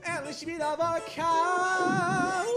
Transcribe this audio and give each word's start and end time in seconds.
endlich 0.02 0.46
wieder 0.46 0.76
Podcast. 0.76 2.48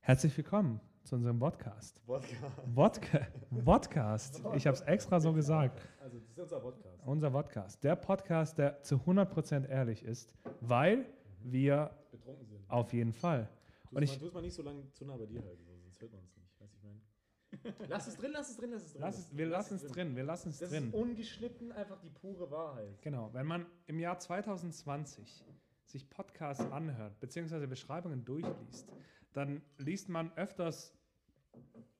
Herzlich 0.00 0.36
willkommen 0.38 0.80
zu 1.04 1.16
unserem 1.16 1.38
Podcast. 1.38 2.00
Wodka, 2.06 3.26
Vodcast. 3.62 4.42
Ich 4.54 4.66
habe 4.66 4.76
es 4.76 4.80
extra 4.82 5.20
so 5.20 5.34
gesagt. 5.34 5.86
Also, 6.00 6.18
das 6.18 6.30
ist 6.30 6.38
unser 6.38 6.60
Podcast. 6.60 7.06
Unser 7.06 7.30
Podcast. 7.30 7.84
Der 7.84 7.96
Podcast, 7.96 8.58
der 8.58 8.82
zu 8.82 8.96
100% 8.96 9.68
ehrlich 9.68 10.02
ist, 10.02 10.32
weil 10.62 11.04
wir 11.42 11.90
Betrunken 12.10 12.46
sind. 12.46 12.70
auf 12.70 12.92
jeden 12.94 13.12
Fall. 13.12 13.48
Und 13.92 14.02
ich- 14.02 14.20
mal, 14.20 14.26
es 14.28 14.32
mal 14.34 14.42
nicht 14.42 14.54
so 14.54 14.62
lange 14.62 14.90
zu 14.92 15.04
nah 15.04 15.16
bei 15.16 15.26
dir 15.26 15.42
halten, 15.42 15.64
sonst 15.82 16.00
hört 16.00 16.12
man 16.12 16.22
es 16.24 16.36
nicht. 16.36 16.60
Weißt 16.60 16.72
du, 16.74 16.76
ich 16.76 16.82
meine. 16.84 17.88
Lass 17.88 18.06
es 18.06 18.16
drin, 18.16 18.30
lass 18.32 18.50
es 18.50 18.56
drin, 18.56 18.70
lass 18.70 18.82
es 18.84 18.92
drin. 18.92 19.00
Lass 19.02 19.18
es, 19.18 19.36
wir 19.36 19.46
lassen 19.46 19.74
es 19.76 19.82
drin, 19.88 20.16
wir 20.16 20.22
lassen 20.24 20.48
es 20.50 20.58
Das 20.58 20.70
drin. 20.70 20.86
ist 20.88 20.94
ungeschnitten 20.94 21.72
einfach 21.72 21.98
die 22.00 22.10
pure 22.10 22.50
Wahrheit. 22.50 23.02
Genau, 23.02 23.32
wenn 23.34 23.46
man 23.46 23.66
im 23.86 23.98
Jahr 23.98 24.18
2020 24.20 25.44
sich 25.84 26.08
Podcasts 26.08 26.64
anhört, 26.70 27.18
beziehungsweise 27.18 27.66
Beschreibungen 27.66 28.24
durchliest, 28.24 28.88
dann 29.32 29.62
liest 29.78 30.08
man 30.08 30.32
öfters 30.36 30.94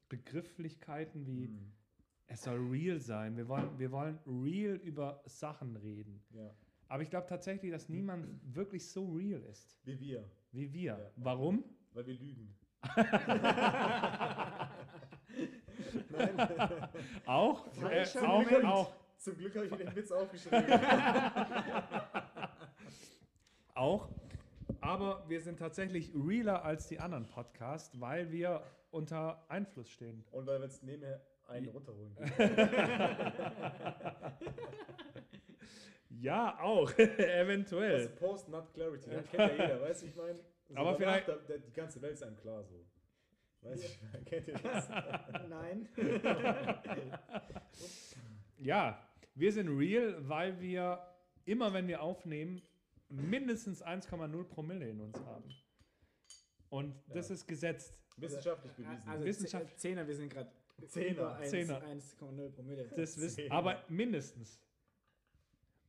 Begrifflichkeiten 0.08 1.27
wie 1.27 1.47
Hm. 1.47 1.72
es 2.28 2.42
soll 2.42 2.58
real 2.69 3.00
sein, 3.00 3.36
wir 3.36 3.48
wollen, 3.48 3.77
wir 3.78 3.91
wollen 3.91 4.19
real 4.27 4.77
über 4.77 5.22
Sachen 5.27 5.77
reden. 5.77 6.22
Ja. 6.30 6.54
Aber 6.88 7.02
ich 7.02 7.10
glaube 7.10 7.27
tatsächlich, 7.28 7.70
dass 7.72 7.88
niemand 7.88 8.28
wirklich 8.54 8.88
so 8.88 9.06
real 9.12 9.42
ist 9.44 9.78
Wie 9.84 9.98
wir. 9.98 10.28
wie 10.52 10.72
wir. 10.72 10.98
Ja. 10.98 11.10
Warum? 11.16 11.64
Weil 11.92 12.06
wir 12.06 12.14
lügen. 12.14 12.55
Auch? 17.27 17.66
Äh, 17.91 18.05
Zum 18.05 18.27
auch, 18.27 18.42
Glück- 18.44 18.64
auch, 18.64 18.92
Zum 19.16 19.36
Glück 19.36 19.55
habe 19.56 19.66
ich 19.66 19.70
mir 19.72 19.78
den 19.78 19.97
Witz 19.97 20.12
aufgeschrieben. 20.12 20.64
auch. 23.74 24.08
Aber 24.80 25.24
wir 25.28 25.41
sind 25.41 25.58
tatsächlich 25.58 26.12
realer 26.14 26.64
als 26.64 26.86
die 26.88 26.98
anderen 27.00 27.27
Podcasts, 27.27 27.98
weil 28.00 28.30
wir 28.30 28.62
unter 28.91 29.44
Einfluss 29.48 29.91
stehen. 29.91 30.25
Und 30.32 30.47
weil 30.47 30.58
wir 30.60 30.66
jetzt 30.66 30.82
nebenher 30.82 31.20
einen 31.48 31.69
runterholen. 31.69 32.16
Ja, 36.20 36.58
auch. 36.60 36.91
Also 36.91 37.02
Eventuell. 37.22 38.08
Post-Nut-Clarity. 38.10 39.10
Das 39.10 39.30
kennt 39.30 39.58
ja 39.58 39.64
jeder, 39.66 39.80
weißt 39.80 40.02
du, 40.02 40.06
ich 40.08 40.16
meine. 40.16 40.38
So 40.70 40.76
Aber 40.76 40.96
vielleicht- 40.96 41.28
Da, 41.28 41.36
da, 41.36 41.58
die 41.58 41.72
ganze 41.72 42.00
Welt 42.00 42.14
ist 42.14 42.22
einem 42.22 42.36
klar 42.36 42.62
so. 42.64 42.86
Weißt 43.62 43.82
du, 43.82 43.86
ich 43.86 44.24
kennt 44.24 44.48
ihr 44.48 44.54
das? 44.54 44.88
Nein. 45.48 45.88
Ja, 48.58 49.06
wir 49.34 49.52
sind 49.52 49.68
real, 49.68 50.16
weil 50.28 50.60
wir 50.60 51.00
immer, 51.46 51.72
wenn 51.72 51.88
wir 51.88 52.02
aufnehmen, 52.02 52.60
mindestens 53.08 53.82
1,0 53.82 54.44
Promille 54.44 54.88
in 54.88 55.00
uns 55.00 55.18
haben. 55.24 55.50
Und 56.68 56.94
das 57.08 57.28
Ja. 57.30 57.34
ist 57.36 57.46
gesetzt. 57.48 57.98
Wissenschaftlich 58.18 58.72
bewiesen. 58.74 59.08
Also 59.08 59.24
Wissenschaft-. 59.24 59.78
Zehner, 59.80 60.06
wir 60.06 60.14
sind 60.14 60.30
gerade 60.32 60.52
Zehner. 60.88 61.10
über 61.12 61.34
1, 61.37 61.50
Zehner. 61.50 61.82
1,0 61.82 62.50
Promille. 62.50 62.84
Das 62.94 63.19
wissen, 63.19 63.50
aber 63.50 63.82
mindestens. 63.88 64.60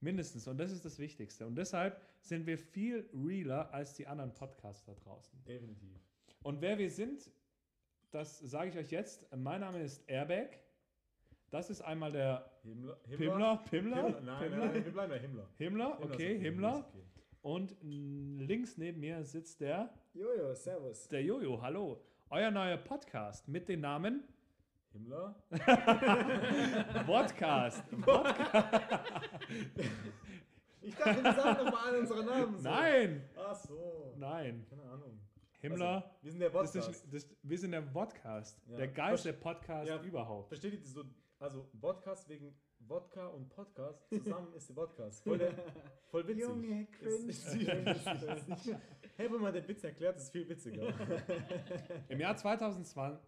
Mindestens. 0.02 0.48
Und 0.48 0.58
das 0.58 0.72
ist 0.72 0.84
das 0.84 0.98
Wichtigste. 0.98 1.46
Und 1.46 1.56
deshalb 1.56 2.02
sind 2.22 2.48
wir 2.48 2.58
viel 2.58 3.08
realer 3.14 3.72
als 3.74 3.94
die 3.94 4.08
anderen 4.08 4.34
Podcasts 4.34 4.84
da 4.84 4.94
draußen. 4.96 5.44
Definitiv. 5.46 6.00
Und 6.42 6.60
wer 6.60 6.78
wir 6.80 6.90
sind, 6.90 7.30
das 8.10 8.40
sage 8.40 8.72
ich 8.72 8.78
euch 8.78 8.92
jetzt. 8.92 9.26
Mein 9.36 9.62
Name 9.62 9.82
ist 9.82 10.04
Airbag. 10.10 10.60
Das 11.52 11.70
ist 11.70 11.82
einmal 11.82 12.12
der 12.12 12.52
Himmler? 12.64 12.96
Pimmler. 12.96 13.64
Pimmler? 13.70 13.96
Himmler? 13.96 14.22
Nein, 14.22 14.40
Pimmler? 14.50 14.66
nein, 14.66 14.86
wir 14.86 14.92
bleiben 14.92 15.12
bei 15.12 15.20
Himmler. 15.20 15.50
Himmler, 15.58 15.98
Himmler 15.98 16.14
okay, 16.14 16.40
Himmler. 16.40 16.78
okay. 16.90 17.04
Und 17.44 17.76
links 17.82 18.78
neben 18.78 19.00
mir 19.00 19.24
sitzt 19.24 19.62
der, 19.62 19.94
Jojo, 20.14 20.54
servus. 20.56 21.08
der 21.10 21.24
Jojo. 21.24 21.62
Hallo. 21.62 22.02
Euer 22.30 22.50
neuer 22.52 22.78
Podcast 22.78 23.48
mit 23.48 23.68
dem 23.68 23.82
Namen 23.82 24.24
Himmler? 24.94 25.36
Podcast. 27.06 27.84
Ich 30.84 30.96
dachte, 30.96 31.24
wir 31.24 31.34
sagen 31.34 31.64
nochmal 31.66 31.90
alle 31.90 32.00
unsere 32.00 32.26
Namen. 32.26 32.58
So. 32.58 32.64
Nein, 32.68 33.30
Ach 33.38 33.54
so. 33.56 34.16
nein. 34.18 34.66
Keine 34.68 34.82
Ahnung. 34.82 35.20
Himmler. 35.60 35.88
Also, 35.96 36.10
wir 36.24 36.32
sind 36.32 36.40
der 36.40 36.50
Das 36.50 36.72
Podcast. 36.74 36.90
ist, 36.90 37.14
das, 37.14 37.30
wir 37.44 37.58
sind 37.60 37.72
der 37.72 37.82
Podcast. 37.82 38.60
Ja. 38.68 38.78
Der 38.78 38.88
geilste 38.88 39.32
Podcast 39.34 39.88
Ja. 39.88 40.02
überhaupt. 40.02 40.48
Versteht 40.48 40.74
ihr 40.74 40.80
das 40.80 40.94
so? 40.94 41.04
Also, 41.38 41.70
Podcast 41.80 42.28
wegen 42.30 42.56
Wodka 42.80 43.28
und 43.28 43.48
Podcast 43.50 44.10
zusammen 44.10 44.52
ist 44.56 44.70
der 44.70 44.74
Podcast. 44.74 45.24
Voll, 45.24 45.38
der, 45.38 45.54
voll 46.10 46.28
witzig. 46.28 46.44
Junge, 46.46 46.88
cringe. 46.92 47.32
Hey, 49.18 49.32
wenn 49.32 49.40
man 49.42 49.54
den 49.54 49.68
Witz 49.68 49.84
erklärt, 49.84 50.18
ist 50.18 50.32
viel 50.32 50.50
witziger. 50.50 50.92
Im 52.10 52.20
Jahr 52.20 52.36
2020, 52.36 53.22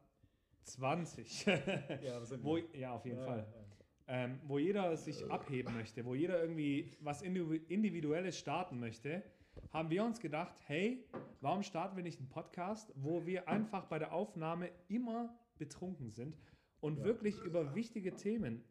ja, 2.02 2.22
was 2.22 2.30
sind 2.30 2.44
wo, 2.44 2.58
ja, 2.58 2.94
auf 2.94 3.06
jeden 3.06 3.20
Ja, 3.20 3.26
Fall, 3.26 3.40
ja. 3.40 3.66
ähm, 4.08 4.40
wo 4.46 4.58
jeder 4.58 4.96
sich 4.98 5.30
abheben 5.30 5.74
möchte, 5.76 6.06
wo 6.06 6.16
jeder 6.16 6.42
irgendwie 6.42 6.96
was 7.00 7.24
Indivi- 7.24 7.66
Individuelles 7.68 8.38
starten 8.38 8.80
möchte, 8.80 9.24
haben 9.72 9.90
wir 9.90 10.04
uns 10.04 10.20
gedacht, 10.20 10.56
hey, 10.66 11.06
warum 11.42 11.64
starten 11.64 11.96
wir 11.96 12.04
nicht 12.04 12.20
einen 12.20 12.30
Podcast, 12.30 12.92
wo 12.96 13.26
wir 13.26 13.48
einfach 13.48 13.86
bei 13.86 14.00
der 14.00 14.14
Aufnahme 14.14 14.70
immer 14.88 15.38
betrunken 15.58 16.10
sind 16.10 16.38
und 16.80 16.98
Ja. 17.00 17.04
wirklich 17.06 17.38
über 17.44 17.76
wichtige 17.76 18.16
Themen 18.16 18.64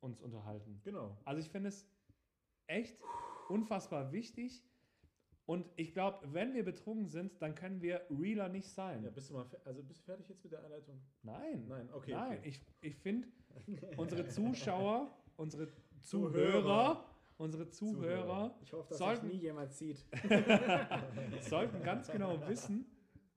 uns 0.00 0.20
unterhalten. 0.20 0.80
Genau. 0.84 1.16
Also 1.24 1.40
ich 1.40 1.48
finde 1.50 1.68
es 1.68 1.86
echt 2.66 2.96
unfassbar 3.48 4.12
wichtig. 4.12 4.62
Und 5.50 5.66
ich 5.74 5.92
glaube, 5.92 6.20
wenn 6.32 6.54
wir 6.54 6.64
betrunken 6.64 7.08
sind, 7.08 7.42
dann 7.42 7.56
können 7.56 7.82
wir 7.82 8.02
realer 8.08 8.48
nicht 8.48 8.68
sein. 8.68 9.02
Ja, 9.02 9.10
bist 9.10 9.30
du 9.30 9.34
mal 9.34 9.46
also 9.64 9.82
bist 9.82 9.98
du 9.98 10.04
fertig 10.04 10.28
jetzt 10.28 10.44
mit 10.44 10.52
der 10.52 10.62
Einleitung? 10.62 11.00
Nein. 11.24 11.66
Nein, 11.66 11.88
okay. 11.92 12.12
Nein, 12.12 12.38
okay. 12.38 12.48
ich, 12.48 12.64
ich 12.80 12.94
finde, 12.94 13.26
unsere 13.96 14.28
Zuschauer, 14.28 15.10
unsere 15.36 15.66
Zuhörer. 16.02 17.04
Unsere 17.36 17.68
Zuhörer 17.68 18.54
Ich 18.62 18.72
hoffe, 18.72 18.90
dass 18.90 18.98
Sollten- 18.98 19.26
nie 19.26 19.38
jemand 19.38 19.72
sieht. 19.72 20.04
sollten 21.40 21.82
ganz 21.82 22.12
genau 22.12 22.46
wissen, 22.46 22.86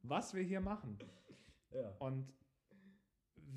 was 0.04 0.36
wir 0.36 0.44
hier 0.44 0.62
machen. 0.62 1.00
Ja. 1.72 1.96
Und 1.98 2.32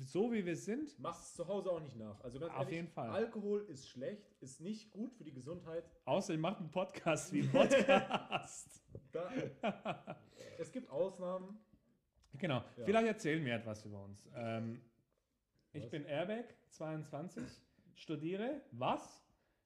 so 0.03 0.31
wie 0.31 0.45
wir 0.45 0.55
sind, 0.55 0.97
Machst 0.99 1.23
es 1.23 1.33
zu 1.35 1.47
Hause 1.47 1.71
auch 1.71 1.79
nicht 1.79 1.95
nach. 1.95 2.19
Also 2.23 2.39
ganz 2.39 2.51
Auf 2.53 2.59
ehrlich, 2.59 2.75
jeden 2.75 2.87
Fall. 2.87 3.09
Alkohol 3.09 3.61
ist 3.69 3.89
schlecht, 3.89 4.35
ist 4.41 4.61
nicht 4.61 4.91
gut 4.91 5.13
für 5.13 5.23
die 5.23 5.33
Gesundheit. 5.33 5.83
außer 6.05 6.33
ich 6.33 6.39
mache 6.39 6.59
einen 6.59 6.71
Podcast 6.71 7.31
wie 7.33 7.41
ein 7.41 7.51
Podcast. 7.51 8.83
Da, 9.11 9.31
es 10.57 10.71
gibt 10.71 10.89
Ausnahmen. 10.89 11.57
Genau. 12.33 12.57
Ja. 12.77 12.85
Vielleicht 12.85 13.07
erzählen 13.07 13.43
wir 13.45 13.55
etwas 13.55 13.85
über 13.85 14.03
uns. 14.03 14.27
Ähm, 14.35 14.81
ich 15.71 15.89
bin 15.89 16.03
Airbag, 16.05 16.45
22, 16.69 17.43
studiere. 17.95 18.61
Was? 18.71 19.23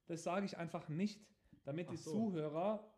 Das 0.07 0.23
sage 0.23 0.45
ich 0.45 0.57
einfach 0.57 0.89
nicht, 0.89 1.25
damit 1.63 1.87
Ach 1.87 1.91
die 1.91 1.97
so. 1.97 2.11
Zuhörer 2.11 2.90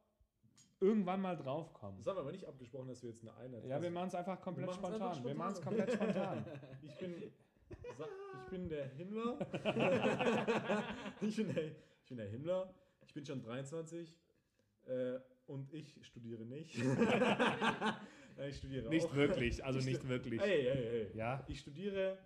irgendwann 0.83 1.21
mal 1.21 1.35
draufkommen. 1.37 1.97
Das 1.99 2.07
haben 2.07 2.17
wir 2.17 2.21
aber 2.21 2.31
nicht 2.31 2.45
abgesprochen, 2.45 2.87
dass 2.89 3.01
wir 3.01 3.09
jetzt 3.11 3.21
eine 3.23 3.33
Einleitung 3.35 3.69
Ja, 3.69 3.77
wir 3.81 3.87
also, 3.87 3.91
machen 3.91 4.07
es 4.09 4.15
einfach 4.15 4.41
komplett 4.41 4.67
Wir 4.67 4.73
spontan. 4.73 5.01
einfach 5.01 5.23
Wir 5.23 5.35
machen 5.35 5.51
es 5.53 5.57
spontan. 5.59 5.85
komplett 5.85 5.93
spontan. 5.93 6.45
Ich 6.83 6.97
bin, 6.99 7.15
ich 8.43 8.49
bin 8.49 8.69
der 8.69 8.85
Himmler. 8.89 9.37
ich, 11.21 11.35
bin 11.35 11.53
der, 11.53 11.63
ich 11.65 12.07
bin 12.07 12.17
der 12.17 12.27
Himmler. 12.27 12.73
Ich 13.05 13.13
bin 13.13 13.25
schon 13.25 13.41
23 13.41 14.15
äh, 14.85 15.19
und 15.47 15.73
ich 15.73 15.95
studiere 16.05 16.43
nicht. 16.45 16.77
Nein, 18.37 18.49
ich 18.49 18.57
studiere 18.57 18.89
Nicht 18.89 19.05
auch. 19.07 19.15
wirklich, 19.15 19.63
also 19.63 19.79
Ich 19.79 19.85
nicht 19.85 20.07
wirklich. 20.07 20.41
Hey, 20.41 20.63
hey, 20.63 20.85
hey. 20.89 21.17
Ja. 21.17 21.43
Ich 21.47 21.59
studiere 21.59 22.17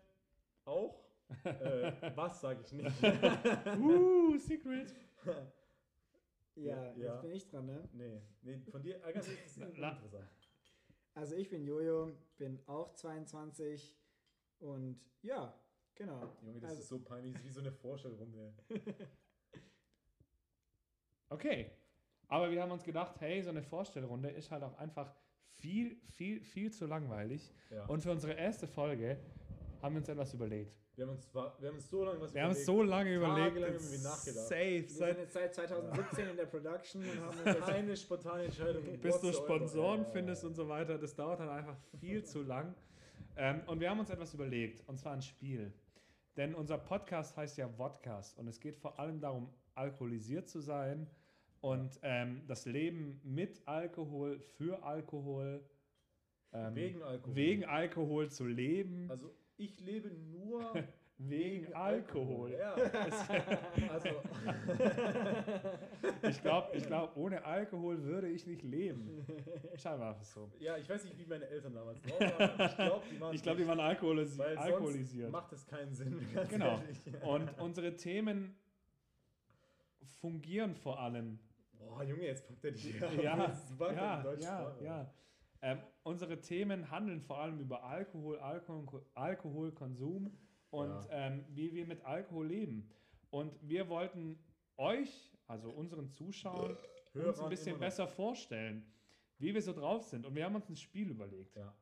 auch. 0.66 1.04
Äh, 1.44 1.92
was 2.16 2.40
sage 2.42 2.62
ich 2.62 2.72
nicht? 2.72 2.92
Uh, 3.78 4.38
Secret. 4.38 4.94
Ja, 6.58 6.94
Ja. 6.96 7.14
jetzt 7.14 7.22
bin 7.22 7.32
ich 7.32 7.48
dran, 7.48 7.66
ne? 7.68 7.88
nee, 7.94 8.22
nee, 8.42 8.58
von 8.72 8.82
dir, 8.82 8.96
ist 9.06 9.58
Na- 9.58 9.68
interessant. 9.68 10.28
Also 11.14 11.36
ich 11.36 11.50
bin 11.50 11.66
Jojo, 11.66 12.12
bin 12.38 12.60
auch 12.68 12.94
22 12.94 13.96
und 14.60 15.00
ja, 15.22 15.54
genau. 15.96 16.36
Junge, 16.44 16.60
das 16.60 16.70
Also- 16.72 16.82
ist 16.82 16.88
so 16.90 17.00
peinlich, 17.00 17.34
das 17.34 17.42
ist 17.42 17.48
wie 17.48 17.54
so 17.54 17.60
eine 17.62 17.72
Vorstellrunde. 17.72 18.54
Okay. 21.30 21.72
Aber 22.30 22.50
wir 22.52 22.62
haben 22.62 22.72
uns 22.72 22.84
gedacht, 22.84 23.20
hey, 23.20 23.42
so 23.42 23.50
eine 23.50 23.62
Vorstellrunde 23.62 24.30
ist 24.30 24.50
halt 24.52 24.64
auch 24.64 24.78
einfach 24.78 25.14
viel, 25.58 25.98
viel, 26.10 26.42
viel 26.42 26.72
zu 26.72 26.86
langweilig. 26.86 27.54
Ja. 27.70 27.86
Und 27.88 28.02
für 28.02 28.12
unsere 28.12 28.34
erste 28.34 28.66
Folge 28.68 29.18
haben 29.82 29.96
wir 29.96 30.00
uns 30.00 30.10
etwas 30.10 30.34
überlegt. 30.34 30.74
Wir 30.98 31.06
haben 31.06 31.12
uns, 31.14 31.32
wir 31.32 31.68
haben 31.70 31.76
uns 31.76 31.90
so 31.92 32.04
lange 32.04 32.22
was 32.22 32.34
Wir 32.34 32.42
haben 32.44 32.52
es 32.52 32.64
überlegt. 32.64 32.66
so 32.66 32.84
lange 32.84 33.16
überlegt. 33.16 33.56
Jetzt 33.58 33.86
haben 33.86 33.92
wir 33.92 34.10
nachgedacht. 34.10 34.48
Safe. 34.48 34.72
Wir 34.82 34.88
sind 34.90 34.98
Seit, 34.98 35.18
jetzt 35.20 35.34
seit 35.34 35.54
2017 35.56 36.30
in 36.32 36.36
der 36.38 36.46
Production 36.48 37.02
und 37.04 37.20
haben 37.22 37.60
Keine 37.66 37.96
spontane 37.96 38.44
Entscheidung. 38.46 38.84
bis 39.00 39.20
du. 39.20 39.32
Sponsoren 39.32 40.02
Ja. 40.02 40.06
findest 40.10 40.44
und 40.44 40.56
so 40.56 40.68
weiter. 40.68 40.98
Das 40.98 41.16
dauert 41.16 41.40
dann 41.40 41.50
einfach 41.50 41.78
viel 42.00 42.24
zu 42.24 42.42
lang. 42.42 42.74
Ähm, 43.36 43.62
und 43.68 43.80
wir 43.80 43.92
haben 43.92 44.00
uns 44.00 44.10
etwas 44.10 44.34
überlegt, 44.34 44.84
und 44.90 44.98
zwar 44.98 45.14
ein 45.14 45.22
Spiel. 45.22 45.72
Denn 46.36 46.56
unser 46.56 46.80
Podcast 46.80 47.38
heißt 47.38 47.58
ja 47.58 47.70
Vodcast 47.70 48.36
und 48.40 48.48
es 48.48 48.60
geht 48.60 48.76
vor 48.80 49.00
allem 49.00 49.20
darum, 49.20 49.54
alkoholisiert 49.76 50.50
zu 50.50 50.62
sein 50.62 51.08
und 51.62 52.00
ähm, 52.02 52.42
das 52.48 52.66
Leben 52.66 53.22
mit 53.24 53.62
Alkohol, 53.68 54.40
für 54.40 54.82
Alkohol, 54.84 55.64
ähm, 56.54 56.74
Wegen 56.76 57.04
Alkohol. 57.04 57.36
wegen 57.36 57.66
Alkohol 57.66 58.32
zu 58.32 58.48
leben, 58.48 59.10
Also 59.12 59.32
ich 59.58 59.80
lebe 59.80 60.10
nur 60.10 60.74
wegen 61.20 61.74
Alkohol. 61.74 62.52
Ja. 62.52 62.74
also 63.90 64.10
Ich 66.30 66.42
glaube, 66.42 66.78
ich 66.78 66.86
glaub, 66.86 67.16
ohne 67.18 67.44
Alkohol 67.44 68.04
würde 68.04 68.28
ich 68.28 68.46
nicht 68.46 68.62
leben. 68.62 69.26
Scheinbar 69.76 70.12
ist 70.12 70.22
es 70.22 70.34
so. 70.34 70.52
ja, 70.60 70.78
ich 70.78 70.88
weiß 70.88 71.06
nicht, 71.06 71.18
wie 71.18 71.26
meine 71.26 71.48
Eltern 71.48 71.74
damals 71.74 72.02
drauf 72.02 72.20
waren. 72.20 72.70
Ich 72.70 72.76
glaube, 72.76 73.06
die 73.12 73.20
waren 73.20 73.36
Ich 73.36 73.42
die 73.42 73.68
waren 73.68 73.80
alkoholisi 73.80 74.38
weil 74.38 74.58
alkoholisiert. 74.58 75.32
macht 75.32 75.52
es 75.54 75.66
keinen 75.66 75.94
Sinn. 75.94 76.20
Genau. 76.50 76.80
ehrlich. 76.80 77.00
Und 77.24 77.50
unsere 77.60 77.96
Themen 77.96 78.56
fungieren 80.20 80.76
vor 80.76 81.00
allem. 81.00 81.40
Boah, 81.74 82.04
Junge, 82.04 82.26
jetzt 82.26 82.48
packt 82.48 82.64
er 82.66 82.72
dich 82.72 83.00
Ja, 83.00 83.12
ja, 83.12 83.22
ja, 83.22 83.56
Sprache. 83.56 84.84
ja. 84.84 85.14
Ähm, 85.62 85.80
unsere 86.04 86.40
Themen 86.40 86.92
handeln 86.92 87.22
vor 87.22 87.40
allem 87.40 87.60
über 87.60 87.84
Alkohol, 87.84 88.38
Alkohol 88.40 89.06
Alkoholkonsum 89.16 90.38
und 90.70 90.90
Ja. 90.90 91.08
ähm, 91.10 91.46
wie 91.50 91.74
wir 91.74 91.86
mit 91.86 92.04
Alkohol 92.06 92.48
leben. 92.48 92.90
Und 93.30 93.58
wir 93.68 93.90
wollten 93.90 94.38
euch, 94.78 95.32
also 95.48 95.70
unseren 95.72 96.10
Zuschauern, 96.12 96.78
uns 97.14 97.40
ein 97.40 97.50
bisschen 97.50 97.80
besser 97.80 98.08
vorstellen, 98.08 98.86
wie 99.40 99.54
wir 99.54 99.62
so 99.62 99.74
drauf 99.74 100.04
sind. 100.04 100.26
Und 100.26 100.36
wir 100.36 100.46
haben 100.46 100.56
uns 100.56 100.70
ein 100.70 100.76
Spiel 100.76 101.10
überlegt. 101.10 101.56
Ja. 101.56 101.74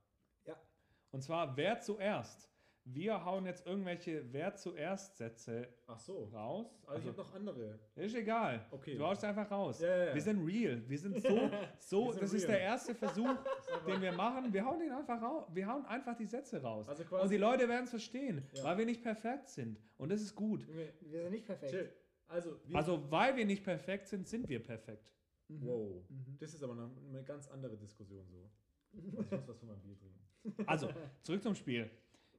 Und 1.12 1.22
zwar, 1.22 1.56
wer 1.56 1.80
zuerst? 1.80 2.50
Wir 2.88 3.26
hauen 3.26 3.48
jetzt 3.48 3.66
irgendwelche 3.66 4.32
Wer 4.32 4.56
zuerst 4.56 5.18
Sätze 5.18 5.68
Ach 5.88 6.00
so. 6.00 6.26
raus. 6.26 6.68
Also, 6.86 7.02
ich 7.02 7.08
habe 7.08 7.18
noch 7.18 7.34
andere. 7.34 7.80
ist 7.96 8.14
egal. 8.16 8.64
Okay. 8.70 8.96
Du 8.96 9.04
haust 9.04 9.24
einfach 9.24 9.50
raus. 9.50 9.80
Ja, 9.82 9.88
ja, 9.88 10.06
ja. 10.06 10.14
Wir 10.14 10.22
sind 10.22 10.46
real. 10.46 10.88
Wir 10.88 11.00
sind 11.00 11.20
so, 11.20 11.50
so 11.80 12.12
sind 12.12 12.22
das 12.22 12.34
ist 12.34 12.44
real. 12.44 12.52
der 12.52 12.60
erste 12.62 12.94
Versuch, 12.94 13.36
den 13.88 14.02
wir 14.02 14.12
machen. 14.12 14.54
Wir 14.54 14.64
hauen 14.64 14.80
den 14.80 14.92
einfach 14.92 15.20
raus. 15.20 15.46
Wir 15.52 15.66
hauen 15.68 15.84
einfach 15.88 16.16
die 16.16 16.28
Sätze 16.28 16.62
raus. 16.62 16.88
Also 16.88 17.04
Und 17.18 17.32
die 17.32 17.38
Leute 17.38 17.68
werden 17.68 17.86
es 17.86 17.90
verstehen, 17.90 18.44
Ja. 18.54 18.64
weil 18.66 18.78
wir 18.78 18.86
nicht 18.86 19.02
perfekt 19.02 19.50
sind. 19.50 19.80
Und 19.98 20.12
das 20.12 20.22
ist 20.22 20.36
gut. 20.36 20.68
Wir 20.68 21.22
sind 21.22 21.32
nicht 21.32 21.46
perfekt. 21.46 21.72
chill. 21.72 21.92
Also, 22.28 22.60
wir, 22.66 22.76
Also, 22.78 23.12
weil 23.12 23.36
wir 23.36 23.46
nicht 23.46 23.64
perfekt 23.64 24.08
sind, 24.08 24.28
sind 24.28 24.48
wir 24.48 24.62
perfekt. 24.62 25.12
Mhm. 25.48 25.66
wow. 25.66 26.04
Mhm. 26.08 26.38
Das 26.40 26.54
ist 26.54 26.64
aber 26.64 26.76
noch 26.76 26.92
eine 27.10 27.24
ganz 27.24 27.48
andere 27.48 27.78
Diskussion 27.78 28.28
so. 28.30 28.48
Also, 28.94 29.08
ich 29.08 29.14
muss 29.32 29.48
was 29.48 29.58
von 29.60 29.68
meinem 29.70 29.82
Bier 29.82 29.96
trinken. 29.98 30.68
Also, 30.68 30.90
zurück 31.24 31.42
zum 31.42 31.56
Spiel. 31.56 31.90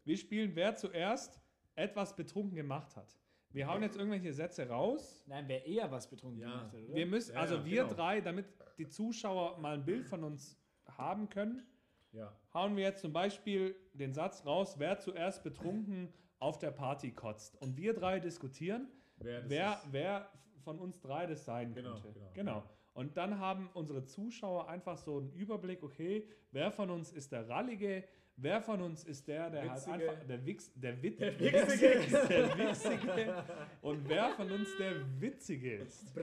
Wir 0.07 0.17
spielen, 0.17 0.55
wer 0.55 0.75
zuerst 0.77 1.41
etwas 1.75 2.15
betrunken 2.17 2.55
gemacht 2.55 2.97
hat. 2.97 3.19
Wir 3.51 3.67
hauen 3.67 3.83
jetzt 3.83 3.97
irgendwelche 3.97 4.33
Sätze 4.33 4.69
raus. 4.69 5.25
Nein, 5.27 5.45
wer 5.49 5.67
eher 5.67 5.91
was 5.91 6.09
betrunken 6.09 6.41
Ja. 6.41 6.49
gemacht 6.51 6.73
hat, 6.73 6.81
oder? 6.85 6.95
Wir 6.95 7.07
müssen, 7.07 7.35
Ja, 7.35 7.41
also 7.41 7.57
ja, 7.57 7.65
wir 7.65 7.83
genau. 7.85 7.95
drei, 7.95 8.21
damit 8.21 8.47
die 8.79 8.89
Zuschauer 8.89 9.59
mal 9.59 9.75
ein 9.75 9.85
Bild 9.85 10.07
von 10.07 10.23
uns 10.25 10.57
haben 10.87 11.29
können, 11.29 11.67
Ja. 12.13 12.33
hauen 12.55 12.77
wir 12.77 12.85
jetzt 12.85 13.01
zum 13.01 13.13
Beispiel 13.13 13.75
den 13.95 14.13
Satz 14.13 14.47
raus, 14.47 14.77
wer 14.79 14.99
zuerst 15.01 15.43
betrunken 15.43 16.13
auf 16.39 16.59
der 16.59 16.71
Party 16.71 17.11
kotzt. 17.13 17.61
Und 17.61 17.77
wir 17.77 17.93
drei 17.95 18.21
diskutieren, 18.21 18.89
Wer, 19.19 19.49
wer, 19.49 19.83
wer 19.91 20.31
von 20.63 20.79
uns 20.79 21.01
drei 21.01 21.27
das 21.27 21.45
sein 21.45 21.73
Genau, 21.75 21.95
könnte. 22.01 22.13
genau. 22.13 22.31
genau. 22.61 22.63
Und 22.93 23.17
dann 23.17 23.39
haben 23.39 23.71
unsere 23.75 24.05
Zuschauer 24.05 24.69
einfach 24.69 24.99
so 24.99 25.19
einen 25.19 25.33
Überblick, 25.33 25.83
okay, 25.83 26.29
wer 26.53 26.71
von 26.71 26.91
uns 26.91 27.11
ist 27.13 27.33
der 27.33 27.49
Rallige, 27.49 28.05
wer 28.37 28.61
von 28.61 28.81
uns 28.83 29.05
ist 29.05 29.27
der, 29.29 29.51
der 29.51 29.65
Witzige. 29.65 29.93
halt 29.93 30.09
einfach, 30.09 30.27
der 30.27 30.47
Wix, 30.47 30.73
der, 30.75 31.03
Wit, 31.03 31.21
Der 31.21 31.39
Witzige 31.41 31.87
ist 31.87 32.13
der 32.29 32.59
Witzige 32.59 33.45
und 33.83 34.09
wer 34.09 34.31
von 34.31 34.51
uns 34.51 34.69
der 34.79 35.21
Witzige 35.21 35.77
ist. 35.77 36.17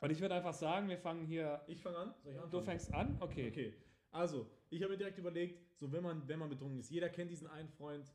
Und 0.00 0.10
ich 0.10 0.20
würde 0.20 0.34
einfach 0.34 0.54
sagen, 0.54 0.88
wir 0.88 0.98
fangen 0.98 1.26
hier, 1.26 1.60
Ich 1.66 1.82
fange 1.82 1.98
an. 1.98 2.14
Soll 2.22 2.32
ich 2.32 2.38
anfangen? 2.38 2.50
du 2.50 2.60
fängst 2.62 2.94
an? 2.94 3.16
Okay. 3.20 3.48
Okay. 3.48 3.74
Also, 4.12 4.46
ich 4.70 4.82
habe 4.82 4.92
mir 4.92 4.98
direkt 4.98 5.18
überlegt, 5.18 5.76
so 5.76 5.92
wenn 5.92 6.02
man, 6.02 6.26
wenn 6.26 6.38
man 6.38 6.48
betrunken 6.48 6.78
ist, 6.80 6.90
jeder 6.90 7.08
kennt 7.08 7.30
diesen 7.30 7.46
einen 7.48 7.68
Freund. 7.68 8.12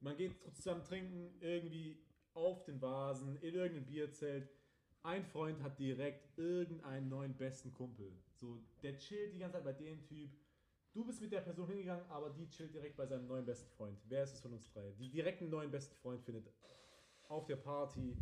Man 0.00 0.16
geht 0.16 0.32
zusammen 0.54 0.84
trinken, 0.84 1.34
irgendwie 1.40 1.98
auf 2.34 2.64
den 2.64 2.80
Vasen, 2.80 3.36
in 3.36 3.54
irgendein 3.54 3.86
Bierzelt. 3.86 4.48
Ein 5.02 5.24
Freund 5.24 5.60
hat 5.62 5.78
direkt 5.78 6.38
irgendeinen 6.38 7.08
neuen 7.08 7.34
besten 7.34 7.72
Kumpel. 7.72 8.12
So, 8.34 8.62
der 8.82 8.96
chillt 8.96 9.34
die 9.34 9.38
ganze 9.38 9.56
Zeit 9.56 9.64
bei 9.64 9.72
dem 9.72 10.02
Typ. 10.04 10.30
Du 10.94 11.04
bist 11.06 11.22
mit 11.22 11.32
der 11.32 11.40
Person 11.40 11.68
hingegangen, 11.68 12.04
aber 12.10 12.28
die 12.28 12.46
chillt 12.50 12.74
direkt 12.74 12.96
bei 12.96 13.06
seinem 13.06 13.26
neuen 13.26 13.46
besten 13.46 13.70
Freund. 13.70 13.98
Wer 14.08 14.24
ist 14.24 14.34
es 14.34 14.40
von 14.40 14.52
uns 14.52 14.70
drei? 14.70 14.92
Die 14.98 15.08
direkt 15.08 15.40
einen 15.40 15.50
neuen 15.50 15.70
besten 15.70 15.94
Freund 15.96 16.22
findet. 16.22 16.52
Auf 17.28 17.46
der 17.46 17.56
Party, 17.56 18.14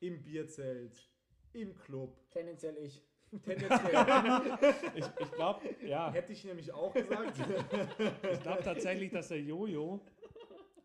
im 0.00 0.20
Bierzelt, 0.22 1.08
im 1.52 1.76
Club. 1.76 2.18
Tendenziell 2.30 2.76
ich. 2.78 3.04
Tendenziell 3.44 3.78
Ich, 4.96 5.04
ich 5.20 5.32
glaube, 5.32 5.60
ja, 5.84 6.10
hätte 6.10 6.32
ich 6.32 6.44
nämlich 6.44 6.72
auch 6.72 6.92
gesagt. 6.92 7.38
ich 8.32 8.40
glaube 8.42 8.64
tatsächlich, 8.64 9.12
dass 9.12 9.28
der 9.28 9.40
Jojo, 9.40 10.00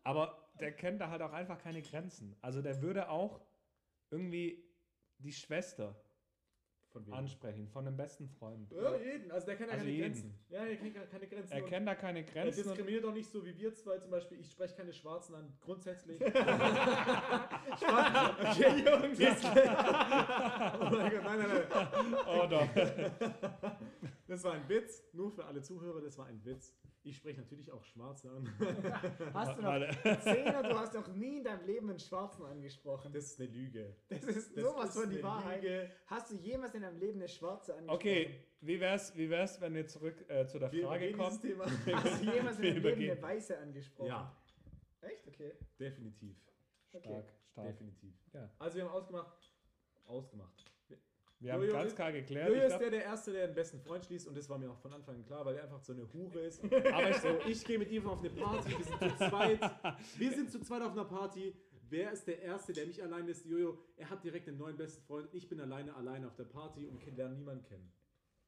aber 0.04 0.50
der 0.60 0.72
kennt 0.72 1.00
da 1.00 1.10
halt 1.10 1.22
auch 1.22 1.32
einfach 1.32 1.58
keine 1.58 1.82
Grenzen. 1.82 2.36
Also 2.40 2.62
der 2.62 2.80
würde 2.80 3.08
auch 3.08 3.40
irgendwie 4.10 4.64
die 5.18 5.32
Schwester 5.32 6.00
Von 6.92 7.06
wem? 7.06 7.14
ansprechen, 7.14 7.66
von 7.68 7.86
einem 7.86 7.96
besten 7.96 8.28
Freund. 8.28 8.70
Ja, 8.70 8.94
jeden. 8.96 9.30
Also 9.30 9.46
der 9.46 9.56
kennt 9.56 9.68
ja 9.70 9.74
Also 9.74 9.84
keine 9.86 9.96
jeden. 9.96 10.12
Grenzen. 10.12 10.34
Ja, 10.50 10.64
er 10.66 10.76
kennt 10.76 11.10
keine 11.10 11.26
Grenzen. 11.26 11.52
Er 11.52 11.62
kennt 11.62 11.88
da 11.88 11.94
keine 11.94 12.18
er 12.18 12.24
Grenzen. 12.24 12.60
und- 12.60 12.66
diskriminiert 12.68 13.04
auch 13.06 13.14
nicht 13.14 13.30
so 13.30 13.44
wie 13.46 13.56
wir 13.56 13.74
zwei 13.74 13.98
zum 13.98 14.10
Beispiel. 14.10 14.38
Ich 14.40 14.50
spreche 14.50 14.74
keine 14.76 14.92
Schwarzen 14.92 15.34
an, 15.34 15.52
grundsätzlich. 15.60 16.20
okay, 16.22 16.34
Jungs. 18.84 19.18
oh 19.18 20.90
mein 20.90 21.10
Gott, 21.10 21.24
nein, 21.24 21.38
nein, 21.38 21.48
nein. 21.48 22.16
Oh 22.26 22.46
doch. 22.46 22.68
Das 24.26 24.44
war 24.44 24.52
ein 24.52 24.68
Witz. 24.68 25.02
Nur 25.12 25.30
für 25.30 25.44
alle 25.44 25.62
Zuhörer, 25.62 26.00
das 26.00 26.18
war 26.18 26.26
ein 26.26 26.44
Witz. 26.44 26.74
Ich 27.04 27.16
spreche 27.16 27.40
natürlich 27.40 27.70
auch 27.72 27.82
Schwarze 27.84 28.30
an. 28.30 28.48
Hast 29.34 29.58
du 29.58 29.62
noch. 29.62 30.20
Zehner, 30.20 30.62
du 30.62 30.78
hast 30.78 30.94
noch 30.94 31.08
nie 31.08 31.38
in 31.38 31.44
deinem 31.44 31.66
Leben 31.66 31.90
einen 31.90 31.98
Schwarzen 31.98 32.44
angesprochen. 32.44 33.12
Das 33.12 33.24
ist 33.24 33.40
eine 33.40 33.50
Lüge. 33.50 33.96
Das 34.08 34.22
ist 34.22 34.56
Das 34.56 34.64
sowas 34.64 34.88
ist 34.90 35.00
von 35.02 35.10
die 35.10 35.22
Wahrheit. 35.22 35.62
Lüge. 35.62 35.90
Hast 36.06 36.30
du 36.30 36.36
jemals 36.36 36.74
in 36.74 36.82
deinem 36.82 36.98
Leben 37.00 37.18
eine 37.18 37.28
Schwarze 37.28 37.72
angesprochen? 37.74 37.96
Okay, 37.96 38.44
wie 38.60 38.78
wär's, 38.78 39.16
wie 39.16 39.28
wär's, 39.28 39.60
wenn 39.60 39.74
wir 39.74 39.86
zurück 39.88 40.24
äh, 40.28 40.46
zu 40.46 40.60
der 40.60 40.70
Wir 40.70 40.86
Frage 40.86 41.12
kommen? 41.12 41.40
Thema. 41.40 41.64
Hast 41.92 42.22
du 42.22 42.30
jemals 42.32 42.58
in 42.60 42.62
deinem 42.74 42.82
Leben 42.84 43.10
eine 43.10 43.22
Weiße 43.22 43.58
angesprochen? 43.58 44.08
Ja, 44.08 44.36
Echt? 45.00 45.26
Okay. 45.26 45.52
definitiv. 45.80 46.36
Stark, 46.88 47.32
stark. 47.50 47.66
Definitiv. 47.66 48.14
Ja. 48.32 48.48
Also 48.60 48.76
wir 48.76 48.84
haben 48.84 48.92
ausgemacht. 48.92 49.52
Ausgemacht. 50.06 50.71
Wir 51.42 51.52
haben 51.54 51.62
Jojo 51.62 51.72
ganz 51.72 51.88
ist- 51.88 51.96
klar 51.96 52.12
geklärt. 52.12 52.48
Jojo 52.48 52.60
ist 52.62 52.68
glaub, 52.68 52.80
der, 52.80 52.90
der 52.90 53.04
Erste, 53.04 53.32
der 53.32 53.46
den 53.48 53.54
besten 53.54 53.80
Freund 53.80 54.04
schließt 54.04 54.28
und 54.28 54.36
das 54.36 54.48
war 54.48 54.58
mir 54.58 54.70
auch 54.70 54.78
von 54.78 54.92
Anfang 54.92 55.16
an 55.16 55.24
klar, 55.24 55.44
weil 55.44 55.56
er 55.56 55.64
einfach 55.64 55.80
so 55.80 55.92
eine 55.92 56.10
Hure 56.12 56.40
ist. 56.40 56.62
aber 56.64 57.10
ich, 57.10 57.16
So, 57.16 57.28
ich 57.48 57.64
gehe 57.64 57.78
mit 57.78 57.90
ihm 57.90 58.06
auf 58.06 58.20
eine 58.20 58.30
Party, 58.30 58.70
wir 58.70 58.84
sind 58.84 59.00
zu 59.00 59.16
zweit. 59.28 59.60
Wir 60.18 60.30
sind 60.32 60.50
zu 60.52 60.60
zweit 60.60 60.82
auf 60.82 60.92
einer 60.92 61.04
Party. 61.04 61.54
Wer 61.88 62.12
ist 62.12 62.26
der 62.26 62.40
Erste, 62.40 62.72
der 62.72 62.86
nicht 62.86 63.02
allein 63.02 63.26
ist? 63.28 63.44
Jojo, 63.44 63.76
er 63.96 64.08
hat 64.08 64.22
direkt 64.24 64.48
einen 64.48 64.56
neuen 64.58 64.76
besten 64.76 65.02
Freund. 65.02 65.28
Ich 65.32 65.48
bin 65.48 65.60
alleine, 65.60 65.94
alleine 65.96 66.26
auf 66.28 66.36
der 66.36 66.44
Party 66.44 66.86
und 66.86 67.02
kenn- 67.02 67.16
lerne 67.16 67.34
niemanden 67.34 67.64
kennen. 67.64 67.92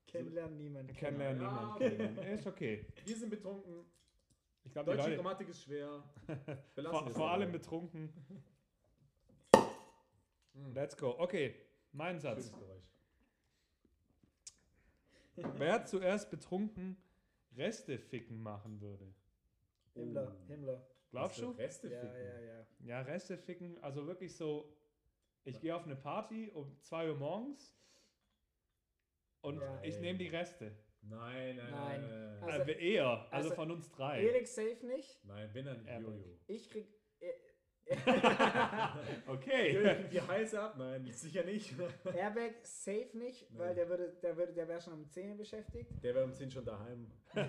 Kennenlernen 0.06 0.56
niemand. 0.56 0.94
kennenlernen 0.96 1.42
Ja, 1.42 1.50
niemand. 1.50 1.74
okay. 1.76 1.96
kennenlernen. 1.96 2.32
Ist 2.34 2.46
okay. 2.46 2.86
Wir 3.04 3.16
sind 3.16 3.30
betrunken. 3.30 3.84
Ich 4.62 4.72
glaube, 4.72 4.92
die 4.92 4.96
Deutsche 4.96 5.10
Leute, 5.10 5.22
Grammatik 5.22 5.48
ist 5.48 5.62
schwer. 5.64 6.04
Vor, 6.90 7.10
vor 7.10 7.30
allem 7.32 7.50
betrunken. 7.50 8.12
Let's 10.74 10.96
go. 10.96 11.16
Okay, 11.18 11.54
mein 11.94 12.18
Satz. 12.20 12.52
Wer 15.36 15.84
zuerst 15.84 16.30
betrunken 16.30 16.96
Reste 17.56 17.98
ficken 17.98 18.42
machen 18.42 18.80
würde? 18.80 19.12
Himmler, 19.94 20.32
Oh. 20.32 20.46
Himmler. 20.48 20.86
Glaubst 21.10 21.40
du? 21.40 21.50
Reste 21.52 21.88
Ja, 21.88 22.00
ficken. 22.00 22.16
ja, 22.16 22.40
ja. 22.40 22.66
Ja, 22.80 23.00
Reste 23.02 23.38
ficken, 23.38 23.78
also 23.82 24.06
wirklich 24.06 24.36
so, 24.36 24.76
ich 25.44 25.60
gehe 25.60 25.74
auf 25.74 25.84
eine 25.84 25.96
Party 25.96 26.50
um 26.52 26.76
2 26.80 27.10
Uhr 27.10 27.16
morgens 27.16 27.74
und 29.40 29.60
Ja. 29.60 29.80
ich 29.82 29.98
nehme 30.00 30.18
die 30.18 30.28
Reste. 30.28 30.76
Nein, 31.02 31.56
nein, 31.56 31.70
nein. 31.70 31.70
Nein. 31.70 32.00
Nein, 32.00 32.42
Also- 32.42 32.60
Also, 32.60 32.70
eher, 32.72 33.06
also, 33.08 33.28
also 33.30 33.54
von 33.54 33.70
uns 33.70 33.90
drei. 33.90 34.20
Felix 34.20 34.54
safe 34.54 34.86
nicht. 34.86 35.24
nein 35.24 35.50
dann 35.64 35.86
Epic. 35.86 36.10
Jojo. 36.10 36.38
Ich 36.48 36.70
krieg. 36.70 36.88
Okay. 39.26 40.06
Die 40.10 40.20
heiße 40.20 40.60
ab? 40.60 40.74
Nein, 40.78 41.06
sicher 41.12 41.44
nicht. 41.44 41.74
Airbag 42.14 42.54
safe 42.62 43.10
nicht, 43.14 43.46
weil 43.56 43.70
Nee. 43.70 43.74
der 43.76 43.88
würde, 43.88 44.12
der 44.22 44.36
würde, 44.36 44.52
der 44.52 44.68
wäre 44.68 44.80
schon 44.80 44.94
um 44.94 45.08
10 45.08 45.36
beschäftigt. 45.36 45.90
Der 46.02 46.14
wäre 46.14 46.24
um 46.24 46.32
10 46.32 46.50
schon 46.50 46.64
daheim. 46.64 47.10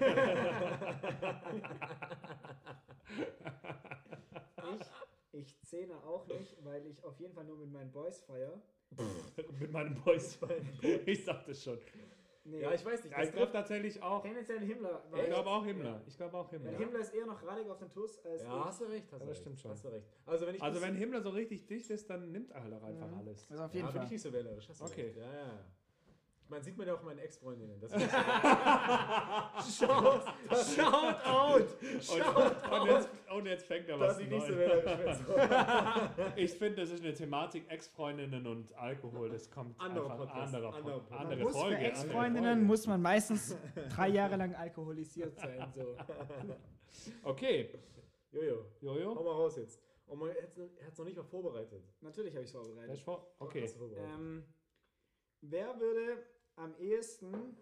Ich, 5.31 5.41
ich 5.41 5.61
zähne 5.61 5.95
auch 6.03 6.25
nicht, 6.27 6.55
weil 6.63 6.85
ich 6.87 7.03
auf 7.03 7.19
jeden 7.19 7.33
Fall 7.33 7.45
nur 7.45 7.57
mit 7.57 7.71
meinen 7.71 7.91
Boys 7.91 8.19
feier. 8.21 8.61
Mit 9.59 9.71
meinem 9.71 9.93
Boys. 10.03 10.39
Ich 11.05 11.23
sag 11.25 11.45
das 11.45 11.63
schon. 11.63 11.77
Nee, 12.47 12.61
Ja, 12.61 12.71
ich 12.73 12.85
weiß 12.85 13.03
nicht. 13.03 13.11
Ja, 13.11 13.19
ich 13.23 13.29
Das 13.29 13.35
glaube 13.35 13.51
tatsächlich 13.51 14.01
auch. 14.03 14.21
tendenziell 14.21 14.59
Himmler. 14.59 15.03
Ich 15.15 15.25
glaube 15.25 15.49
auch 15.49 15.65
Himmler. 15.65 16.01
Ich 16.05 16.15
glaube 16.15 16.37
auch 16.37 16.49
Himmler. 16.51 16.77
Himmler 16.77 16.99
ist 16.99 17.13
eher 17.13 17.25
noch 17.25 17.43
radig 17.43 17.67
auf 17.69 17.79
den 17.79 17.91
Tuss 17.91 18.23
als 18.23 18.43
ja, 18.43 18.59
ich. 18.59 18.65
hast 18.65 18.81
du 18.81 18.85
recht. 18.85 19.05
Hast 19.11 19.13
Ja, 19.13 19.17
das 19.19 19.27
recht, 19.29 19.41
stimmt 19.41 19.59
schon. 19.59 19.71
Hast 19.71 19.83
du 19.83 19.87
recht. 19.89 20.07
Also 20.27 20.45
wenn 20.45 20.55
ich 20.55 20.61
Also 20.61 20.81
wenn 20.81 20.95
Himmler 20.95 21.21
so 21.21 21.29
richtig 21.29 21.65
dicht 21.65 21.89
ist, 21.89 22.07
dann 22.09 22.31
nimmt 22.31 22.51
er 22.51 22.63
halt 22.63 22.73
auch 22.73 22.83
einfach 22.83 23.07
Mhm. 23.07 23.17
alles. 23.17 23.49
Also 23.49 23.63
auf 23.63 23.73
ja, 23.73 23.79
jeden 23.79 23.87
bin 23.87 23.95
ich 23.95 24.01
Fall. 24.07 24.13
nicht 24.13 24.21
so 24.21 24.31
wählerisch. 24.33 24.69
Hast 24.69 24.79
du 24.81 24.85
Okay. 24.85 25.01
recht. 25.05 25.17
Ja, 25.17 25.23
ja, 25.23 25.47
ja. 25.47 25.65
Man 26.47 26.61
sieht 26.61 26.77
man 26.77 26.85
ja 26.87 26.93
auch 26.93 27.01
meinen 27.03 27.19
Ex-Freundinnen. 27.19 27.79
Shout, 29.61 30.21
shout 30.51 31.25
out! 31.25 31.67
Und, 31.81 32.71
und, 32.71 32.87
jetzt, 32.87 33.09
und 33.31 33.45
jetzt 33.45 33.65
fängt 33.65 33.87
er 33.89 33.99
was 33.99 34.17
dass 34.17 34.25
ich 36.35 36.51
finde, 36.53 36.81
das 36.81 36.89
ist 36.91 37.03
eine 37.03 37.13
Thematik 37.13 37.69
Ex-Freundinnen 37.69 38.45
und 38.45 38.73
Alkohol. 38.77 39.29
Das 39.29 39.49
kommt 39.49 39.79
Anderer 39.79 40.11
einfach 40.11 40.25
Podcast, 40.27 40.53
anderer, 40.55 40.75
anderer 40.75 40.77
andere, 40.77 40.99
Podcast. 40.99 41.21
andere 41.21 41.43
muss 41.43 41.53
Folge. 41.53 41.69
für 41.69 41.75
andere 41.77 41.89
Ex-Freundinnen 42.03 42.63
muss 42.65 42.87
man 42.87 43.01
meistens 43.01 43.57
drei 43.95 44.09
Jahre 44.09 44.35
lang 44.35 44.53
alkoholisiert 44.55 45.37
sein. 45.39 45.71
So. 45.75 45.95
Okay, 47.23 47.69
Jojo, 48.31 48.55
hau 48.81 48.89
Jojo. 48.93 49.15
mal 49.15 49.21
raus 49.31 49.57
jetzt. 49.57 49.81
Und 50.05 50.17
man 50.19 50.29
hat 50.29 50.37
es 50.93 50.97
noch 50.97 51.03
nicht 51.03 51.17
mal 51.17 51.25
vorbereitet. 51.25 51.83
Natürlich 51.99 52.33
habe 52.33 52.45
ich 52.45 52.49
es 52.49 52.55
vorbereitet. 52.55 53.01
vor- 53.01 53.35
Okay. 53.39 53.69
Ähm, 53.97 54.45
wer 55.41 55.77
würde 55.77 56.23
am 56.55 56.75
ehesten 56.77 57.55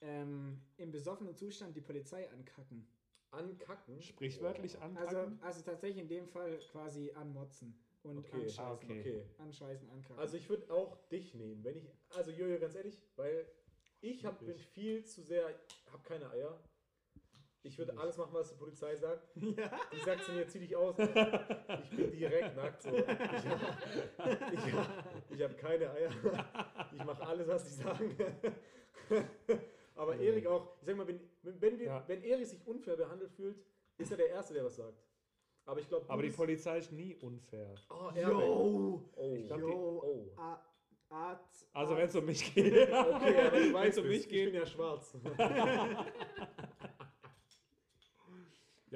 ähm, 0.00 0.60
im 0.76 0.90
besoffenen 0.90 1.34
Zustand 1.34 1.76
die 1.76 1.80
Polizei 1.80 2.30
ankacken? 2.30 2.86
Ankacken. 3.30 4.00
Sprichwörtlich 4.00 4.78
Boah. 4.78 4.90
Also, 4.96 5.32
also 5.40 5.62
tatsächlich 5.62 6.02
in 6.02 6.08
dem 6.08 6.26
Fall 6.28 6.58
quasi 6.70 7.12
anmotzen 7.12 7.78
und 8.02 8.18
Okay. 8.18 8.42
anscheißen. 8.42 8.64
Ah, 8.64 8.72
okay. 8.72 9.00
Okay. 9.00 9.26
Anscheißen, 9.38 9.90
ankacken. 9.90 10.18
Also 10.18 10.36
ich 10.36 10.48
würde 10.48 10.72
auch 10.72 10.96
dich 11.08 11.34
nehmen, 11.34 11.62
wenn 11.64 11.76
ich, 11.76 11.86
also 12.10 12.30
Jojo, 12.30 12.58
ganz 12.58 12.74
ehrlich, 12.74 13.02
weil 13.16 13.46
ich 14.00 14.24
hab, 14.24 14.38
bin 14.44 14.58
viel 14.58 15.04
zu 15.04 15.22
sehr, 15.22 15.46
habe 15.92 16.02
keine 16.04 16.30
Eier. 16.30 16.58
Ich 17.68 17.76
würde 17.78 17.96
alles 17.98 18.16
machen, 18.16 18.30
was 18.32 18.48
die 18.48 18.54
Polizei 18.56 18.96
sagt. 18.96 19.28
ja. 19.36 19.70
Die 19.92 19.98
sagt 20.04 20.24
zu 20.24 20.32
mir, 20.32 20.46
zieh 20.48 20.58
dich 20.60 20.74
aus. 20.74 20.96
Ich 20.98 21.90
bin 21.96 22.10
direkt 22.12 22.56
nackt. 22.56 22.82
So. 22.82 22.90
Ich 22.96 23.06
habe 23.06 24.38
ich 24.52 24.72
hab, 24.72 25.04
ich 25.30 25.42
hab 25.42 25.58
keine 25.58 25.90
Eier. 25.90 26.10
Ich 26.96 27.04
mache 27.04 27.26
alles, 27.26 27.46
was 27.46 27.64
die 27.64 27.70
sagen. 27.82 28.16
Aber 29.94 30.14
Nee. 30.16 30.26
Erik 30.28 30.46
auch, 30.46 30.76
ich 30.80 30.86
sag 30.86 30.96
mal, 30.96 31.06
wenn, 31.08 31.20
wenn, 31.42 31.78
wir, 31.78 31.86
Ja. 31.86 32.04
wenn 32.06 32.22
Erik 32.22 32.46
sich 32.46 32.66
unfair 32.66 32.96
behandelt 32.96 33.32
fühlt, 33.32 33.58
ist 33.98 34.10
er 34.12 34.16
der 34.16 34.28
Erste, 34.30 34.54
der 34.54 34.64
was 34.64 34.76
sagt. 34.76 35.02
Aber 35.66 35.80
ich 35.80 35.88
glaube, 35.88 36.08
Aber 36.08 36.22
die 36.22 36.30
Polizei 36.30 36.78
ist 36.78 36.92
nie 36.92 37.16
unfair. 37.16 37.74
Oh, 37.90 38.10
Airbag. 38.14 38.40
Yo! 38.40 39.10
Oh, 39.16 39.34
Ich 39.36 39.46
glaub, 39.46 39.58
die- 39.60 39.66
Yo! 39.66 40.02
oh. 40.04 40.40
A- 40.40 40.64
Art, 41.10 41.40
Also 41.72 41.96
wenn 41.96 42.06
es 42.06 42.14
um 42.14 42.24
mich 42.26 42.54
geht. 42.54 42.72
Okay, 42.72 42.92
wenn 43.72 43.88
es 43.88 43.98
um 43.98 44.06
mich 44.06 44.20
ich 44.20 44.28
bin 44.28 44.52
geht. 44.52 44.54
ja 44.54 44.66
schwarz. 44.66 45.16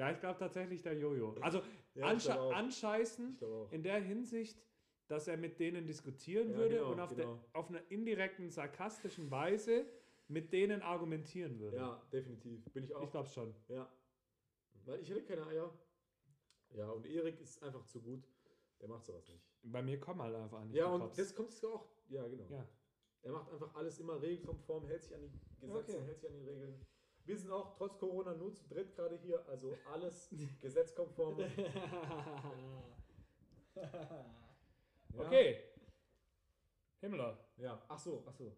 Ja, 0.03 0.11
ich 0.11 0.19
glaube 0.19 0.37
tatsächlich 0.37 0.81
der 0.81 0.97
Jojo. 0.97 1.35
Also 1.39 1.61
Ja, 1.95 2.07
ansche 2.07 2.37
anscheißen 2.37 3.37
in 3.71 3.83
der 3.83 3.99
Hinsicht, 4.01 4.61
dass 5.07 5.27
er 5.29 5.37
mit 5.37 5.59
denen 5.59 5.85
diskutieren 5.87 6.51
Ja, 6.51 6.57
würde 6.57 6.75
genau, 6.75 6.91
und 6.91 6.99
auf, 6.99 7.15
genau. 7.15 7.35
der, 7.35 7.59
auf 7.59 7.69
einer 7.69 7.81
indirekten, 7.89 8.49
sarkastischen 8.49 9.31
Weise 9.31 9.85
mit 10.27 10.51
denen 10.51 10.81
argumentieren 10.81 11.59
würde. 11.59 11.77
Ja, 11.77 12.01
definitiv. 12.11 12.65
Bin 12.73 12.83
ich 12.83 12.93
auch. 12.93 13.03
Ich 13.03 13.11
glaube 13.11 13.29
schon. 13.29 13.55
Ja. 13.69 13.89
Weil 14.85 14.99
ich 14.99 15.09
hätte 15.09 15.23
keine 15.23 15.45
Eier. 15.47 15.73
Ja, 16.71 16.89
und 16.89 17.05
Erik 17.05 17.39
ist 17.39 17.61
einfach 17.63 17.85
zu 17.85 18.01
gut. 18.01 18.27
Der 18.81 18.89
macht 18.89 19.05
sowas 19.05 19.27
nicht. 19.29 19.45
Bei 19.61 19.81
mir 19.81 19.99
kommen 19.99 20.21
halt 20.21 20.35
einfach 20.35 20.59
an. 20.59 20.73
Ja, 20.73 20.87
und 20.87 21.17
das 21.17 21.33
kommt 21.33 21.51
sogar 21.53 21.75
auch. 21.75 21.87
Ja, 22.09 22.27
genau. 22.27 22.49
Ja. 22.49 22.67
Er 23.21 23.31
macht 23.31 23.49
einfach 23.51 23.73
alles 23.75 23.99
immer 23.99 24.21
regelkonform, 24.21 24.85
hält 24.87 25.03
sich 25.03 25.15
an 25.15 25.21
die 25.21 25.31
Gesetze, 25.61 25.93
Okay. 25.97 26.05
hält 26.05 26.19
sich 26.19 26.29
an 26.29 26.35
die 26.35 26.49
Regeln. 26.49 26.85
Wir 27.25 27.37
sind 27.37 27.51
auch 27.51 27.73
trotz 27.75 27.97
Corona 27.97 28.33
nur 28.33 28.53
zu 28.53 28.67
dritt 28.67 28.95
gerade 28.95 29.17
hier, 29.17 29.45
also 29.47 29.77
alles 29.91 30.29
gesetzkonform. 30.61 31.37
Okay. 35.15 35.59
Himmler. 37.01 37.37
Ja, 37.57 37.83
ach 37.87 37.99
so, 37.99 38.23
ach 38.27 38.33
so. 38.33 38.55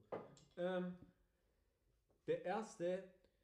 Ähm, 0.57 0.97
der 2.27 2.45
Erste, 2.45 3.03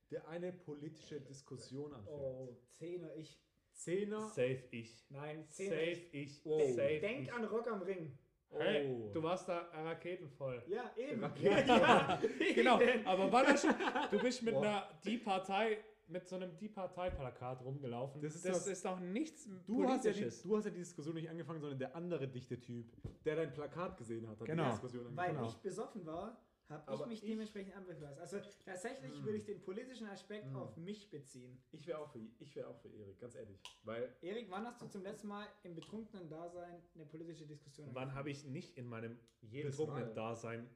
der 0.10 0.28
eine 0.28 0.54
politische 0.54 1.20
Diskussion 1.20 1.94
anfängt. 1.94 2.18
Oh, 2.18 2.58
Zehner, 2.78 3.16
ich. 3.16 3.42
Zehner. 3.74 4.28
Safe 4.30 4.63
ich. 4.72 5.06
Nein, 5.10 5.48
Zehner. 5.50 5.75
Safe 5.75 5.92
ich. 5.92 6.13
ich. 6.13 6.46
Wow. 6.46 6.70
Safe 6.70 7.00
Denk 7.00 7.24
ich. 7.24 7.34
an 7.34 7.46
Rock 7.46 7.68
am 7.68 7.82
Ring. 7.82 8.18
Hey, 8.58 8.86
Oh. 8.91 9.10
du 9.13 9.24
warst 9.24 9.48
da 9.48 9.60
raketenvoll. 9.74 10.62
Ja, 10.67 10.91
eben. 10.98 11.24
Rakete. 11.24 11.67
Ja, 11.67 12.20
Genau, 12.55 12.81
eben. 12.81 13.05
aber 13.08 13.31
war 13.31 13.43
das 13.46 13.62
schon, 13.62 13.74
du 14.12 14.20
bist 14.20 14.43
mit 14.43 14.53
Boah. 14.53 14.62
einer 14.62 14.88
Die 15.05 15.17
Partei, 15.17 15.77
mit 16.08 16.27
so 16.27 16.36
einem 16.36 16.58
Die 16.58 16.67
Partei-Plakat 16.67 17.63
rumgelaufen. 17.63 18.22
Das 18.22 18.36
ist 18.36 18.46
das 18.46 18.58
das- 18.60 18.67
ist 18.67 18.86
doch 18.86 19.00
nichts 19.00 19.48
Du 19.65 19.84
hast, 19.86 20.03
ja 20.03 20.12
die, 20.12 20.20
Politisches. 20.20 20.43
du 20.43 20.58
hast 20.58 20.65
ja 20.65 20.72
die 20.72 20.79
Diskussion 20.79 21.15
nicht 21.15 21.29
angefangen, 21.29 21.62
sondern 21.62 21.79
der 21.79 21.96
andere 21.96 22.27
dichte 22.27 22.60
Typ, 22.60 22.91
der 23.24 23.38
dein 23.38 23.53
Plakat 23.53 23.98
gesehen 23.98 24.27
hat, 24.27 24.38
hat 24.39 24.46
Genau. 24.46 24.65
die 24.65 24.70
Diskussion 24.72 25.05
Weil 25.15 25.29
angefangen. 25.29 25.50
ich 25.50 25.55
besoffen 25.58 26.05
war, 26.05 26.38
habe 26.72 26.96
ich 26.96 27.06
mich 27.06 27.24
ich- 27.24 27.30
dementsprechend 27.30 27.75
angepasst. 27.75 28.20
Also 28.20 28.40
tatsächlich 28.66 29.13
Hm. 29.18 29.25
würde 29.25 29.38
ich 29.38 29.44
den 29.46 29.62
politischen 29.62 30.08
Aspekt 30.08 30.46
Hm. 30.48 30.56
auf 30.56 30.78
mich 30.78 31.10
beziehen. 31.10 31.62
Ich 31.72 31.86
wäre 31.88 32.00
auch 32.00 32.10
für 32.10 32.20
ich 32.40 32.56
wäre 32.56 32.68
auch 32.68 32.78
für 32.80 32.90
Erik, 32.90 33.20
ganz 33.20 33.36
ehrlich, 33.36 33.62
weil 33.84 34.16
Erik, 34.22 34.50
wann 34.50 34.66
hast 34.66 34.82
du 34.82 34.88
zum 34.88 35.04
letzten 35.04 35.28
Mal 35.28 35.48
im 35.63 35.75
betrunkenen 35.75 36.30
Dasein 36.30 36.82
eine 36.96 37.06
politische 37.06 37.46
Diskussion 37.46 37.90
Wann 37.94 38.13
habe 38.16 38.30
ich 38.30 38.44
nicht 38.46 38.78
in 38.78 38.88
meinem 38.88 39.20
Jedes 39.42 39.78
betrunkenen 39.78 40.10
Mal. 40.10 40.16
Dasein 40.16 40.70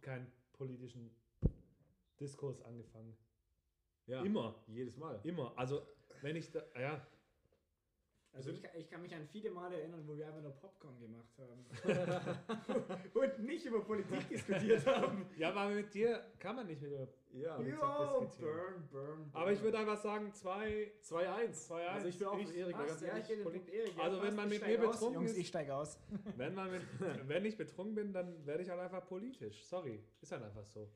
keinen 0.00 0.30
politischen 0.52 1.10
Diskurs 2.18 2.60
angefangen? 2.62 3.16
ja, 4.06 4.22
Immer, 4.24 4.62
jedes 4.66 4.96
Mal. 4.96 5.20
immer. 5.24 5.56
Also, 5.56 5.86
wenn 6.22 6.36
ich 6.36 6.50
da, 6.50 6.62
ja, 6.78 7.06
Also 8.32 8.50
ich, 8.52 8.62
kann- 8.62 8.70
ich 8.78 8.88
kann 8.88 9.02
mich 9.02 9.12
an 9.14 9.26
viele 9.26 9.50
Male 9.50 9.80
erinnern, 9.80 10.04
wo 10.06 10.16
wir 10.16 10.26
einfach 10.26 10.40
nur 10.40 10.52
Popcorn 10.52 10.98
gemacht 11.00 11.28
haben. 11.38 11.66
Und 13.14 13.38
nicht 13.44 13.66
über 13.66 13.80
Politik 13.84 14.28
diskutiert 14.28 14.86
haben. 14.86 15.26
ja, 15.36 15.50
aber 15.52 15.74
mit 15.74 15.92
dir 15.92 16.24
kann 16.38 16.54
man 16.56 16.66
nicht 16.66 16.80
mit 16.80 16.92
der 16.92 17.08
Ja, 17.32 17.56
Politik 17.56 17.78
Yo, 17.80 18.20
diskutieren. 18.20 18.88
burn, 18.90 19.06
burn, 19.06 19.30
Aber 19.32 19.50
ich 19.52 19.58
burn. 19.58 19.64
würde 19.64 19.78
einfach 19.78 20.00
sagen, 20.00 20.32
zwei, 20.32 20.92
2-1. 21.02 21.68
2-1. 21.68 21.86
Also 21.88 22.08
ich 22.08 22.20
wäre 22.20 22.30
auch 22.30 22.38
Ich- 22.38 22.48
für 22.48 22.56
Erik, 22.58 22.76
ganz 22.78 23.00
Ja, 23.00 23.16
ich 23.18 23.30
Erik. 23.30 23.96
Ja, 23.96 24.02
Also 24.04 24.16
wenn 24.18 24.22
passt, 24.26 24.36
man 24.36 24.48
mit 24.48 24.66
mir 24.66 24.88
aus. 24.88 24.92
betrunken 24.96 25.14
Jungs, 25.22 25.30
ist- 25.32 25.38
ich 25.38 25.48
steige 25.48 25.74
aus. 25.74 25.98
wenn, 26.36 26.54
man 26.54 26.70
mit, 26.70 26.82
wenn 27.28 27.44
ich 27.44 27.56
betrunken 27.56 27.94
bin, 27.96 28.12
dann 28.12 28.46
werde 28.46 28.62
ich 28.62 28.70
halt 28.70 28.80
einfach 28.80 29.04
politisch. 29.06 29.64
Sorry, 29.66 30.02
ist 30.20 30.30
halt 30.32 30.44
einfach 30.44 30.64
so. 30.64 30.88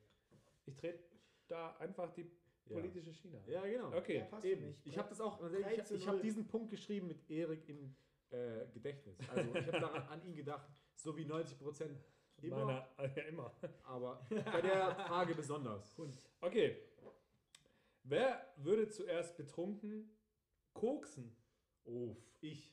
Ich 0.67 0.77
trete 0.77 1.01
da 1.49 1.77
einfach 1.79 2.11
die. 2.13 2.31
Politische 2.69 3.13
Schiene. 3.13 3.39
an. 3.39 3.45
Ja, 3.51 3.63
genau. 3.67 3.97
Okay. 3.97 4.27
Ja, 4.31 4.43
Eben. 4.45 4.67
mich. 4.69 4.81
Ich 4.87 4.97
habe 4.99 5.09
das 5.09 5.21
auch, 5.21 5.41
ich, 5.53 5.91
ich 5.93 6.07
habe 6.07 6.21
diesen 6.21 6.47
Punkt 6.47 6.71
geschrieben 6.71 7.07
mit 7.09 7.29
Erik 7.31 7.69
im 7.69 7.95
äh, 8.31 8.67
Gedächtnis. 8.73 9.17
Also 9.29 9.55
ich 9.55 9.67
habe 9.67 9.81
daran 9.81 10.03
an 10.09 10.23
ihn 10.27 10.35
gedacht, 10.35 10.67
so 10.95 11.17
wie 11.17 11.25
90 11.25 11.59
Prozent 11.59 11.99
immer, 12.43 12.65
Meiner, 12.65 12.89
ja, 13.17 13.23
immer. 13.25 13.55
aber 13.85 14.27
bei 14.31 14.61
der 14.61 14.95
Frage 14.95 15.35
besonders. 15.35 15.97
Okay. 16.41 16.79
Wer 18.03 18.53
würde 18.57 18.89
zuerst 18.89 19.37
betrunken 19.37 20.11
koksen? 20.75 21.35
Uff, 21.85 22.19
ich. 22.41 22.71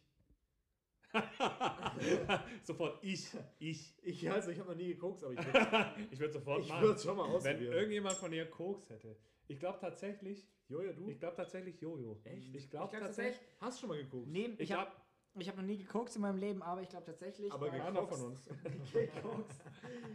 sofort 2.63 3.03
ich, 3.03 3.27
ich. 3.59 3.93
Ich, 4.01 4.29
also 4.31 4.51
ich 4.51 4.59
habe 4.59 4.69
noch 4.69 4.77
nie 4.77 4.87
gekokst, 4.93 5.23
aber 5.23 5.33
ich 5.33 5.45
würde 5.45 5.93
Ich 6.11 6.19
würde 6.19 6.33
sofort 6.33 6.61
ich 6.61 6.69
machen. 6.69 6.81
würde 6.81 6.95
es 6.95 7.03
schon 7.03 7.17
mal 7.17 7.27
Wenn 7.27 7.35
ausprobieren. 7.35 7.73
irgendjemand 7.73 8.15
von 8.15 8.33
ihr 8.33 8.49
Koks 8.49 8.89
hätte. 8.89 9.17
Ich 9.47 9.59
glaube 9.59 9.79
tatsächlich, 9.79 10.47
Joja, 10.69 10.93
du? 10.93 11.09
ich 11.09 11.19
glaube 11.19 11.35
tatsächlich 11.35 11.79
Jojo. 11.81 12.21
Echt? 12.23 12.55
Ich 12.55 12.69
glaube 12.69 12.89
glaube 12.91 13.05
tatsächlich. 13.07 13.41
Hast 13.59 13.79
schon 13.79 13.89
mal 13.89 13.97
gekokst? 14.01 14.31
neben, 14.31 14.53
Ich 14.53 14.61
ich 14.61 14.71
habe 14.71 14.91
ich 15.35 15.47
hab 15.47 15.55
noch 15.55 15.63
nie 15.63 15.77
gekokst 15.77 16.15
in 16.17 16.21
meinem 16.23 16.37
Leben, 16.39 16.61
aber 16.61 16.81
ich 16.81 16.89
glaube 16.89 17.05
tatsächlich, 17.05 17.51
Aber 17.53 17.69
keiner 17.69 18.05
von 18.07 18.21
uns. 18.25 18.45
gekokst, 18.93 19.61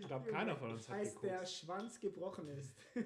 Ich 0.01 0.07
glaube, 0.07 0.31
keiner 0.31 0.57
von 0.57 0.73
uns 0.73 0.89
hat 0.89 0.99
der 0.99 1.05
gekokst. 1.39 1.55
Schwanz 1.57 2.01
gebrochen 2.01 2.49
ist. 2.49 2.77
nee, 2.95 3.05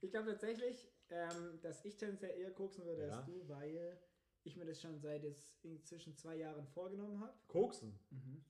ich 0.00 0.10
glaube 0.10 0.30
tatsächlich, 0.30 0.88
ähm, 1.10 1.58
dass 1.62 1.84
ich 1.84 1.96
tendenziell 1.96 2.38
eher 2.38 2.50
koksen 2.52 2.84
würde 2.84 3.06
Ja. 3.06 3.16
als 3.18 3.24
du, 3.26 3.48
weil 3.48 3.98
ich 4.44 4.56
mir 4.56 4.64
das 4.64 4.80
schon 4.80 4.98
seit 4.98 5.22
jetzt 5.24 5.62
inzwischen 5.64 6.16
zwei 6.16 6.36
Jahren 6.36 6.66
vorgenommen 6.66 7.20
habe. 7.20 7.32
Koksen? 7.48 7.98
Mhm. 8.10 8.44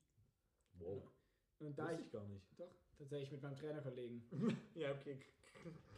Wow. 0.74 1.02
Und 1.58 1.78
da 1.78 1.86
Weiß 1.86 2.00
ich, 2.00 2.06
ich 2.06 2.12
gar 2.12 2.26
nicht. 2.28 2.46
doch, 2.58 2.70
tatsächlich 2.98 3.32
mit 3.32 3.42
meinem 3.42 3.56
Trainerkollegen. 3.56 4.22
Ja, 4.74 4.92
okay. 4.92 5.18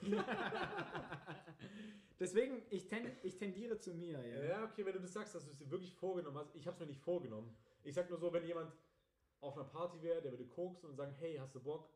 Deswegen, 2.20 2.62
ich, 2.70 2.86
ten, 2.86 3.10
ich 3.22 3.36
tendiere 3.36 3.78
zu 3.78 3.94
mir, 3.94 4.20
ja. 4.26 4.44
Ja, 4.44 4.64
okay, 4.64 4.84
wenn 4.84 4.92
du 4.92 5.00
das 5.00 5.12
sagst, 5.12 5.34
dass 5.34 5.44
du 5.44 5.50
es 5.50 5.56
dir 5.56 5.70
wirklich 5.70 5.94
vorgenommen 5.94 6.36
hast. 6.38 6.54
Ich 6.54 6.66
habe 6.66 6.74
es 6.74 6.80
mir 6.80 6.86
nicht 6.86 7.00
vorgenommen. 7.00 7.56
Ich 7.82 7.94
sag 7.94 8.08
nur 8.10 8.18
so, 8.18 8.32
wenn 8.32 8.44
jemand 8.44 8.72
auf 9.40 9.56
einer 9.56 9.64
Party 9.64 10.02
wäre, 10.02 10.20
der 10.22 10.32
würde 10.32 10.46
koksen 10.46 10.90
und 10.90 10.96
sagen, 10.96 11.14
hey, 11.18 11.36
hast 11.36 11.54
du 11.54 11.60
Bock 11.60 11.88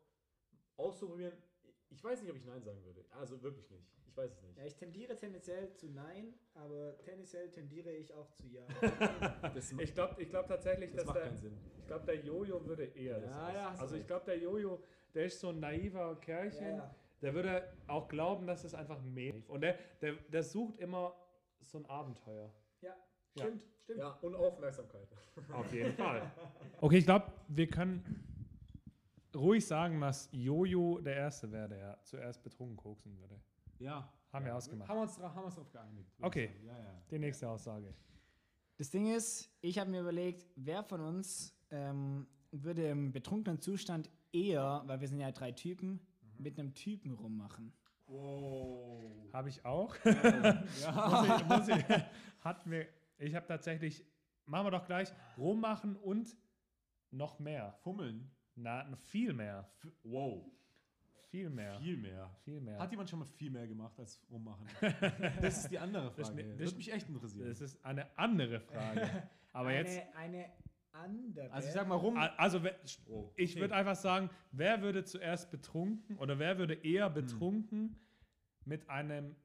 auszuprobieren? 0.77 1.33
Ich 1.89 2.03
weiß 2.03 2.21
nicht, 2.21 2.31
ob 2.31 2.37
ich 2.37 2.45
Nein 2.45 2.63
sagen 2.63 2.83
würde. 2.83 3.05
Also 3.11 3.41
wirklich 3.41 3.69
nicht. 3.69 3.98
Ich 4.09 4.17
weiß 4.17 4.31
es 4.31 4.41
nicht. 4.43 4.57
Ja, 4.57 4.65
ich 4.65 4.75
tendiere 4.75 5.15
tendenziell 5.15 5.71
zu 5.75 5.87
Nein, 5.89 6.33
aber 6.55 6.97
tendenziell 7.03 7.49
tendiere 7.49 7.91
ich 7.91 8.11
auch 8.13 8.29
zu 8.31 8.47
Ja. 8.47 8.65
Das, 9.53 9.71
Ich 9.71 9.93
glaube 9.93 10.21
ich 10.21 10.29
glaub 10.29 10.47
tatsächlich, 10.47 10.89
das 10.91 10.97
dass 10.97 11.05
macht 11.07 11.17
der, 11.17 11.23
keinen 11.25 11.37
Sinn. 11.37 11.57
ich 11.79 11.87
glaube, 11.87 12.05
der 12.05 12.15
Jojo 12.17 12.65
würde 12.65 12.85
eher 12.85 13.19
das 13.19 13.29
Ja, 13.29 13.47
aus- 13.47 13.53
ja, 13.53 13.69
hast 13.69 13.77
du 13.79 13.83
Also 13.83 13.95
ich 13.95 14.07
glaube, 14.07 14.25
der 14.25 14.37
Jojo, 14.39 14.83
der 15.13 15.25
ist 15.25 15.39
so 15.39 15.49
ein 15.49 15.59
naiver 15.59 16.15
Kerlchen. 16.19 16.65
ja, 16.67 16.77
ja. 16.77 16.95
Der 17.21 17.33
würde 17.33 17.63
auch 17.87 18.07
glauben, 18.07 18.47
dass 18.47 18.63
es 18.63 18.73
einfach 18.73 19.01
mehr 19.01 19.35
ist. 19.35 19.49
Und 19.49 19.61
der, 19.61 19.77
der, 20.01 20.13
der 20.13 20.41
sucht 20.41 20.77
immer 20.79 21.13
so 21.61 21.77
ein 21.77 21.85
Abenteuer. 21.85 22.49
ja, 22.81 22.95
Ja. 23.35 23.43
stimmt, 23.43 23.65
stimmt. 23.83 23.99
Ja, 23.99 24.11
und 24.21 24.35
Aufmerksamkeit. 24.35 25.07
Auf 25.53 25.71
jeden 25.73 25.93
Fall. 25.93 26.31
Okay, 26.81 26.97
ich 26.99 27.05
glaube, 27.05 27.25
wir 27.49 27.69
können 27.69 28.25
ruhig 29.35 29.67
sagen, 29.67 29.99
dass 29.99 30.29
Jojo 30.31 30.99
der 31.01 31.15
Erste 31.17 31.51
wäre, 31.51 31.67
der 31.67 31.99
zuerst 32.03 32.41
betrunken 32.41 32.77
koksen 32.77 33.17
würde. 33.19 33.37
Ja. 33.79 34.11
Haben 34.31 34.45
wir 34.45 34.51
ja. 34.51 34.57
ausgemacht. 34.57 34.87
Haben 34.89 34.97
wir 34.97 35.01
uns, 35.03 35.17
dra- 35.17 35.29
haben 35.29 35.41
wir 35.41 35.45
uns 35.45 35.55
darauf 35.55 35.71
geeinigt. 35.71 36.11
Okay. 36.21 36.51
Die 37.09 37.17
nächste 37.19 37.49
Aussage. 37.49 37.93
Das 38.77 38.89
Ding 38.91 39.07
ist, 39.07 39.49
ich 39.61 39.79
habe 39.79 39.89
mir 39.89 40.01
überlegt, 40.01 40.45
wer 40.55 40.83
von 40.83 41.01
uns 41.01 41.53
ähm, 41.71 42.27
würde 42.51 42.87
im 42.89 43.11
betrunkenen 43.11 43.59
Zustand 43.59 44.09
eher, 44.31 44.83
weil 44.85 45.01
wir 45.01 45.07
sind 45.07 45.19
ja 45.19 45.31
drei 45.31 45.51
Typen, 45.51 45.99
mit 46.37 46.59
einem 46.59 46.73
Typen 46.73 47.11
rummachen. 47.13 47.73
Wow. 48.05 49.31
Habe 49.33 49.49
ich 49.49 49.65
auch. 49.65 49.95
Ja. 50.05 50.61
muss 51.09 51.27
ich, 51.27 51.45
muss 51.47 51.67
ich, 51.67 51.85
hat 52.41 52.65
mir, 52.65 52.87
ich 53.17 53.35
habe 53.35 53.45
tatsächlich, 53.47 54.05
machen 54.45 54.67
wir 54.67 54.71
doch 54.71 54.85
gleich, 54.85 55.11
rummachen 55.37 55.95
und 55.95 56.35
noch 57.11 57.39
mehr. 57.39 57.73
Fummeln. 57.81 58.31
Na, 58.55 58.85
viel 58.97 59.33
mehr. 59.33 59.69
F 59.83 59.91
wow. 60.03 60.45
Viel 61.29 61.49
mehr. 61.49 61.79
Viel 61.79 61.97
mehr. 61.97 62.29
Viel 62.43 62.59
mehr. 62.61 62.79
Hat 62.79 62.89
jemand 62.91 63.09
schon 63.09 63.19
mal 63.19 63.25
viel 63.25 63.51
mehr 63.51 63.67
gemacht 63.67 63.97
als 63.99 64.19
rummachen? 64.31 64.65
das 65.41 65.63
ist 65.63 65.71
die 65.71 65.77
andere 65.79 66.11
Das 66.15 66.29
Frage. 66.29 66.43
ne- 66.43 66.49
Das, 66.49 66.57
das- 66.57 66.65
würde 66.67 66.77
mich 66.77 66.91
echt 66.93 67.07
interessieren. 67.09 67.47
das 67.47 67.61
ist 67.61 67.85
eine 67.85 68.17
andere 68.17 68.59
Frage. 68.61 69.29
Aber 69.53 69.69
eine, 69.69 69.77
jetzt, 69.89 70.15
Eine 70.15 70.45
andere. 70.91 71.51
also 71.51 71.67
ich 71.67 71.73
sag 71.73 71.87
mal 71.87 71.95
rum. 71.95 72.17
also 72.17 72.59
Oh, 73.07 73.31
ich 73.35 73.51
okay. 73.53 73.61
würde 73.61 73.75
einfach 73.75 73.95
sagen, 73.95 74.29
wer 74.51 74.81
würde 74.81 75.03
zuerst 75.03 75.51
betrunken 75.51 76.17
oder 76.17 76.39
wer 76.39 76.57
würde 76.57 76.73
eher 76.73 77.09
betrunken 77.09 77.95
mit 78.65 78.89
einem 78.89 79.35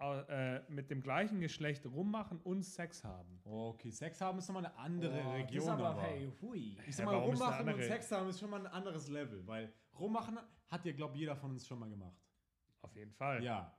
äh, 0.00 0.60
mit 0.70 0.90
dem 0.90 1.00
gleichen 1.02 1.40
Geschlecht 1.40 1.86
rummachen 1.86 2.38
und 2.42 2.62
Sex 2.62 3.02
haben? 3.04 3.40
Okay, 3.44 3.90
Sex 3.90 4.20
haben 4.20 4.38
ist 4.38 4.48
nochmal 4.48 4.66
eine 4.66 4.76
andere 4.76 5.12
Oh, 5.20 5.24
das 5.24 5.32
Region. 5.34 5.62
ist 5.64 5.68
aber, 5.68 5.86
aber. 5.90 6.02
hey, 6.02 6.30
hui. 6.42 6.76
Ich 6.86 6.96
sag 6.96 7.06
Ja, 7.06 7.12
mal, 7.12 7.18
eine 7.18 7.26
rummachen 7.32 7.68
und 7.68 7.82
Sex 7.82 8.12
haben 8.12 8.28
ist 8.28 8.40
schon 8.40 8.50
mal 8.50 8.60
ein 8.60 8.66
anderes 8.72 9.08
Level, 9.08 9.46
weil 9.46 9.72
rummachen 9.98 10.38
hat 10.68 10.84
ja, 10.84 10.92
glaube 10.92 11.16
jeder 11.16 11.34
von 11.36 11.50
uns 11.52 11.66
schon 11.66 11.78
mal 11.78 11.88
gemacht. 11.88 12.20
Auf 12.82 12.94
jeden 12.94 13.12
Fall. 13.12 13.42
Ja. 13.42 13.72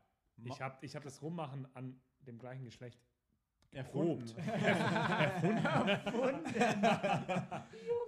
Ich 0.44 0.62
habe 0.62 0.78
ich 0.86 0.96
hab 0.96 1.04
das 1.04 1.22
Rummachen 1.22 1.68
an 1.76 2.00
dem 2.20 2.38
gleichen 2.40 2.66
Geschlecht 2.66 3.00
erprobt. 3.72 4.36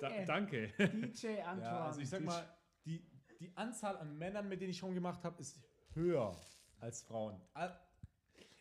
Da, 0.01 0.10
danke. 0.25 0.68
DJ 0.78 1.42
Antoine. 1.42 1.62
Ja, 1.62 1.86
also 1.88 2.00
ich 2.01 2.10
sag 2.10 2.22
mal, 2.24 2.48
die, 2.86 3.06
die 3.39 3.51
Anzahl 3.58 3.98
an 3.98 4.18
Männern, 4.18 4.48
mit 4.48 4.62
denen 4.62 4.72
ich 4.72 4.82
rumgemacht 4.82 5.24
habe, 5.25 5.39
ist 5.42 5.60
höher 5.94 6.34
als 6.80 7.01
Frauen. 7.04 7.42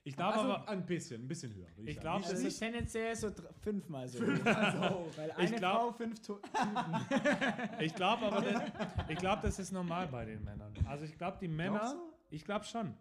Ich 0.09 0.17
glaube 0.17 0.35
also 0.35 0.53
aber, 0.53 0.69
ein 0.69 0.87
bisschen, 0.87 1.23
ein 1.25 1.29
bisschen 1.29 1.55
höher. 1.55 1.67
Ich 1.77 1.95
sagen. 1.97 2.01
glaub, 2.01 2.19
Nicht- 2.21 2.33
das 2.33 2.41
ist- 2.41 2.59
tendenziell 2.59 3.15
so 3.17 3.31
fünfmal 3.61 4.09
so. 4.09 4.25
Also, 4.25 5.07
Weil 5.17 5.31
eine 5.33 5.57
glaub- 5.57 5.77
Frau, 5.81 5.93
fünf 5.93 6.21
to 6.21 6.41
ich 7.81 7.95
glaube 7.95 8.27
aber, 8.27 8.41
das, 8.41 8.63
ich 9.09 9.19
glaube, 9.19 9.43
das 9.43 9.59
ist 9.59 9.73
normal 9.73 10.09
bei 10.09 10.25
den 10.25 10.43
Männern. 10.45 10.73
Also 10.87 11.05
ich 11.05 11.17
glaube, 11.17 11.39
die 11.41 11.49
Männer, 11.49 11.79
Glaubst 11.79 11.95
du? 11.95 12.13
ich 12.31 12.45
glaube 12.45 12.65
schon. 12.65 12.95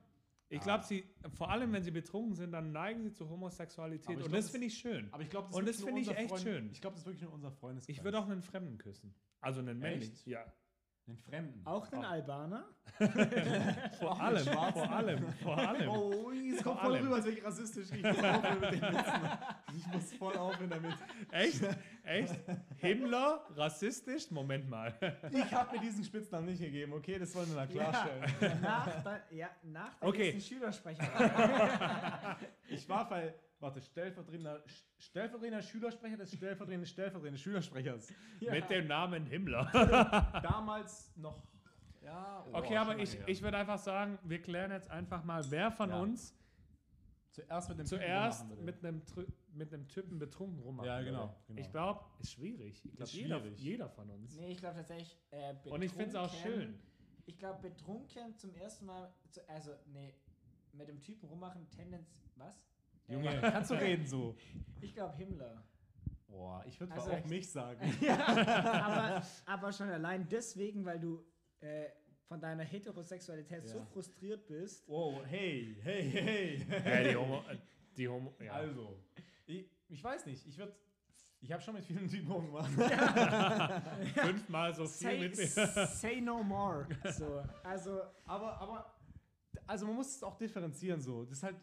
Ich 0.50 0.62
Ah. 0.62 0.64
glaube, 0.64 0.84
sie, 0.86 1.04
vor 1.36 1.50
allem 1.50 1.74
wenn 1.74 1.84
sie 1.84 1.92
betrunken 1.92 2.34
sind, 2.36 2.52
dann 2.54 2.72
neigen 2.72 3.02
sie 3.04 3.12
zur 3.12 3.30
Homosexualität. 3.30 4.10
Ich 4.10 4.16
Und 4.16 4.22
glaub, 4.24 4.32
das 4.32 4.46
das- 4.46 4.52
finde 4.52 4.68
ich 4.68 4.78
schön. 4.78 5.08
aber 5.12 5.24
ich 5.24 5.30
glaube, 5.30 5.54
Und 5.56 5.68
das 5.68 5.82
finde 5.84 6.02
ich 6.02 6.10
echt 6.10 6.40
schön. 6.40 6.70
Ich 6.72 6.80
glaube, 6.82 6.94
das 6.96 7.02
ist 7.02 7.06
wirklich 7.08 7.24
nur 7.24 7.34
unser 7.34 7.52
Freundeskreis. 7.52 7.98
Ich 7.98 8.04
würde 8.04 8.20
auch 8.20 8.30
einen 8.30 8.42
Fremden 8.42 8.78
küssen. 8.78 9.14
Also 9.42 9.60
einen 9.60 9.78
männlichen. 9.80 10.14
Echt? 10.14 10.26
Ja. 10.28 10.46
Den 11.08 11.18
Fremden. 11.18 11.66
Auch 11.66 11.88
den 11.88 12.04
Albaner. 12.04 12.66
Vor 14.00 14.20
allem, 14.22 14.46
vor 14.46 14.90
allem, 14.92 15.34
vor 15.44 15.58
allem. 15.58 15.90
Oh, 15.90 16.32
es 16.32 16.64
kommt 16.64 16.80
voll 16.80 16.94
allem. 16.96 17.04
rüber, 17.06 17.16
als 17.16 17.26
wäre 17.26 17.36
ich 17.38 17.44
rassistisch. 17.46 17.88
Ich 17.92 18.02
muss 18.04 18.18
aufhören 18.18 18.60
mit 18.60 18.72
den 18.74 18.82
Witzen. 18.82 19.22
Ich 19.78 19.88
muss 19.88 20.14
voll 20.14 20.38
aufhören 20.38 20.70
damit. 20.70 20.96
Echt? 21.32 21.62
Echt? 22.04 22.36
Himmler? 22.78 23.46
Rassistisch? 23.56 24.32
Moment 24.32 24.68
mal. 24.70 24.94
Ich 25.32 25.54
habe 25.54 25.76
mir 25.76 25.82
diesen 25.82 26.04
Spitznamen 26.04 26.48
nicht 26.48 26.60
gegeben, 26.60 26.92
okay? 26.94 27.20
Das 27.20 27.34
wollen 27.36 27.48
wir 27.50 27.56
mal 27.56 27.68
klarstellen. 27.68 28.24
Nach 28.62 29.04
der, 29.04 29.22
ja, 29.32 29.50
nach 29.64 29.94
der 30.00 30.10
Okay. 30.10 30.34
nächsten 30.34 30.56
Schülersprecher. 30.56 32.38
Ich 32.70 32.90
war 32.90 33.08
bei, 33.08 33.34
warte, 33.60 33.82
stellvertretender, 33.82 34.64
stellvertretender 35.00 35.62
Schülersprecher 35.62 36.18
des 36.18 36.30
stellvertretenden 36.34 36.86
stellvertretenden 36.86 37.38
Schülersprechers. 37.38 38.14
Mit 38.42 38.70
dem 38.70 38.88
Namen 38.88 39.26
Himmler. 39.26 39.66
Damals 40.44 41.12
noch, 41.16 41.44
ja. 42.02 42.46
oh, 42.52 42.58
Okay, 42.58 42.78
aber 42.78 42.98
ich, 43.00 43.16
her. 43.16 43.28
ich 43.28 43.42
würde 43.42 43.58
einfach 43.58 43.80
sagen, 43.80 44.20
wir 44.24 44.42
klären 44.42 44.72
jetzt 44.72 44.90
einfach 44.90 45.24
mal, 45.24 45.44
wer 45.50 45.72
von 45.72 45.90
Ja. 45.90 46.00
uns 46.02 46.34
zuerst 47.32 47.70
mit 47.70 47.80
dem 47.80 47.86
zuerst 47.86 48.48
Typen 48.50 48.66
mit 48.66 48.84
einem, 48.84 49.02
mit 49.54 49.74
einem 49.74 49.88
Typen 49.88 50.18
betrunken 50.18 50.60
rummachen 50.60 50.88
Ja, 50.88 51.02
genau, 51.02 51.36
genau. 51.48 51.60
Ich 51.62 51.70
glaube, 51.70 52.02
ist 52.20 52.32
schwierig. 52.32 52.84
Ich 52.84 52.92
glaube, 52.96 53.04
Ist 53.04 53.14
jeder, 53.14 53.40
schwierig. 53.40 53.60
jeder 53.60 53.90
von 53.90 54.10
uns. 54.10 54.36
nee, 54.38 54.52
ich 54.52 54.58
glaube 54.58 54.78
tatsächlich. 54.78 55.16
Äh, 55.32 55.54
Und 55.70 55.82
ich 55.84 55.92
finde 55.92 56.10
es 56.10 56.16
auch 56.16 56.34
schön. 56.34 56.80
Ich 57.28 57.38
glaube, 57.38 57.62
betrunken 57.70 58.36
zum 58.38 58.56
ersten 58.56 58.86
Mal. 58.86 59.14
Zu, 59.30 59.48
also, 59.50 59.72
nee, 59.88 60.16
mit 60.74 60.88
dem 60.88 61.00
Typen 61.02 61.28
rummachen, 61.28 61.70
Tendenz. 61.70 62.10
Was? 62.38 62.66
Junge, 63.08 63.40
kannst 63.42 63.72
du 63.72 63.76
reden 63.76 64.06
so? 64.06 64.36
ich 64.82 64.94
glaube 64.94 65.16
Himmler. 65.16 65.64
Boah, 66.28 66.64
ich 66.68 66.80
würde 66.80 66.94
Also 66.94 67.12
auch 67.12 67.26
mich 67.26 67.50
sagen. 67.50 67.80
aber, 68.10 69.26
aber 69.46 69.72
schon 69.72 69.90
allein 69.90 70.28
deswegen, 70.30 70.86
weil 70.86 71.00
du 71.00 71.26
äh, 71.62 71.86
von 72.28 72.40
deiner 72.42 72.64
Heterosexualität 72.64 73.66
so 73.68 73.78
Ja. 73.80 73.86
frustriert 73.86 74.46
bist. 74.48 74.88
Wow, 74.88 75.22
hey, 75.26 75.78
hey, 75.82 76.10
hey. 76.12 76.66
Ja, 76.86 77.04
die 77.10 77.16
Homo, 77.16 77.38
äh, 77.50 77.58
die 77.96 78.08
Homo, 78.10 78.36
ja. 78.44 78.52
Also, 78.52 79.00
ich, 79.46 79.70
ich 79.88 80.04
weiß 80.04 80.26
nicht, 80.26 80.46
ich 80.46 80.58
würde, 80.58 80.76
ich 81.40 81.52
habe 81.52 81.62
schon 81.64 81.76
mit 81.76 81.86
vielen 81.86 82.10
Typen 82.10 82.30
rumgemacht. 82.30 82.70
fünfmal 84.16 84.74
so 84.76 84.84
viel 84.86 84.90
Say, 85.10 85.20
mit 85.20 85.38
mir. 85.38 85.48
say 85.48 86.20
no 86.22 86.44
more. 86.44 86.86
So, 87.18 87.42
also, 87.64 88.02
Aber, 88.26 88.60
aber, 88.60 88.94
also 89.66 89.86
man 89.86 89.96
muss 89.96 90.18
es 90.18 90.24
auch 90.24 90.38
differenzieren 90.38 91.00
so. 91.00 91.24
Das 91.24 91.38
ist 91.38 91.44
halt, 91.44 91.56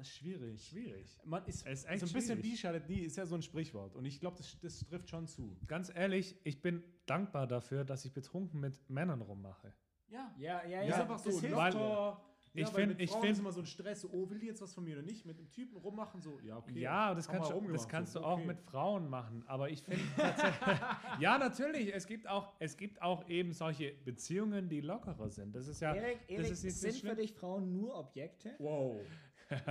ah, 0.00 0.04
schwierig. 0.04 0.68
Schwierig. 0.68 1.18
Man 1.24 1.44
ist, 1.46 1.66
Es 1.66 1.80
ist 1.80 1.88
echt 1.88 2.00
so 2.00 2.06
ein 2.06 2.12
bisschen 2.12 2.36
schwierig. 2.38 2.52
wie 2.52 2.56
schadet 2.56 2.88
nie, 2.88 3.00
ist 3.00 3.16
ja 3.16 3.26
so 3.26 3.34
ein 3.34 3.42
Sprichwort. 3.42 3.94
Und 3.96 4.04
ich 4.04 4.20
glaube, 4.20 4.36
das, 4.36 4.58
das 4.60 4.80
trifft 4.80 5.08
schon 5.08 5.26
zu. 5.26 5.56
Ganz 5.66 5.92
ehrlich, 5.94 6.36
ich 6.44 6.62
bin 6.62 6.82
dankbar 7.06 7.46
dafür, 7.46 7.84
dass 7.84 8.04
ich 8.04 8.12
betrunken 8.12 8.60
mit 8.60 8.88
Männern 8.88 9.20
rummache. 9.20 9.72
Ja. 10.08 10.34
ja, 10.38 10.64
ja, 10.66 10.82
ist 10.82 10.90
ja. 10.90 11.02
einfach 11.02 11.18
so, 11.18 11.30
das 11.30 11.40
hilft 11.40 11.56
weil-. 11.56 12.16
Ich 12.52 12.62
ja, 12.62 12.66
ich 12.66 12.72
Frauen 12.72 12.96
find- 12.96 13.32
ist 13.32 13.38
immer 13.38 13.52
so 13.52 13.60
ein 13.60 13.66
Stress, 13.66 14.00
so, 14.00 14.10
oh, 14.10 14.28
will 14.28 14.40
die 14.40 14.46
jetzt 14.46 14.60
was 14.60 14.74
von 14.74 14.82
mir 14.82 14.94
oder 14.94 15.02
nicht? 15.02 15.24
Mit 15.24 15.38
dem 15.38 15.48
Typen 15.52 15.76
rummachen, 15.76 16.20
so, 16.20 16.40
ja, 16.40 16.56
okay. 16.56 16.80
Ja, 16.80 17.14
das 17.14 17.28
kannst, 17.28 17.50
du, 17.50 17.60
das 17.70 17.86
kannst 17.86 18.12
so, 18.12 18.18
du 18.18 18.24
auch 18.24 18.38
okay. 18.38 18.46
mit 18.46 18.60
Frauen 18.60 19.08
machen. 19.08 19.44
Aber 19.46 19.70
ich 19.70 19.82
finde 19.82 20.02
ja, 21.20 21.38
natürlich. 21.38 21.94
Es 21.94 22.06
gibt, 22.06 22.28
auch, 22.28 22.52
es 22.58 22.76
gibt 22.76 23.00
auch 23.02 23.28
eben 23.28 23.52
solche 23.52 23.92
Beziehungen, 24.04 24.68
die 24.68 24.80
lockerer 24.80 25.30
sind. 25.30 25.54
Das 25.54 25.68
ist 25.68 25.80
ja. 25.80 25.94
Erik, 25.94 26.18
Erik 26.26 26.50
ist 26.50 26.80
sind 26.80 26.96
für 26.96 27.14
dich 27.14 27.34
Frauen 27.34 27.72
nur 27.72 27.96
Objekte? 27.96 28.56
Wow. 28.58 29.00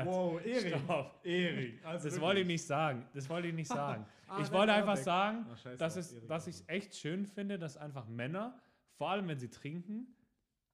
Wow, 0.04 0.42
Erik. 0.46 0.78
Stopp. 0.84 1.20
Erik. 1.24 1.86
Also 1.86 1.94
Das 1.96 2.04
wirklich. 2.04 2.22
wollte 2.22 2.42
ich 2.42 2.48
nicht 2.48 2.66
sagen. 2.66 3.08
Das 3.14 3.30
wollte 3.30 3.48
ich 3.48 3.54
nicht 3.54 3.68
sagen. 3.72 4.06
Ah, 4.28 4.42
ich 4.42 4.52
wollte 4.52 4.74
einfach 4.74 4.98
weg. 4.98 5.04
sagen, 5.04 5.46
Ach, 5.50 5.58
scheiß 5.58 5.78
dass, 5.80 5.96
es, 5.96 6.26
dass 6.28 6.48
ich 6.48 6.56
es 6.56 6.64
echt 6.68 6.96
schön 6.96 7.26
finde, 7.26 7.58
dass 7.58 7.78
einfach 7.78 8.08
Männer, 8.08 8.62
vor 8.96 9.10
allem 9.10 9.28
wenn 9.28 9.40
sie 9.40 9.50
trinken, 9.50 10.14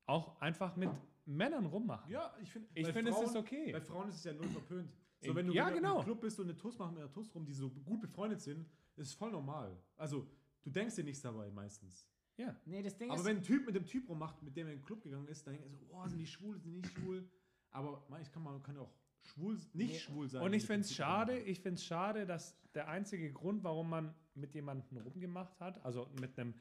auch 0.06 0.40
einfach 0.42 0.76
mit 0.76 0.90
Männern 1.26 1.66
rummachen. 1.66 2.12
Ja, 2.12 2.34
ich 2.42 2.52
finde, 2.52 2.68
Ich 2.74 2.88
finde, 2.90 3.12
es 3.12 3.22
ist 3.22 3.36
okay. 3.36 3.72
Bei 3.72 3.82
Frauen 3.82 4.10
ist 4.10 4.16
es 4.16 4.24
ja 4.24 4.34
null 4.34 4.50
verpönt. 4.50 4.92
So, 5.22 5.30
In- 5.32 5.36
wenn 5.38 5.48
du, 5.48 5.54
ja, 5.54 5.66
wenn 5.68 5.74
du 5.76 5.80
genau. 5.80 6.00
im 6.00 6.04
Club 6.04 6.22
bist 6.22 6.40
und 6.40 6.48
eine 6.50 6.58
Toast 6.58 6.78
machen 6.78 6.94
mit 6.94 7.04
einer 7.04 7.12
Toast 7.12 7.34
rum, 7.34 7.46
die 7.46 7.54
so 7.54 7.70
gut 7.70 8.02
befreundet 8.02 8.42
sind, 8.42 8.68
ist 8.96 9.08
es 9.08 9.14
voll 9.14 9.32
normal. 9.32 9.76
Also, 9.98 10.28
du 10.64 10.70
denkst 10.70 10.96
dir 10.96 11.04
nichts 11.04 11.22
dabei 11.22 11.50
meistens. 11.50 12.08
Ja. 12.38 12.54
Nee, 12.66 12.84
das 12.84 12.98
Ding 12.98 13.10
Aber 13.10 13.20
ist. 13.20 13.26
wenn 13.26 13.38
ein 13.38 13.44
Typ 13.44 13.66
mit 13.66 13.76
dem 13.76 13.86
Typ 13.86 14.10
rummacht, 14.10 14.44
mit 14.44 14.56
dem 14.58 14.68
er 14.68 14.74
in 14.74 14.80
den 14.80 14.86
Club 14.86 15.02
gegangen 15.02 15.28
ist, 15.30 15.48
dann 15.48 15.54
denkt 15.54 15.66
er 15.68 15.72
so, 15.78 15.86
oh, 15.90 16.06
sind 16.08 16.20
die 16.20 16.28
schwul, 16.28 16.60
sind 16.60 16.74
die 16.74 16.80
nicht 16.82 16.94
schwul? 16.94 17.28
Aber 17.76 18.04
man, 18.10 18.22
ich 18.22 18.32
kann, 18.32 18.42
man 18.44 18.64
kann 18.64 18.76
ja 18.76 18.82
auch 18.82 18.94
schwul, 19.24 19.56
nicht 19.74 19.92
Nee. 19.92 20.00
schwul 20.00 20.30
sein. 20.30 20.42
Und 20.42 20.54
ich 20.54 20.66
finde 20.66 20.82
es 20.82 20.94
schade, 20.96 21.38
ich 21.40 21.60
finde 21.60 21.76
es 21.76 21.86
schade, 21.86 22.26
dass 22.26 22.56
der 22.74 22.88
einzige 22.88 23.32
Grund, 23.34 23.64
warum 23.64 23.90
man 23.90 24.16
mit 24.34 24.54
jemandem 24.54 24.98
rumgemacht 25.00 25.60
hat, 25.60 25.84
also 25.84 26.08
mit 26.20 26.40
einem 26.40 26.54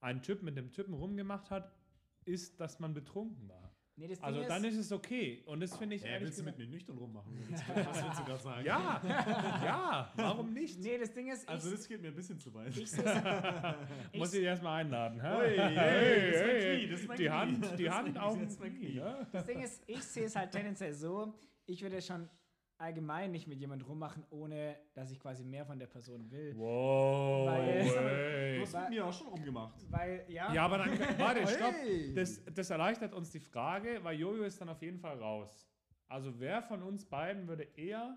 einen 0.00 0.22
Typ 0.22 0.42
mit 0.42 0.58
einem 0.58 0.72
Typen 0.72 0.94
rumgemacht 0.94 1.50
hat, 1.50 1.72
ist, 2.24 2.60
dass 2.60 2.80
man 2.80 2.94
betrunken 2.94 3.48
war. 3.48 3.65
Nee, 3.98 4.14
Also 4.20 4.40
ist, 4.40 4.50
dann 4.50 4.62
ist 4.64 4.76
es 4.76 4.92
okay. 4.92 5.42
Und 5.46 5.60
das 5.60 5.74
finde 5.74 5.96
ich 5.96 6.04
Hä, 6.04 6.08
ehrlich 6.08 6.24
willst 6.26 6.38
du 6.38 6.42
mit 6.42 6.54
gesagt- 6.56 6.68
mir 6.70 6.74
nüchtern 6.76 6.98
rummachen? 6.98 7.32
Was 7.50 8.04
willst 8.04 8.20
du 8.20 8.24
gerade 8.24 8.42
sagen? 8.42 8.66
Ja, 8.66 9.00
ja, 9.64 10.12
warum 10.16 10.52
nicht? 10.52 10.78
Nee, 10.80 10.98
das 10.98 11.12
Ding 11.14 11.28
ist, 11.30 11.48
Also 11.48 11.70
ich, 11.70 11.76
das 11.76 11.88
geht 11.88 12.02
mir 12.02 12.08
ein 12.08 12.14
bisschen 12.14 12.38
zu 12.38 12.52
weit. 12.52 12.76
ich 12.76 12.92
Muss 14.18 14.34
ich 14.34 14.42
erstmal 14.42 14.82
einladen. 14.82 15.18
hä? 15.20 15.26
Hey, 15.28 15.56
hey, 15.56 15.74
Hey, 15.76 16.30
das 16.30 16.36
ist 16.36 16.46
mein 16.46 16.56
hey, 16.58 16.76
Knie, 16.76 16.90
das 16.90 17.00
ist 17.00 17.08
mein 17.08 17.16
die 17.16 17.22
Knie. 17.24 17.32
Hand, 17.34 17.78
die 17.78 17.84
ist 17.84 17.90
Hand 17.92 18.18
auf 18.18 18.38
das. 18.38 18.58
Ja? 18.94 19.26
Das 19.32 19.46
Ding 19.46 19.60
ist, 19.62 19.82
ich 19.86 20.02
sehe 20.02 20.24
es 20.24 20.36
halt 20.36 20.50
tendenziell 20.52 20.92
so, 20.92 21.32
ich 21.64 21.80
würde 21.82 22.02
schon 22.02 22.28
allgemein 22.78 23.30
nicht 23.32 23.46
mit 23.46 23.58
jemand 23.60 23.86
rummachen, 23.88 24.24
ohne 24.30 24.76
dass 24.94 25.10
ich 25.10 25.18
quasi 25.18 25.44
mehr 25.44 25.64
von 25.64 25.78
der 25.78 25.86
Person 25.86 26.30
will. 26.30 26.54
Wow, 26.56 27.46
Weil- 27.48 28.56
Du 28.56 28.62
hast 28.62 28.74
mit 28.74 28.88
mir 28.90 29.06
auch 29.06 29.12
schon 29.12 29.28
rumgemacht. 29.28 29.74
Weil, 29.90 30.24
ja, 30.28 30.52
Ja, 30.52 30.64
aber 30.64 30.78
dann, 30.78 30.98
warte, 31.18 31.46
stopp. 31.46 31.72
Hey. 31.74 32.14
Das, 32.14 32.42
das 32.44 32.70
erleichtert 32.70 33.12
uns 33.14 33.30
die 33.30 33.40
Frage, 33.40 34.00
weil 34.02 34.18
Jojo 34.18 34.44
ist 34.44 34.60
dann 34.60 34.68
auf 34.68 34.82
jeden 34.82 34.98
Fall 34.98 35.18
raus. 35.18 35.68
Also 36.08 36.38
wer 36.38 36.62
von 36.62 36.82
uns 36.82 37.04
beiden 37.04 37.46
würde 37.48 37.64
eher 37.76 38.16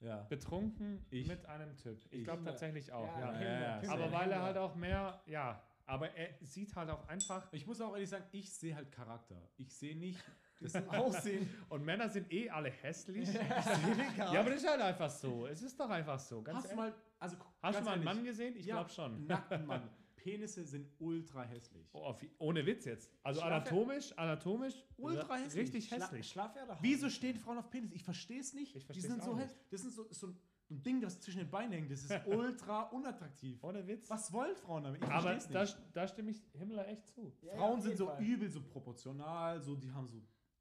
Ja. 0.00 0.22
betrunken 0.28 1.04
Ich. 1.10 1.26
mit 1.28 1.44
einem 1.46 1.76
Typ? 1.76 1.98
Ich 2.10 2.18
Ich. 2.20 2.24
glaube 2.24 2.44
tatsächlich 2.44 2.92
auch, 2.92 3.06
Ja, 3.18 3.40
ja. 3.40 3.82
Ja, 3.82 3.90
Aber 3.90 4.12
weil 4.12 4.30
er 4.30 4.42
halt 4.42 4.56
auch 4.56 4.74
mehr, 4.74 5.20
ja, 5.26 5.62
aber 5.86 6.10
er 6.14 6.28
sieht 6.40 6.74
halt 6.76 6.90
auch 6.90 7.06
einfach, 7.08 7.52
Ich 7.52 7.66
muss 7.66 7.80
auch 7.80 7.92
ehrlich 7.94 8.08
sagen, 8.08 8.24
ich 8.32 8.52
sehe 8.52 8.74
halt 8.74 8.90
Charakter. 8.92 9.40
Ich 9.56 9.74
sehe 9.74 9.96
nicht 9.96 10.22
das 10.60 10.74
Aussehen. 10.88 11.48
und 11.68 11.84
Männer 11.84 12.08
sind 12.08 12.32
eh 12.32 12.48
alle 12.50 12.70
hässlich. 12.70 13.28
ja, 14.16 14.40
aber 14.40 14.50
das 14.50 14.62
ist 14.62 14.68
halt 14.68 14.80
einfach 14.80 15.10
so. 15.10 15.46
Es 15.46 15.62
ist 15.62 15.78
doch 15.78 15.88
einfach 15.90 16.18
so. 16.18 16.42
Ganz 16.42 16.58
Hast 16.64 16.72
du 16.72 16.76
mal, 16.76 16.94
also 17.18 17.36
Hast 17.62 17.80
du 17.80 17.84
mal 17.84 17.92
einen 17.92 18.02
ehrlich, 18.02 18.16
Mann 18.16 18.24
gesehen? 18.24 18.56
Ich 18.56 18.66
Ja, 18.66 18.74
glaube 18.76 18.90
schon. 18.90 19.26
Nackten 19.26 19.66
Mann. 19.66 19.88
Penisse 20.16 20.64
sind 20.64 20.90
ultra 20.98 21.44
hässlich. 21.44 21.88
Oh, 21.92 22.12
ohne 22.38 22.66
Witz 22.66 22.84
jetzt. 22.86 23.10
Also 23.22 23.40
Schlafe- 23.40 23.54
anatomisch, 23.54 24.12
anatomisch 24.18 24.74
Ultra 24.96 25.22
ra- 25.26 25.36
hässlich. 25.36 25.62
Richtig 25.62 25.86
Schla 25.88 25.98
hässlich. 25.98 26.36
Oder 26.36 26.78
Wieso 26.82 27.08
stehen 27.08 27.36
Frauen 27.36 27.58
auf 27.58 27.70
Penis? 27.70 27.92
Ich 27.92 28.02
verstehe 28.02 28.40
es 28.40 28.52
nicht. 28.52 28.74
Ich 28.74 28.82
Die 28.82 28.86
versteh's 28.86 29.06
sind 29.10 29.22
so 29.22 29.38
hässlich. 29.38 29.58
Das 29.70 29.84
ist 29.84 29.94
so, 29.94 30.06
so 30.10 30.26
ein 30.26 30.82
Ding, 30.82 31.00
das 31.00 31.20
zwischen 31.20 31.38
den 31.38 31.50
Beinen 31.50 31.72
hängt. 31.72 31.90
Das 31.90 32.02
ist 32.02 32.10
ultra 32.26 32.82
unattraktiv. 32.90 33.62
Ohne 33.62 33.86
Witz. 33.86 34.10
Was 34.10 34.30
wollen 34.32 34.56
Frauen 34.56 34.82
damit? 34.84 35.02
Ich 35.02 35.08
aber 35.08 35.30
verstehe 35.30 35.52
da, 35.52 35.62
es 35.62 35.76
nicht. 35.78 35.96
da 35.96 36.08
stimme 36.08 36.30
ich 36.32 36.42
Himmler 36.52 36.88
echt 36.88 37.06
zu. 37.06 37.32
Ja, 37.40 37.54
Frauen 37.54 37.80
sind 37.80 37.96
so 37.96 38.06
Fall. 38.08 38.22
übel, 38.22 38.50
so 38.50 38.60
proportional, 38.60 39.62
so 39.62 39.76
die 39.76 39.90
haben 39.90 40.08
so. 40.08 40.20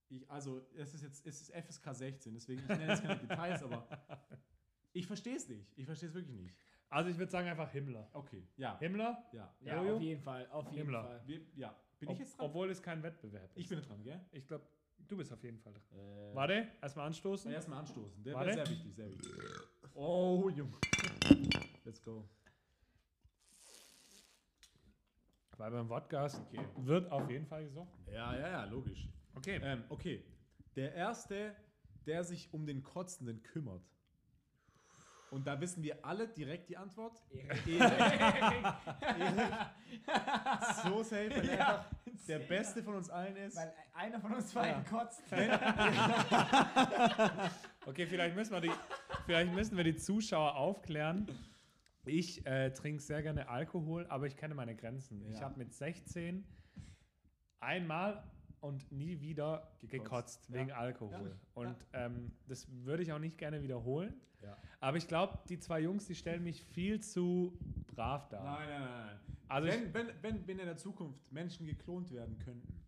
Ich, 0.10 0.30
also, 0.30 0.62
es 0.76 0.93
ist 0.93 1.04
jetzt 1.04 1.26
es 1.26 1.41
ist 1.41 1.54
FSK 1.54 1.93
16, 1.93 2.34
deswegen 2.34 2.62
ich 2.62 2.67
nenne 2.70 2.88
jetzt 2.88 3.02
keine 3.04 3.17
Details, 3.20 3.63
aber 3.63 3.88
ich 4.93 5.06
verstehe 5.06 5.36
es 5.36 5.48
nicht. 5.50 5.67
Ich 5.78 5.86
verstehe 5.86 6.10
es 6.10 6.15
wirklich 6.15 6.36
nicht. 6.36 6.56
Also 6.89 7.10
ich 7.10 7.17
würde 7.17 7.30
sagen 7.32 7.48
einfach 7.50 7.70
Himmler. 7.72 8.10
Okay, 8.13 8.48
ja. 8.56 8.80
Himmler? 8.80 9.26
Ja. 9.34 9.54
Ja, 9.60 9.76
Jojo? 9.82 9.96
auf 9.98 10.02
jeden 10.02 10.22
Fall, 10.22 10.48
auf 10.52 10.65
jeden 10.72 10.78
Himmler. 10.78 11.04
Fall. 11.04 11.22
Wir, 11.26 11.41
ja. 11.56 11.76
Bin 12.00 12.10
ich 12.10 12.13
Ob, 12.15 12.20
jetzt 12.20 12.38
dran? 12.38 12.46
Obwohl 12.46 12.70
es 12.70 12.82
kein 12.82 13.04
Wettbewerb 13.04 13.50
ist. 13.50 13.58
ich 13.58 13.67
bin 13.67 13.82
dran, 13.82 14.02
gell? 14.04 14.22
Ich 14.32 14.48
glaube, 14.48 14.65
du 15.08 15.17
bist 15.17 15.34
auf 15.34 15.43
jeden 15.43 15.60
Fall 15.60 15.74
dran. 15.74 15.84
Äh, 16.00 16.36
Warte, 16.36 16.67
erstmal 16.82 17.08
anstoßen. 17.08 17.52
Erstmal 17.52 17.80
anstoßen. 17.80 18.24
Der 18.24 18.34
Warte. 18.36 18.48
wäre 18.56 18.65
sehr 18.65 18.70
wichtig, 18.70 18.96
sehr 18.96 19.12
wichtig. 19.12 19.32
Oh, 19.93 20.50
Junge. 20.56 20.78
Let's 21.84 22.02
go. 22.02 22.30
Weil 25.58 25.72
beim 25.72 25.88
Podcast 25.88 26.39
Okay. 26.48 26.65
wird 26.78 27.12
auf 27.12 27.30
jeden 27.30 27.48
Fall 27.48 27.65
gesoffen. 27.65 27.98
Ja, 28.13 28.36
ja, 28.38 28.48
ja, 28.50 28.65
logisch. 28.65 29.10
Okay. 29.38 29.60
Ähm, 29.63 29.84
okay. 29.89 30.23
Der 30.76 30.93
Erste, 30.93 31.56
der 32.06 32.23
sich 32.23 32.54
um 32.54 32.65
den 32.65 32.84
Kotzenden 32.84 33.41
kümmert. 33.43 33.84
Und 35.30 35.45
da 35.45 35.60
wissen 35.60 35.84
wir 35.84 36.06
alle 36.06 36.28
direkt 36.30 36.69
die 36.69 36.78
Antwort. 36.78 37.21
So 40.84 41.04
safe, 41.04 41.30
weil 41.32 41.50
er 41.50 41.80
einfach 41.80 41.86
der 42.28 42.39
Beste 42.39 42.84
von 42.84 42.95
uns 42.95 43.10
allen 43.10 43.36
ist. 43.36 43.56
Weil 43.58 43.73
einer 43.93 44.19
von 44.19 44.34
uns 44.34 44.54
beiden 44.54 44.84
Ja. 44.84 44.89
kotzt. 44.89 45.21
Okay, 47.86 48.06
vielleicht 48.06 48.36
müssen 48.36 48.52
wir 48.52 48.60
die, 48.62 48.71
vielleicht 49.26 49.54
müssen 49.54 49.78
wir 49.78 49.84
die 49.86 49.95
Zuschauer 49.95 50.56
aufklären. 50.58 51.26
Ich 52.06 52.45
äh, 52.45 52.71
trinke 52.71 53.02
sehr 53.02 53.21
gerne 53.21 53.47
Alkohol, 53.47 54.06
aber 54.08 54.28
ich 54.28 54.36
kenne 54.36 54.56
meine 54.56 54.76
Grenzen. 54.76 55.26
Ich 55.30 55.39
Ja. 55.39 55.45
habe 55.45 55.58
mit 55.58 55.73
16 55.73 56.45
einmal 57.62 58.23
und 58.67 58.91
nie 58.91 59.19
wieder 59.21 59.71
gekotzt, 59.82 59.91
Gekotzt. 59.91 60.53
wegen 60.53 60.69
Ja. 60.69 60.75
Alkohol. 60.77 61.30
Ja. 61.30 61.62
Und 61.62 61.75
Ähm, 61.93 62.32
das 62.47 62.67
würde 62.86 63.03
ich 63.03 63.12
auch 63.12 63.19
nicht 63.19 63.38
gerne 63.38 63.62
wiederholen. 63.63 64.13
Ja. 64.43 64.56
Aber 64.80 64.97
ich 64.97 65.08
glaube, 65.08 65.39
die 65.49 65.58
zwei 65.60 65.80
Jungs, 65.80 66.06
die 66.06 66.13
stellen 66.15 66.43
mich 66.43 66.63
viel 66.63 66.99
zu 66.99 67.58
brav 67.88 68.27
dar. 68.30 68.43
Nein, 68.43 68.69
nein, 68.69 68.82
nein, 68.82 69.06
nein. 69.08 69.19
Also 69.47 69.67
ich, 69.69 69.73
wenn, 69.75 69.93
wenn, 69.93 70.08
wenn, 70.21 70.47
wenn 70.47 70.60
in 70.60 70.65
der 70.65 70.77
Zukunft 70.77 71.32
Menschen 71.32 71.65
geklont 71.65 72.12
werden 72.12 72.38
könnten 72.38 72.84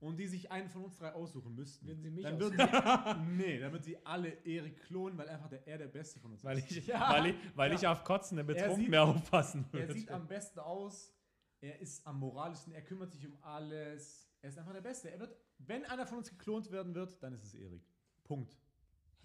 und 0.00 0.18
die 0.18 0.26
sich 0.28 0.52
einen 0.52 0.68
von 0.68 0.84
uns 0.84 0.98
drei 0.98 1.12
aussuchen 1.12 1.54
müssten, 1.54 1.86
Würden 1.86 2.02
sie 2.02 2.10
mich 2.10 2.22
dann 2.24 2.38
würden 2.38 2.58
sie, 2.58 2.64
nee, 3.36 3.58
dann 3.58 3.72
würden 3.72 3.82
sie 3.82 3.96
alle 4.06 4.28
Erik 4.44 4.78
klonen, 4.82 5.16
weil 5.18 5.28
einfach 5.30 5.48
der, 5.48 5.66
er 5.66 5.78
der 5.78 5.88
Beste 5.88 6.20
von 6.20 6.30
uns 6.32 6.44
weil 6.44 6.58
ist. 6.58 6.70
ich, 6.70 6.86
Ja. 6.86 7.10
weil 7.12 7.26
ich, 7.26 7.36
weil 7.56 7.70
Ja. 7.70 7.76
ich 7.76 7.86
auf 7.88 8.04
kotzende 8.04 8.42
Er 8.42 8.46
Betrunkene 8.46 8.76
sieht- 8.82 8.90
mehr 8.90 9.02
aufpassen 9.04 9.64
Er 9.72 9.78
würde. 9.80 9.92
sieht 9.94 10.10
am 10.10 10.26
besten 10.28 10.60
aus, 10.60 11.12
er 11.60 11.80
ist 11.80 12.06
am 12.06 12.20
moralischsten, 12.20 12.72
er 12.74 12.82
kümmert 12.82 13.10
sich 13.10 13.26
um 13.26 13.36
alles. 13.42 14.23
Er 14.44 14.48
ist 14.50 14.58
einfach 14.58 14.74
der 14.74 14.82
Beste. 14.82 15.10
Er 15.10 15.18
wird, 15.20 15.34
wenn 15.56 15.86
einer 15.86 16.06
von 16.06 16.18
uns 16.18 16.28
geklont 16.28 16.70
werden 16.70 16.94
wird, 16.94 17.16
dann 17.22 17.32
ist 17.32 17.44
es 17.44 17.54
Erik. 17.54 17.82
Punkt. 18.24 18.54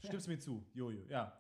Stimmst 0.01 0.27
du 0.27 0.31
mir 0.31 0.39
zu, 0.39 0.65
Jojo? 0.73 1.05
Ja. 1.09 1.37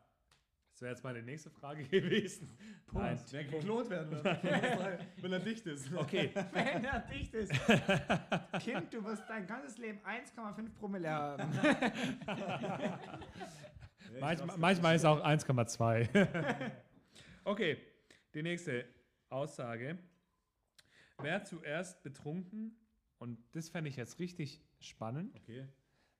Das 0.73 0.81
wäre 0.81 0.91
jetzt 0.91 1.01
meine 1.05 1.23
nächste 1.23 1.49
Frage 1.49 1.83
gewesen. 1.87 2.49
Nein, 2.91 3.17
Wer 3.31 3.43
Punkt. 3.43 3.55
geklont 3.55 3.89
werden 3.89 4.11
wird, 4.11 4.25
wenn 5.23 5.31
er 5.31 5.39
dicht 5.39 5.65
ist. 5.65 5.93
Okay, 5.93 6.29
Wenn 6.51 6.83
er 6.83 6.99
dicht 6.99 7.33
ist. 7.33 7.53
kind, 8.59 8.93
du 8.93 9.01
wirst 9.05 9.23
dein 9.29 9.47
ganzes 9.47 9.77
Leben 9.77 9.99
1,5 9.99 10.73
Promille 10.73 11.09
haben. 11.09 11.49
manchmal, 14.19 14.57
manchmal 14.57 14.95
ist 14.97 15.05
auch 15.05 15.23
1,2. 15.23 16.71
okay, 17.45 17.77
die 18.33 18.43
nächste 18.43 18.89
Aussage. 19.29 19.97
Wer 21.21 21.45
zuerst 21.45 22.03
betrunken, 22.03 22.75
und 23.19 23.37
das 23.53 23.69
fände 23.69 23.89
ich 23.89 23.95
jetzt 23.95 24.19
richtig 24.19 24.61
spannend, 24.79 25.35
Okay. 25.35 25.67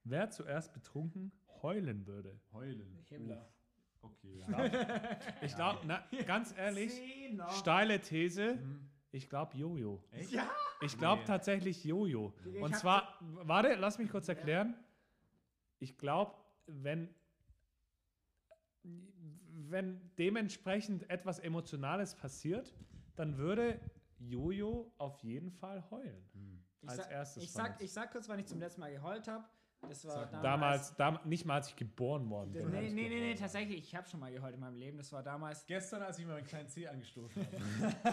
wer 0.04 0.30
zuerst 0.30 0.74
betrunken 0.74 1.32
heulen 1.62 2.06
würde. 2.08 2.40
Heulen. 2.54 2.98
Himmler. 3.10 3.50
Okay, 4.02 4.38
ja. 4.48 5.26
Ich 5.42 5.54
glaube, 5.56 5.80
na, 5.86 6.04
ganz 6.26 6.54
ehrlich, 6.58 6.92
Zehner. 6.94 7.50
steile 7.50 8.00
These, 8.00 8.56
Mhm. 8.56 8.90
ich 9.12 9.28
glaube 9.30 9.58
Jojo. 9.58 10.02
Echt? 10.12 10.32
Ja. 10.32 10.50
Ich 10.82 10.98
glaube 10.98 11.22
Nee. 11.22 11.28
tatsächlich 11.28 11.84
Jojo. 11.84 12.34
Ich 12.46 12.62
Und 12.62 12.76
zwar, 12.78 13.18
warte, 13.20 13.76
lass 13.76 13.98
mich 13.98 14.10
kurz 14.10 14.30
erklären. 14.30 14.74
Ich 15.80 15.98
glaube, 15.98 16.34
wenn, 16.68 17.10
wenn 18.84 20.00
dementsprechend 20.18 21.10
etwas 21.10 21.40
Emotionales 21.40 22.16
passiert, 22.16 22.74
dann 23.16 23.38
würde 23.38 23.80
Jojo 24.20 24.94
auf 24.98 25.20
jeden 25.24 25.52
Fall 25.52 25.84
heulen. 25.90 26.30
Hm. 26.34 26.64
Ich 26.82 26.90
als 26.90 26.98
sag, 26.98 27.12
erstes 27.12 27.44
Ich 27.44 27.52
sag, 27.52 27.82
ich 27.82 27.92
sag 27.92 28.12
kurz, 28.12 28.30
wann 28.30 28.40
ich 28.40 28.46
zum 28.46 28.60
letzten 28.60 28.82
Mal 28.82 28.92
geheult 28.92 29.28
habe. 29.28 29.44
Das 29.88 30.06
war 30.06 30.14
Sag 30.14 30.32
damals. 30.32 30.42
mal. 30.42 30.42
Damals, 30.42 30.96
dam, 30.98 31.20
nicht 31.24 31.46
mal 31.46 31.56
als 31.56 31.70
ich 31.70 31.76
geboren 31.76 32.30
worden 32.30 32.52
bin. 32.52 32.70
nee, 32.70 32.90
nee, 32.90 33.08
nee, 33.08 33.20
nee, 33.22 33.36
tatsächlich. 33.36 33.78
Ich 33.78 33.96
habe 33.96 34.08
schon 34.10 34.20
mal 34.20 34.32
geheult 34.32 34.54
in 34.54 34.60
meinem 34.60 34.76
Leben. 34.78 34.98
Das 34.98 35.12
war 35.14 35.24
damals. 35.24 35.66
Gestern, 35.66 36.02
als 36.02 36.20
ich 36.20 36.26
mir 36.26 36.34
meinen 36.34 36.46
kleinen 36.46 36.68
Zeh 36.68 36.88
angestoßen 36.88 37.46
habe. 37.46 37.58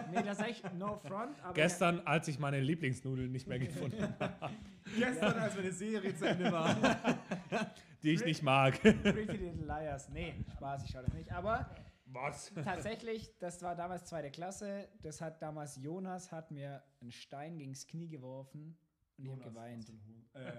Nee, 0.12 0.22
tatsächlich 0.22 0.72
no 0.74 0.96
front. 0.98 1.42
Aber 1.42 1.54
Gestern, 1.54 2.00
als 2.06 2.28
ich 2.28 2.38
meine 2.38 2.60
Lieblingsnudeln 2.60 3.32
nicht 3.32 3.48
mehr 3.48 3.58
gefunden 3.58 4.00
habe, 4.20 4.54
Gestern, 4.96 5.38
als 5.38 5.56
meine 5.56 5.72
Serie 5.72 6.14
zu 6.14 6.24
Ende 6.28 6.52
war. 6.52 6.76
die 8.02 8.12
ich 8.12 8.24
nicht 8.24 8.42
mag. 8.42 8.80
Pretty 8.80 9.36
Little 9.36 9.66
Liars. 9.66 10.08
Nee, 10.10 10.34
Spaß, 10.52 10.84
ich 10.84 10.90
schaue 10.90 11.02
das 11.02 11.14
nicht. 11.14 11.32
Aber 11.32 11.68
Was? 12.16 12.52
tatsächlich, 12.64 13.36
das 13.38 13.62
war 13.62 13.74
damals 13.76 14.04
zweite 14.06 14.30
Klasse. 14.30 14.88
Das 15.02 15.20
hat 15.20 15.40
damals 15.42 15.76
Jonas 15.76 16.32
hat 16.32 16.50
mir 16.50 16.82
einen 17.00 17.12
Stein 17.12 17.58
gegens 17.58 17.86
Knie 17.86 18.08
geworfen 18.08 18.76
und 19.18 19.24
ich 19.24 19.30
habe 19.30 19.42
geweint. 19.44 19.92
Äh, 20.36 20.52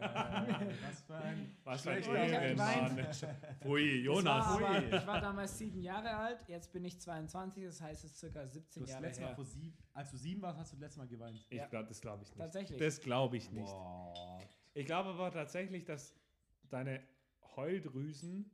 was 0.90 1.02
für 1.04 1.16
ein. 1.16 1.56
Was 1.64 1.82
für 1.84 1.92
ein 1.92 2.04
Ehrenmann. 2.04 2.98
Pfui, 3.62 3.98
Das 3.98 4.06
Jonas. 4.06 4.26
War 4.60 4.70
aber, 4.70 4.84
ich 4.98 5.06
war 5.08 5.22
damals 5.22 5.56
sieben 5.56 5.80
Jahre 5.84 6.10
alt, 6.16 6.40
jetzt 6.48 6.74
bin 6.74 6.84
ich 6.84 7.00
22, 7.00 7.64
das 7.64 7.80
heißt, 7.80 8.04
es 8.06 8.12
ist 8.14 8.18
circa 8.20 8.48
17 8.48 8.80
Du 8.82 8.86
hast 8.86 8.90
Jahre 8.94 9.04
letztes 9.06 9.22
Mal 9.22 9.28
her. 9.28 9.36
vor 9.36 9.46
sieben, 9.46 9.78
als 9.94 10.10
du 10.10 10.18
sieben 10.18 10.42
warst, 10.42 10.58
hast 10.58 10.74
du 10.74 10.78
letztes 10.78 10.98
Mal 10.98 11.08
geweint. 11.08 11.46
Ich 11.50 11.58
Ja. 11.60 11.68
glaube, 11.68 11.90
das 11.90 12.02
glaube 12.02 12.24
ich 12.24 12.30
nicht. 12.30 12.40
Tatsächlich. 12.40 12.80
Das 12.80 13.00
glaube 13.00 13.38
ich 13.38 13.52
nicht. 13.52 13.68
Boah. 13.72 14.40
Ich 14.74 14.86
glaube 14.88 15.10
aber 15.10 15.30
tatsächlich, 15.32 15.86
dass 15.86 16.16
deine 16.70 17.04
Heuldrüsen 17.56 18.50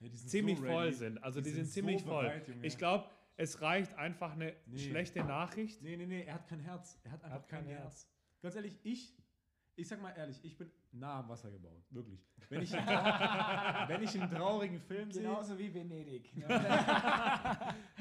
Ja, 0.00 0.08
die 0.08 0.16
sind 0.16 0.30
ziemlich 0.30 0.58
so 0.58 0.64
voll 0.64 0.84
ready. 0.84 0.94
sind. 0.94 1.22
Also 1.24 1.40
Die 1.40 1.44
die, 1.44 1.50
sind 1.56 1.64
sind, 1.64 1.72
ziemlich 1.72 2.02
so 2.02 2.08
voll. 2.08 2.24
bereit, 2.24 2.48
Junge. 2.48 2.66
ich 2.66 2.78
glaube, 2.78 3.04
es 3.36 3.60
reicht 3.62 3.94
einfach 3.96 4.32
eine 4.32 4.54
Nee. 4.66 4.78
schlechte 4.78 5.24
Nachricht. 5.24 5.82
Nee, 5.82 5.96
nee, 5.96 6.06
nee, 6.06 6.22
er 6.24 6.34
hat 6.34 6.46
kein 6.48 6.60
Herz. 6.60 6.98
Er 7.04 7.12
hat 7.12 7.24
einfach 7.24 7.38
Hat 7.38 7.48
kein 7.48 7.64
kein 7.66 7.76
Herz. 7.76 8.08
Ganz 8.42 8.54
ehrlich, 8.56 8.78
ich, 8.84 9.14
ich 9.76 9.86
sag 9.88 10.00
mal 10.02 10.10
ehrlich, 10.16 10.38
ich 10.44 10.56
bin 10.56 10.70
nah 10.92 11.20
am 11.20 11.28
Wasser 11.28 11.50
gebaut. 11.50 11.84
Wirklich. 11.90 12.20
Wenn 12.48 12.62
ich, 12.62 12.72
wenn 13.88 14.02
ich 14.02 14.20
einen 14.20 14.30
traurigen 14.30 14.80
Film 14.80 15.10
sehe. 15.12 15.22
Genauso 15.22 15.58
wie 15.58 15.72
Venedig. 15.74 16.32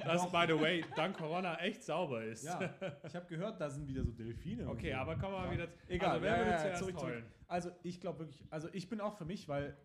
Das, 0.04 0.32
by 0.32 0.46
the 0.48 0.60
way, 0.60 0.86
dank 0.96 1.18
Corona 1.18 1.56
echt 1.60 1.84
sauber 1.84 2.24
ist. 2.24 2.46
Ja, 2.46 2.74
ich 3.06 3.16
habe 3.16 3.26
gehört, 3.28 3.60
da 3.60 3.70
sind 3.70 3.88
wieder 3.88 4.04
so 4.04 4.12
Delfine. 4.12 4.70
Okay, 4.70 4.92
so. 4.94 4.98
aber 5.00 5.18
kommen 5.18 5.34
wir 5.34 5.40
mal 5.42 5.52
wieder. 5.52 5.68
Egal, 5.88 6.12
also, 6.12 6.22
wer 6.24 6.32
ja, 6.32 6.38
würde 6.38 6.52
ja, 6.70 6.74
zurück, 6.76 7.00
zurück. 7.00 7.24
Also 7.48 7.72
ich 7.84 8.00
glaube 8.00 8.20
wirklich, 8.20 8.44
also 8.50 8.70
ich 8.72 8.88
bin 8.90 9.02
auch 9.02 9.18
für 9.18 9.26
mich, 9.26 9.48
weil 9.50 9.76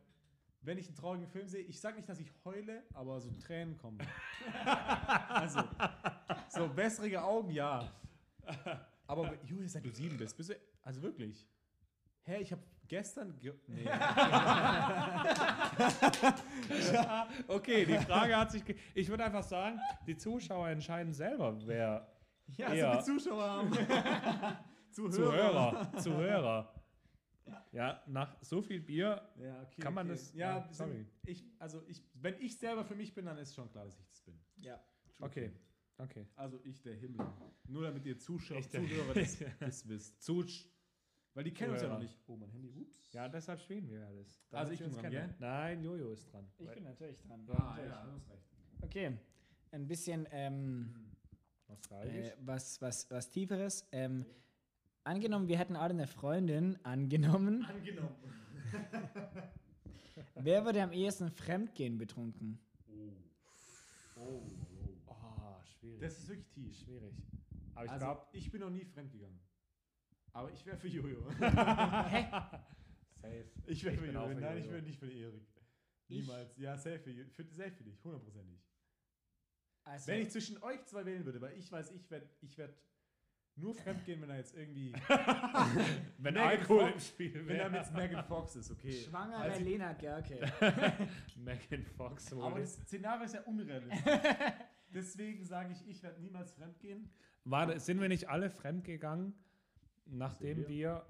wenn 0.63 0.79
ich 0.79 0.87
einen 0.87 0.97
traurigen 0.97 1.27
Film 1.27 1.49
sehe, 1.49 1.63
ich 1.63 1.81
sage 1.81 1.97
nicht, 1.97 2.09
dass 2.09 2.21
ich 2.21 2.33
heule, 2.45 2.85
aber 2.95 3.21
so 3.21 3.31
Tränen 3.33 3.77
kommen. 3.77 3.99
also 5.29 5.63
so 6.49 6.77
wässrige 6.77 7.23
Augen, 7.23 7.51
ja. 7.51 7.91
Aber 9.07 9.35
Julia, 9.45 9.69
seit 9.69 9.85
du 9.85 9.91
sieben 9.91 10.17
bist, 10.17 10.37
bist 10.37 10.51
du, 10.51 10.55
also 10.83 11.03
wirklich. 11.03 11.47
Hä, 12.25 12.39
ich 12.41 12.53
habe 12.53 12.63
gestern, 12.87 13.39
ge 13.41 13.53
nee. 13.67 13.85
Okay, 17.49 17.85
die 17.85 17.99
Frage 17.99 18.37
hat 18.37 18.53
sich. 18.53 18.63
Ich 18.95 19.09
würde 19.09 19.25
einfach 19.25 19.43
sagen, 19.43 19.81
die 20.07 20.17
Zuschauer 20.17 20.69
entscheiden 20.69 21.13
selber, 21.13 21.59
wer 21.67 22.07
ja, 22.47 22.73
eher 22.73 22.87
so 22.87 22.91
viele 22.91 23.19
Zuschauer 23.19 23.51
haben. 23.51 23.73
Zuhörer. 24.93 25.13
Zuhörer, 25.13 25.93
Zuhörer. 25.99 26.75
Ja, 27.73 28.03
nach 28.07 28.37
so 28.43 28.63
viel 28.63 28.81
Bier 28.81 29.21
Ja, 29.37 29.63
okay, 29.63 29.81
Kann 29.81 29.95
man 29.95 30.07
okay. 30.07 30.15
das- 30.19 30.33
Ja, 30.35 30.59
ja, 30.59 30.73
sorry. 30.73 31.07
Ich, 31.27 31.45
also 31.59 31.83
ich, 31.89 32.03
wenn 32.15 32.41
ich 32.41 32.57
selber 32.59 32.85
für 32.85 32.95
mich 32.95 33.15
bin, 33.15 33.25
dann 33.27 33.39
ist 33.39 33.55
schon 33.55 33.71
klar, 33.71 33.85
dass 33.87 33.99
ich 33.99 34.07
das 34.09 34.21
bin. 34.23 34.39
ja. 34.59 34.81
Okay, 35.21 35.53
okay. 35.99 36.27
Also 36.37 36.59
ich 36.65 36.83
der 36.83 36.95
Himmel. 36.97 37.25
Nur 37.69 37.85
damit 37.85 38.05
ihr 38.07 38.19
Zuschauer, 38.19 38.61
Zuhörer 38.63 39.15
das, 39.15 39.39
das 39.61 39.89
wisst. 39.89 40.21
Zusch 40.23 40.69
Weil 41.35 41.45
die 41.45 41.53
kennen 41.55 41.73
uns 41.73 41.83
ja 41.83 41.89
noch 41.89 42.01
nicht. 42.01 42.19
Oh, 42.27 42.37
mein 42.37 42.51
Handy, 42.51 42.71
ups. 42.73 43.13
ja, 43.13 43.29
deshalb 43.29 43.61
spielen 43.61 43.89
wir 43.89 44.05
alles. 44.07 44.43
Also 44.51 44.51
Damit 44.51 44.73
ich 44.75 44.81
bin 44.81 44.93
dran, 44.93 45.03
kennen. 45.11 45.29
gell? 45.29 45.35
Nein, 45.39 45.83
Jojo 45.85 46.13
ist 46.13 46.33
dran. 46.33 46.51
Ich 46.59 46.71
bin 46.71 46.85
natürlich 46.85 47.19
dran. 47.21 47.47
Ah, 47.51 47.79
ja, 47.81 48.05
du 48.05 48.13
hast 48.13 48.31
recht. 48.31 48.43
Okay, 48.83 49.17
ein 49.71 49.87
bisschen 49.87 50.27
ähm, 50.33 50.93
Nostalgisch. 51.69 52.27
äh, 52.29 52.37
was, 52.41 52.81
was, 52.83 53.11
was 53.11 53.31
Tieferes. 53.31 53.87
Ähm, 53.93 54.27
angenommen, 55.05 55.49
wir 55.49 55.59
hätten 55.59 55.77
alle 55.77 55.95
eine 55.95 56.07
Freundin, 56.07 56.79
angenommen, 56.85 57.65
Angenommen. 57.65 58.17
wer 60.35 60.65
würde 60.65 60.83
am 60.83 60.93
ehesten 60.93 61.31
Fremdgehen 61.31 61.99
betrunken? 61.99 62.59
Oh. 64.17 64.43
oh, 65.07 65.15
schwierig. 65.79 66.01
Das 66.01 66.19
ist 66.19 66.29
wirklich 66.29 66.49
tief. 66.49 66.79
schwierig. 66.79 67.15
Aber 67.75 67.85
ich 67.85 67.91
also, 67.91 68.05
glaube, 68.05 68.27
ich 68.33 68.51
bin 68.51 68.61
noch 68.61 68.71
nie 68.71 68.85
fremdgegangen. 68.85 69.41
Aber 70.33 70.51
ich 70.51 70.65
wäre 70.65 70.77
für 70.77 70.89
Jojo. 70.89 71.31
safe. 71.41 72.63
Ich 73.67 73.85
wäre 73.85 73.95
Ich 73.95 74.01
für 74.01 74.07
Jojo. 74.07 74.35
Nein, 74.35 74.59
ich 74.59 74.71
wäre 74.71 74.83
nicht 74.83 74.99
für 74.99 75.11
Erik. 75.11 75.47
Niemals. 76.09 76.57
Ja, 76.59 76.77
safe 76.77 76.99
für, 76.99 77.13
für, 77.31 77.45
safe 77.55 77.73
für 77.73 77.85
dich. 77.85 78.03
Hundertprozentig. 78.05 78.61
Also, 79.85 80.07
Wenn 80.07 80.23
ich 80.23 80.31
zwischen 80.31 80.63
euch 80.63 80.85
zwei 80.87 81.05
wählen 81.05 81.25
würde, 81.25 81.41
weil 81.41 81.59
ich 81.59 81.71
weiß, 81.71 81.91
ich 81.93 82.09
werde 82.11 82.29
ich 82.41 82.57
werd 82.57 82.77
nur 83.57 83.75
fremdgehen, 83.75 84.21
wenn 84.23 84.31
er 84.31 84.37
jetzt 84.39 84.57
irgendwie. 84.57 84.93
Wenn 86.19 86.35
Megan 86.35 86.49
Alkohol 86.49 86.81
Fox- 86.91 86.93
im 86.95 87.01
Spiel 87.01 87.47
wenn 87.47 87.57
er 87.57 87.73
wäre. 87.73 87.85
mit 87.85 87.95
Megan 87.95 88.25
Fox 88.25 88.57
ist, 88.57 88.71
okay. 88.71 88.93
schwangere 88.93 89.41
Also- 89.41 89.63
Lena 89.65 89.93
Gerke. 89.93 90.41
Megan 91.37 91.85
Fox 91.85 92.33
Aber 92.33 92.53
wohl. 92.53 92.61
das 92.61 92.75
Szenario 92.75 93.25
ist 93.25 93.35
ja 93.35 93.43
unrealistisch. 93.43 94.01
Deswegen 94.95 95.45
sage 95.45 95.73
ich, 95.73 95.89
ich 95.89 96.03
werde 96.03 96.21
niemals 96.21 96.53
fremdgehen. 96.53 97.11
War, 97.45 97.79
sind 97.81 98.01
wir 98.01 98.09
nicht 98.09 98.29
alle 98.29 98.51
fremdgegangen, 98.51 99.35
nachdem 100.07 100.69
wir 100.69 101.05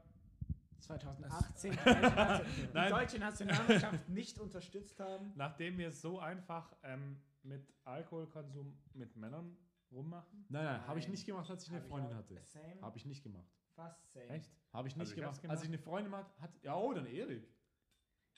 2018 0.79 1.71
die 1.73 1.77
deutsche- 1.79 2.45
die 2.57 2.69
Nein. 2.75 2.91
deutsche 2.91 3.19
Nationalmannschaft 3.19 4.09
nicht 4.09 4.39
unterstützt 4.41 4.99
haben. 5.01 5.33
nachdem 5.37 5.79
wir 5.79 5.91
so 5.93 6.19
einfach 6.19 6.75
ähm, 6.83 7.21
mit 7.45 7.73
Alkoholkonsum 7.85 8.77
mit 8.95 9.17
Männern 9.17 9.57
rummachen? 9.93 10.47
Nein, 10.49 10.65
nein, 10.65 10.87
habe 10.87 10.99
ich 10.99 11.09
nicht 11.09 11.27
gemacht, 11.27 11.51
als 11.51 11.63
ich 11.65 11.69
eine 11.71 11.79
Hab 11.79 11.85
ich 11.85 11.91
Freundin 11.91 12.13
auch. 12.13 12.17
hatte. 12.19 12.41
Same. 12.45 12.81
Habe 12.83 12.97
ich 12.97 13.05
nicht 13.07 13.23
gemacht. 13.23 13.51
Fast 13.75 14.13
same. 14.13 14.29
Echt? 14.29 14.51
Habe 14.73 14.89
ich 14.89 14.97
nicht 14.97 15.01
Also 15.01 15.15
ich 15.21 15.25
hab's 15.25 15.41
gemacht. 15.41 15.57
Als 15.57 15.63
ich 15.65 15.71
gemacht. 15.71 15.87
eine 15.87 15.93
Freundin 15.93 16.15
hatte, 16.15 16.41
hat. 16.43 16.51
Ja, 16.63 16.77
oh, 16.77 16.93
dann 16.93 17.07
Erik. 17.07 17.49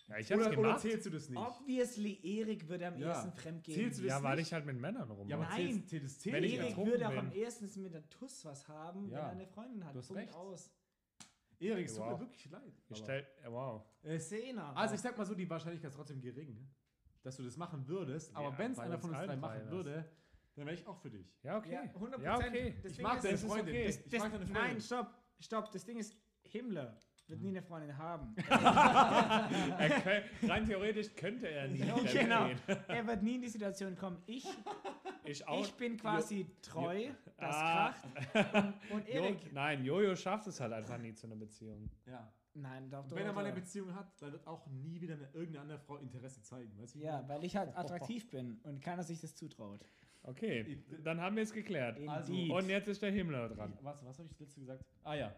Ja, 0.06 0.18
ich 0.18 0.30
hab's 0.30 0.40
Oder, 0.40 0.48
oder 0.50 0.56
gemacht. 0.56 0.80
zählst 0.80 1.06
du 1.06 1.10
das 1.10 1.28
nicht? 1.30 1.38
Obviously, 1.40 2.20
Erik 2.40 2.68
würde 2.68 2.86
am 2.88 2.98
Ja. 2.98 3.08
ehesten 3.12 3.32
fremdgehen. 3.32 3.74
Zählst 3.78 3.98
du 3.98 4.02
das 4.02 4.10
Ja, 4.10 4.22
weil 4.22 4.36
nicht? 4.36 4.46
ich 4.48 4.52
halt 4.52 4.66
mit 4.66 4.76
Männern 4.78 5.10
rummache. 5.10 5.30
Ja, 5.30 5.36
aber 5.36 5.46
Nein. 5.46 5.56
zählst, 5.72 5.88
zählt 5.88 6.04
das 6.04 6.18
zählt 6.18 6.34
Wenn 6.34 6.44
ich 6.44 6.52
nicht. 6.52 6.62
Erik 6.62 6.76
würde 6.86 7.08
auch 7.08 7.16
am 7.16 7.32
ehesten 7.32 7.82
mit 7.82 7.94
der 7.94 8.08
Tuss 8.10 8.44
was 8.44 8.68
haben, 8.68 9.06
wenn 9.06 9.12
Ja. 9.12 9.20
er 9.20 9.30
eine 9.30 9.46
Freundin 9.46 9.84
hat. 9.84 9.94
Du 9.94 9.98
hast 10.00 10.08
Punkt 10.08 10.22
recht. 10.22 10.34
aus. 10.34 10.70
Erik, 11.60 11.86
es 11.86 11.94
tut 11.96 12.06
mir 12.06 12.20
wirklich 12.20 12.50
leid. 12.50 12.74
Ich 12.88 12.98
stell, 12.98 13.26
wow. 13.46 13.82
Äh, 14.02 14.18
Sena. 14.18 14.72
Also 14.74 14.94
ich 14.96 15.00
sag 15.00 15.16
mal 15.16 15.24
so, 15.24 15.34
die 15.34 15.48
Wahrscheinlichkeit 15.48 15.90
ist 15.90 15.96
trotzdem 15.96 16.20
gering, 16.20 16.68
dass 17.22 17.36
du 17.36 17.42
das 17.42 17.56
machen 17.56 17.86
würdest. 17.88 18.34
Aber 18.36 18.50
Ja, 18.50 18.58
wenn 18.58 18.72
es 18.72 18.78
einer 18.78 18.98
von 18.98 19.10
uns 19.10 19.18
drei 19.20 19.36
machen 19.36 19.70
würde, 19.70 20.10
dann 20.56 20.66
wäre 20.66 20.74
ich 20.76 20.86
auch 20.86 20.98
für 20.98 21.10
dich. 21.10 21.34
Ja, 21.42 21.58
okay. 21.58 21.72
Ja, 21.72 21.82
100%. 21.82 22.22
Ja, 22.22 22.36
okay. 22.36 22.74
Das 22.82 22.90
Ich 22.92 22.96
Ding 22.98 23.02
mag 23.06 23.16
ist, 23.16 23.24
deine 23.24 23.38
Freundin. 23.38 23.74
okay. 23.74 23.86
Das- 23.86 23.96
Ich 23.96 24.10
Das, 24.10 24.20
mag 24.22 24.32
deine 24.32 24.46
Freundin. 24.46 24.62
nein, 24.62 24.80
stopp, 24.80 25.14
stopp. 25.40 25.70
Das 25.72 25.84
Ding 25.84 25.98
ist, 25.98 26.16
Himmler 26.44 26.96
wird 27.26 27.40
nie 27.40 27.48
eine 27.48 27.62
Freundin 27.62 27.96
haben. 27.96 28.34
Er 29.78 30.00
kö- 30.02 30.48
rein 30.48 30.66
theoretisch 30.66 31.14
könnte 31.14 31.48
er 31.48 31.68
nie 31.68 31.78
genau. 32.12 32.50
Er 32.88 33.06
wird 33.06 33.22
nie 33.22 33.36
in 33.36 33.42
die 33.42 33.48
Situation 33.48 33.96
kommen. 33.96 34.22
Ich, 34.26 34.46
Ich 35.24 35.46
auch. 35.48 35.60
ich 35.60 35.72
bin 35.74 35.96
quasi 35.96 36.46
treu, 36.60 37.08
das 37.38 37.54
Ah. 37.56 37.94
kracht. 37.94 38.74
Und, 38.90 38.90
und 38.92 39.08
Jo, 39.08 39.14
Erik. 39.24 39.52
nein, 39.52 39.84
Jojo 39.84 40.14
schafft 40.16 40.46
es 40.48 40.60
halt 40.60 40.72
einfach 40.74 40.98
nie 40.98 41.14
zu 41.14 41.26
einer 41.26 41.36
Beziehung. 41.36 41.90
Ja. 42.06 42.30
Nein, 42.56 42.88
doch, 42.88 43.04
doch. 43.08 43.16
Wenn 43.16 43.26
er 43.26 43.32
mal 43.32 43.44
eine 43.44 43.54
Beziehung 43.54 43.92
hat, 43.96 44.12
dann 44.22 44.30
wird 44.32 44.46
auch 44.46 44.64
nie 44.68 45.00
wieder 45.00 45.14
eine, 45.14 45.24
irgendeine 45.32 45.60
andere 45.62 45.78
Frau 45.80 45.96
Interesse 45.96 46.40
zeigen. 46.42 46.78
Weißt 46.78 46.94
du? 46.94 46.98
ich 47.00 47.04
Ja, 47.04 47.26
weil 47.26 47.42
ich 47.42 47.56
halt 47.56 47.76
attraktiv 47.76 48.30
bin 48.30 48.60
und 48.62 48.80
keiner 48.80 49.02
sich 49.02 49.20
das 49.20 49.34
zutraut. 49.34 49.80
Okay, 50.26 50.82
dann 51.02 51.20
haben 51.20 51.36
wir 51.36 51.42
es 51.42 51.52
geklärt. 51.52 51.98
Also-. 52.08 52.32
Und 52.32 52.68
jetzt 52.68 52.88
ist 52.88 53.02
der 53.02 53.10
Himmler 53.10 53.48
dran. 53.48 53.76
Was, 53.82 54.02
was 54.04 54.18
habe 54.18 54.26
ich 54.26 54.32
das 54.32 54.40
letzte 54.40 54.60
gesagt? 54.60 54.84
Ah 55.02 55.14
ja. 55.14 55.34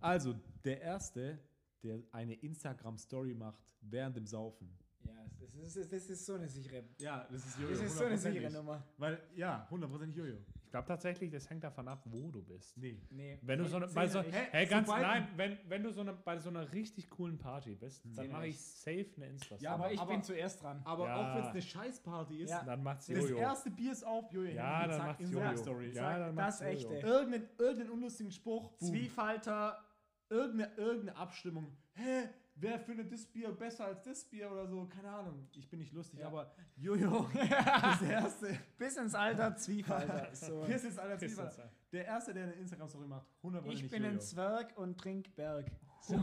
Also, 0.00 0.34
der 0.64 0.80
Erste, 0.80 1.38
der 1.82 2.02
eine 2.12 2.34
Instagram-Story 2.34 3.34
macht 3.34 3.62
während 3.82 4.16
dem 4.16 4.26
Saufen. 4.26 4.70
Ja, 5.04 5.12
das 5.38 5.76
ist, 5.76 5.92
das 5.92 6.10
ist 6.10 6.24
so 6.24 6.34
eine 6.34 6.48
sichere. 6.48 6.84
Ja, 6.98 7.26
das 7.30 7.44
ist 7.46 7.58
Das 7.60 7.80
ist 7.80 7.98
so 7.98 8.04
eine 8.04 8.16
sichere. 8.16 8.50
Nummer. 8.50 8.82
Weil, 8.96 9.20
ja, 9.34 9.66
hundertprozentig 9.70 10.16
Jojo. 10.16 10.38
Ich 10.72 10.74
glaube 10.74 10.88
tatsächlich, 10.88 11.30
das 11.30 11.50
hängt 11.50 11.62
davon 11.64 11.86
ab, 11.86 12.00
wo 12.06 12.30
du 12.30 12.42
bist. 12.42 12.78
Nee. 12.78 12.98
Nee. 13.10 13.38
Wenn 13.42 13.58
du 13.58 13.66
so 13.66 13.76
eine, 13.76 13.88
bei 13.88 14.08
so. 14.08 14.22
Hä? 14.22 14.48
hey, 14.52 14.64
ganz 14.64 14.88
nein, 14.88 15.28
wenn, 15.36 15.58
wenn 15.68 15.82
du 15.82 15.92
so 15.92 16.00
eine, 16.00 16.14
bei 16.14 16.38
so 16.38 16.48
einer 16.48 16.72
richtig 16.72 17.10
coolen 17.10 17.36
Party 17.36 17.74
bist, 17.74 18.02
dann 18.06 18.14
Zehner 18.14 18.32
mache 18.32 18.46
ich 18.46 18.58
safe 18.58 19.06
eine 19.16 19.26
insta 19.26 19.56
Ja, 19.60 19.74
aber 19.74 19.92
ich 19.92 20.00
aber- 20.00 20.12
bin 20.12 20.22
zuerst 20.22 20.62
dran. 20.62 20.80
Aber 20.86 21.08
Ja. 21.08 21.16
auch 21.16 21.34
wenn 21.36 21.42
es 21.42 21.48
eine 21.50 21.60
Scheißparty 21.60 22.38
ist, 22.38 22.48
Ja. 22.52 22.62
Dann 22.64 22.82
macht's 22.82 23.06
das 23.06 23.18
Jojo. 23.18 23.36
erste 23.36 23.70
Bier 23.70 23.92
ist 23.92 24.02
auf, 24.02 24.32
Jojo. 24.32 24.50
Ja, 24.50 24.86
dann 24.86 24.96
zack, 24.96 25.06
macht's 25.08 25.30
Jojo. 25.30 25.56
Story. 25.58 25.90
Ja, 25.92 26.18
dann 26.18 26.36
Das 26.36 26.60
macht's 26.60 26.60
echte. 26.62 26.94
Irgendeinen, 26.94 27.48
irgendeinen 27.58 27.90
unlustigen 27.90 28.32
Spruch, 28.32 28.70
boom. 28.78 28.88
Zwiefalter. 28.88 29.78
irgendeine, 30.30 30.74
irgendeine 30.76 31.18
Abstimmung. 31.18 31.76
Hä? 31.96 32.30
Wer 32.62 32.78
findet 32.78 33.10
das 33.12 33.26
Bier 33.26 33.50
besser 33.50 33.86
als 33.86 34.02
das 34.04 34.24
Bier 34.24 34.48
oder 34.50 34.68
so? 34.68 34.86
Keine 34.86 35.10
Ahnung. 35.10 35.48
Ich 35.52 35.68
bin 35.68 35.80
nicht 35.80 35.92
lustig, 35.92 36.20
Ja. 36.20 36.28
aber 36.28 36.54
Jojo, 36.76 37.28
das 37.34 38.02
erste. 38.02 38.56
Bis 38.78 38.96
ins 38.96 39.14
Alter 39.16 39.56
Zwiefalter. 39.56 40.28
So. 40.34 40.62
Ist 40.64 40.82
Zwiebel. 40.94 41.36
das 41.36 41.56
so? 41.56 41.62
Der 41.90 42.04
erste, 42.06 42.32
der 42.32 42.44
eine 42.44 42.52
Instagram-Story 42.52 43.08
macht, 43.08 43.26
100% 43.42 43.66
Ich 43.66 43.82
nicht 43.82 43.90
bin 43.90 44.02
Jojo. 44.04 44.14
ein 44.14 44.20
Zwerg 44.20 44.78
und 44.78 44.96
trink 44.98 45.34
Berg. 45.34 45.70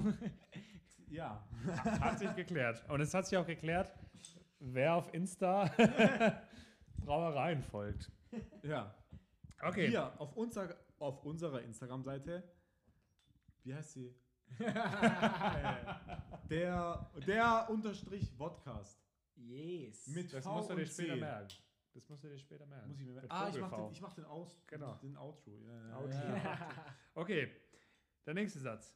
Ja. 1.11 1.43
Hat 1.99 2.19
sich 2.19 2.33
geklärt. 2.35 2.87
Und 2.87 3.01
es 3.01 3.11
hat 3.15 3.25
sich 3.25 3.35
auch 3.37 3.45
geklärt, 3.47 3.91
wer 4.59 4.93
auf 4.93 5.11
Insta 5.13 5.65
Brauereien 6.97 7.63
folgt. 7.63 8.11
Ja. 8.61 8.93
Okay. 9.61 9.87
Hier, 9.89 10.13
auf, 10.21 10.35
unser, 10.37 10.75
auf 10.99 11.23
unserer 11.25 11.63
Instagram-Seite, 11.63 12.43
wie 13.63 13.73
heißt 13.73 13.93
sie? 13.93 14.13
der, 16.49 17.09
der 17.27 17.67
unterstrich 17.69 18.35
Podcast. 18.37 18.99
Yes. 19.35 20.07
Mit 20.07 20.33
Das 20.33 20.43
V 20.43 20.53
musst 20.55 20.69
du 20.69 20.75
dir 20.75 20.85
später 20.85 21.13
C. 21.13 21.19
merken. 21.19 21.47
Das 21.93 22.09
musst 22.09 22.23
du 22.23 22.27
dir 22.29 22.37
später 22.37 22.65
merken. 22.65 22.89
Muss 22.89 22.99
ich 22.99 23.05
mir 23.05 23.13
Mit 23.13 23.31
Ah, 23.31 23.49
ich 23.49 23.59
mach, 23.59 23.71
den, 23.73 23.91
ich 23.91 24.01
mach 24.01 24.13
den, 24.13 24.25
Aus, 24.25 24.61
Genau. 24.67 24.93
den 24.95 25.17
Outro. 25.17 25.51
Ja, 25.65 25.87
ja, 25.89 25.97
Outro. 25.97 26.17
ja. 26.17 26.69
Okay, 27.15 27.49
der 28.25 28.33
nächste 28.33 28.59
Satz, 28.59 28.95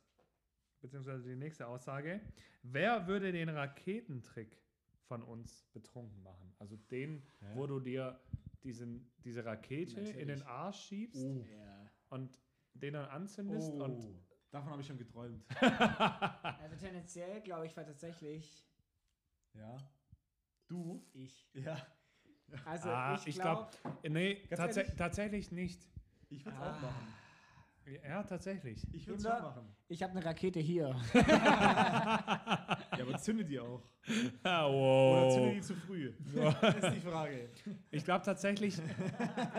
beziehungsweise 0.82 1.28
die 1.30 1.36
nächste 1.36 1.68
Aussage. 1.68 2.22
Wer 2.62 3.08
würde 3.08 3.32
den 3.32 3.50
Raketentrick 3.50 4.62
von 5.08 5.24
uns 5.24 5.66
betrunken 5.74 6.22
machen? 6.24 6.54
Also 6.60 6.76
den, 6.78 7.24
Hä? 7.40 7.46
wo 7.56 7.68
du 7.68 7.80
dir 7.80 8.20
diesen, 8.64 9.12
diese 9.24 9.44
Rakete 9.44 10.00
in 10.00 10.04
Natürlich. 10.06 10.28
den 10.28 10.42
Arsch 10.44 10.80
schiebst 10.86 11.24
Oh. 11.26 11.46
Und 12.10 12.38
den 12.76 12.94
dann 12.94 13.06
anzündest 13.10 13.72
Oh, 13.74 13.84
und 13.84 14.08
davon 14.54 14.72
habe 14.72 14.82
ich 14.82 14.88
schon 14.88 14.98
geträumt. 14.98 15.44
Also 15.62 16.76
tendenziell 16.80 17.42
glaube 17.42 17.66
ich 17.66 17.76
war 17.76 17.86
tatsächlich 17.86 18.66
ja. 19.54 19.78
Du? 20.68 21.06
ich. 21.14 21.48
Ja. 21.54 21.78
Also 22.66 22.90
Ah, 22.90 23.20
ich 23.26 23.36
glaube. 23.36 23.68
Äh, 24.04 24.10
nee, 24.10 24.36
tats 24.50 24.78
ehrlich? 24.78 24.96
tatsächlich 24.96 25.52
nicht. 25.52 25.88
Ich 26.30 26.46
würde 26.46 26.58
es 26.58 26.64
Ah. 26.64 26.72
auch 26.78 26.82
machen. 26.82 27.08
Ja, 28.08 28.24
tatsächlich. 28.24 28.88
Ich 28.94 29.06
würde 29.08 29.18
es 29.22 29.24
schon 29.28 29.42
machen. 29.42 29.76
Ich 29.90 30.02
habe 30.02 30.14
eine 30.14 30.24
Rakete 30.26 30.60
hier. 30.60 30.96
Ja, 32.96 33.04
aber 33.06 33.18
zünde 33.18 33.44
die 33.44 33.60
auch. 33.60 33.82
Ah, 34.44 34.68
Oder 34.68 35.30
zünde 35.32 35.48
wow. 35.50 35.54
die 35.56 35.62
zu 35.62 35.76
früh? 35.76 36.14
Das 36.34 36.76
ist 36.76 36.94
die 36.96 37.02
Frage. 37.02 37.50
Ich 37.92 38.04
glaube 38.06 38.24
tatsächlich, 38.24 38.80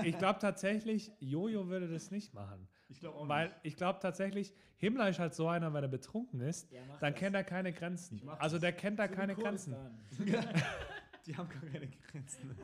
ich 0.04 0.16
glaube 0.18 0.38
tatsächlich, 0.38 1.10
Jojo 1.20 1.66
würde 1.68 1.88
das 1.88 2.10
nicht 2.12 2.32
machen. 2.32 2.68
Ich 2.88 3.00
glaube 3.00 3.16
auch 3.18 3.28
Weil 3.28 3.48
nicht. 3.48 3.56
ich 3.62 3.76
glaube 3.76 3.98
tatsächlich, 4.00 4.52
Himmler 4.76 5.08
ist 5.08 5.18
halt 5.18 5.34
so 5.34 5.48
einer, 5.48 5.72
wenn 5.72 5.82
er 5.84 5.88
betrunken 5.88 6.40
ist, 6.40 6.70
dann 7.00 7.12
das. 7.12 7.14
kennt 7.14 7.34
er 7.34 7.44
keine 7.44 7.72
Grenzen. 7.72 8.20
Also 8.38 8.58
der 8.58 8.72
kennt 8.72 8.98
da 8.98 9.08
So 9.08 9.14
keine 9.14 9.34
Grenzen. 9.34 9.74
Die 11.26 11.34
haben 11.36 11.48
gar 11.48 11.62
keine 11.62 11.88
Grenzen. 11.88 12.54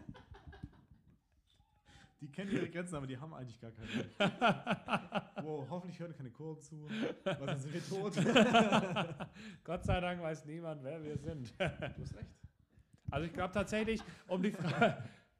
Die 2.20 2.30
kennen 2.30 2.50
ihre 2.50 2.68
Grenzen, 2.68 2.96
aber 2.96 3.06
die 3.06 3.16
haben 3.16 3.32
eigentlich 3.32 3.58
gar 3.58 3.70
keine. 3.70 3.88
wow, 5.42 5.66
hoffentlich 5.70 5.98
hören 5.98 6.14
keine 6.14 6.30
Kurden 6.30 6.60
zu. 6.60 6.86
Was 7.24 7.62
sind 7.62 7.72
wir 7.72 7.88
tot? 7.88 8.14
du 8.14 9.26
Gott 9.64 9.84
sei 9.84 10.00
Dank 10.00 10.20
weiß 10.20 10.44
niemand, 10.44 10.84
wer 10.84 11.02
wir 11.02 11.16
sind. 11.16 11.54
hast 11.58 12.14
recht. 12.14 12.28
Also 13.10 13.26
ich 13.26 13.32
glaube 13.32 13.54
tatsächlich, 13.54 14.02
um 14.28 14.42
die, 14.42 14.54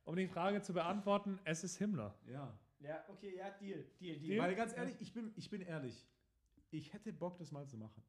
um 0.05 0.17
die 0.17 0.27
Frage 0.27 0.63
zu 0.63 0.73
beantworten, 0.73 1.39
es 1.45 1.63
ist 1.65 1.77
Himmler. 1.77 2.15
Ja. 2.27 2.59
Ja, 2.81 3.05
okay, 3.09 3.37
ja, 3.37 3.51
Deal. 3.51 3.85
Deal, 4.01 4.19
Deal? 4.19 4.39
Weil 4.43 4.55
ganz 4.55 4.73
ehrlich, 4.75 4.97
ich 5.01 5.13
bin, 5.13 5.33
ich 5.37 5.49
bin 5.51 5.61
ehrlich. 5.61 6.07
Ich 6.71 6.93
hätte 6.93 7.13
Bock, 7.13 7.37
das 7.39 7.51
mal 7.53 7.67
zu 7.67 7.77
machen. 7.77 8.03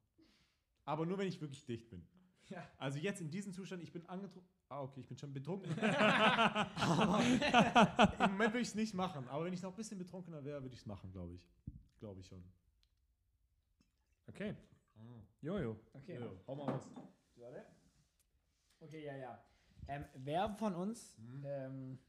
Aber 0.86 1.06
nur, 1.06 1.18
wenn 1.18 1.28
ich 1.28 1.40
wirklich 1.42 1.66
dicht 1.66 1.90
bin. 1.90 2.06
Ja. 2.50 2.68
Also 2.78 3.00
jetzt 3.00 3.22
in 3.22 3.30
diesem 3.30 3.54
Zustand, 3.54 3.82
ich 3.84 3.92
bin 3.92 4.06
angetrunken. 4.08 4.50
Ah, 4.70 4.82
okay, 4.84 5.02
ich 5.02 5.08
bin 5.08 5.18
schon 5.18 5.34
betrunken. 5.34 5.72
aber 5.80 7.22
im 8.26 8.32
Moment 8.32 8.54
würde 8.54 8.60
ich 8.60 8.70
es 8.70 8.76
nicht 8.76 8.94
machen. 8.94 9.28
Aber 9.28 9.46
wenn 9.46 9.54
ich 9.54 9.62
noch 9.62 9.72
ein 9.72 9.76
bisschen 9.76 9.98
betrunkener 9.98 10.44
wäre, 10.44 10.62
würde 10.62 10.74
ich 10.74 10.82
es 10.82 10.86
machen, 10.86 11.12
glaube 11.12 11.34
ich. 11.34 11.50
Glaube 12.00 12.22
ich 12.22 12.28
schon. 12.28 12.44
Okay. 14.28 14.56
Jojo. 15.42 15.78
Okay. 15.94 16.20
Ja, 16.20 16.32
hau 16.48 16.56
mal 16.56 16.72
raus. 16.72 16.90
Warte. 17.36 17.66
Okay, 18.80 19.06
ja, 19.06 19.16
ja. 19.18 19.44
Ähm, 19.88 20.06
wer 20.16 20.50
von 20.56 20.76
uns 20.76 21.18
Mhm. 21.18 21.44
ähm, 21.46 22.00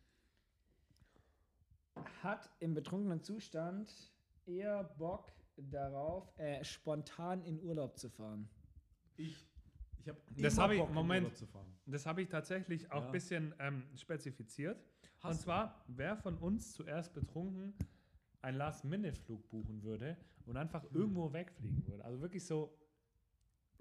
hat 2.23 2.51
im 2.61 2.75
betrunkenen 2.75 3.23
Zustand 3.23 4.13
eher 4.47 4.85
Bock 4.99 5.33
darauf, 5.57 6.33
äh, 6.39 6.63
spontan 6.65 7.43
in 7.43 7.61
Urlaub 7.63 7.99
zu 7.99 8.09
fahren? 8.09 8.49
Ich, 9.17 9.47
ich 9.99 10.09
habe 10.09 10.19
Das 10.37 10.59
hab 10.59 10.71
ich- 10.71 10.79
Bock, 10.79 10.89
in 10.89 10.95
Moment. 10.95 11.25
Urlaub 11.25 11.37
zu 11.37 11.47
fahren. 11.47 11.73
Das 11.87 12.07
habe 12.07 12.23
ich 12.23 12.29
tatsächlich 12.29 12.91
auch 12.91 13.01
Ja. 13.03 13.07
ein 13.07 13.13
bisschen 13.13 13.55
ähm, 13.59 13.85
spezifiziert. 13.97 14.79
Und 14.79 15.29
Hast 15.31 15.41
du? 15.41 15.45
zwar, 15.45 15.85
wer 15.89 16.17
von 16.17 16.37
uns 16.39 16.73
zuerst 16.73 17.13
betrunken 17.15 17.75
einen 18.41 18.57
Last-Minute-Flug 18.59 19.49
buchen 19.51 19.83
würde 19.83 20.17
und 20.47 20.57
einfach 20.57 20.83
Hm. 20.85 20.91
irgendwo 20.95 21.33
wegfliegen 21.33 21.87
würde. 21.87 22.05
Also 22.05 22.21
wirklich 22.21 22.45
so 22.45 22.77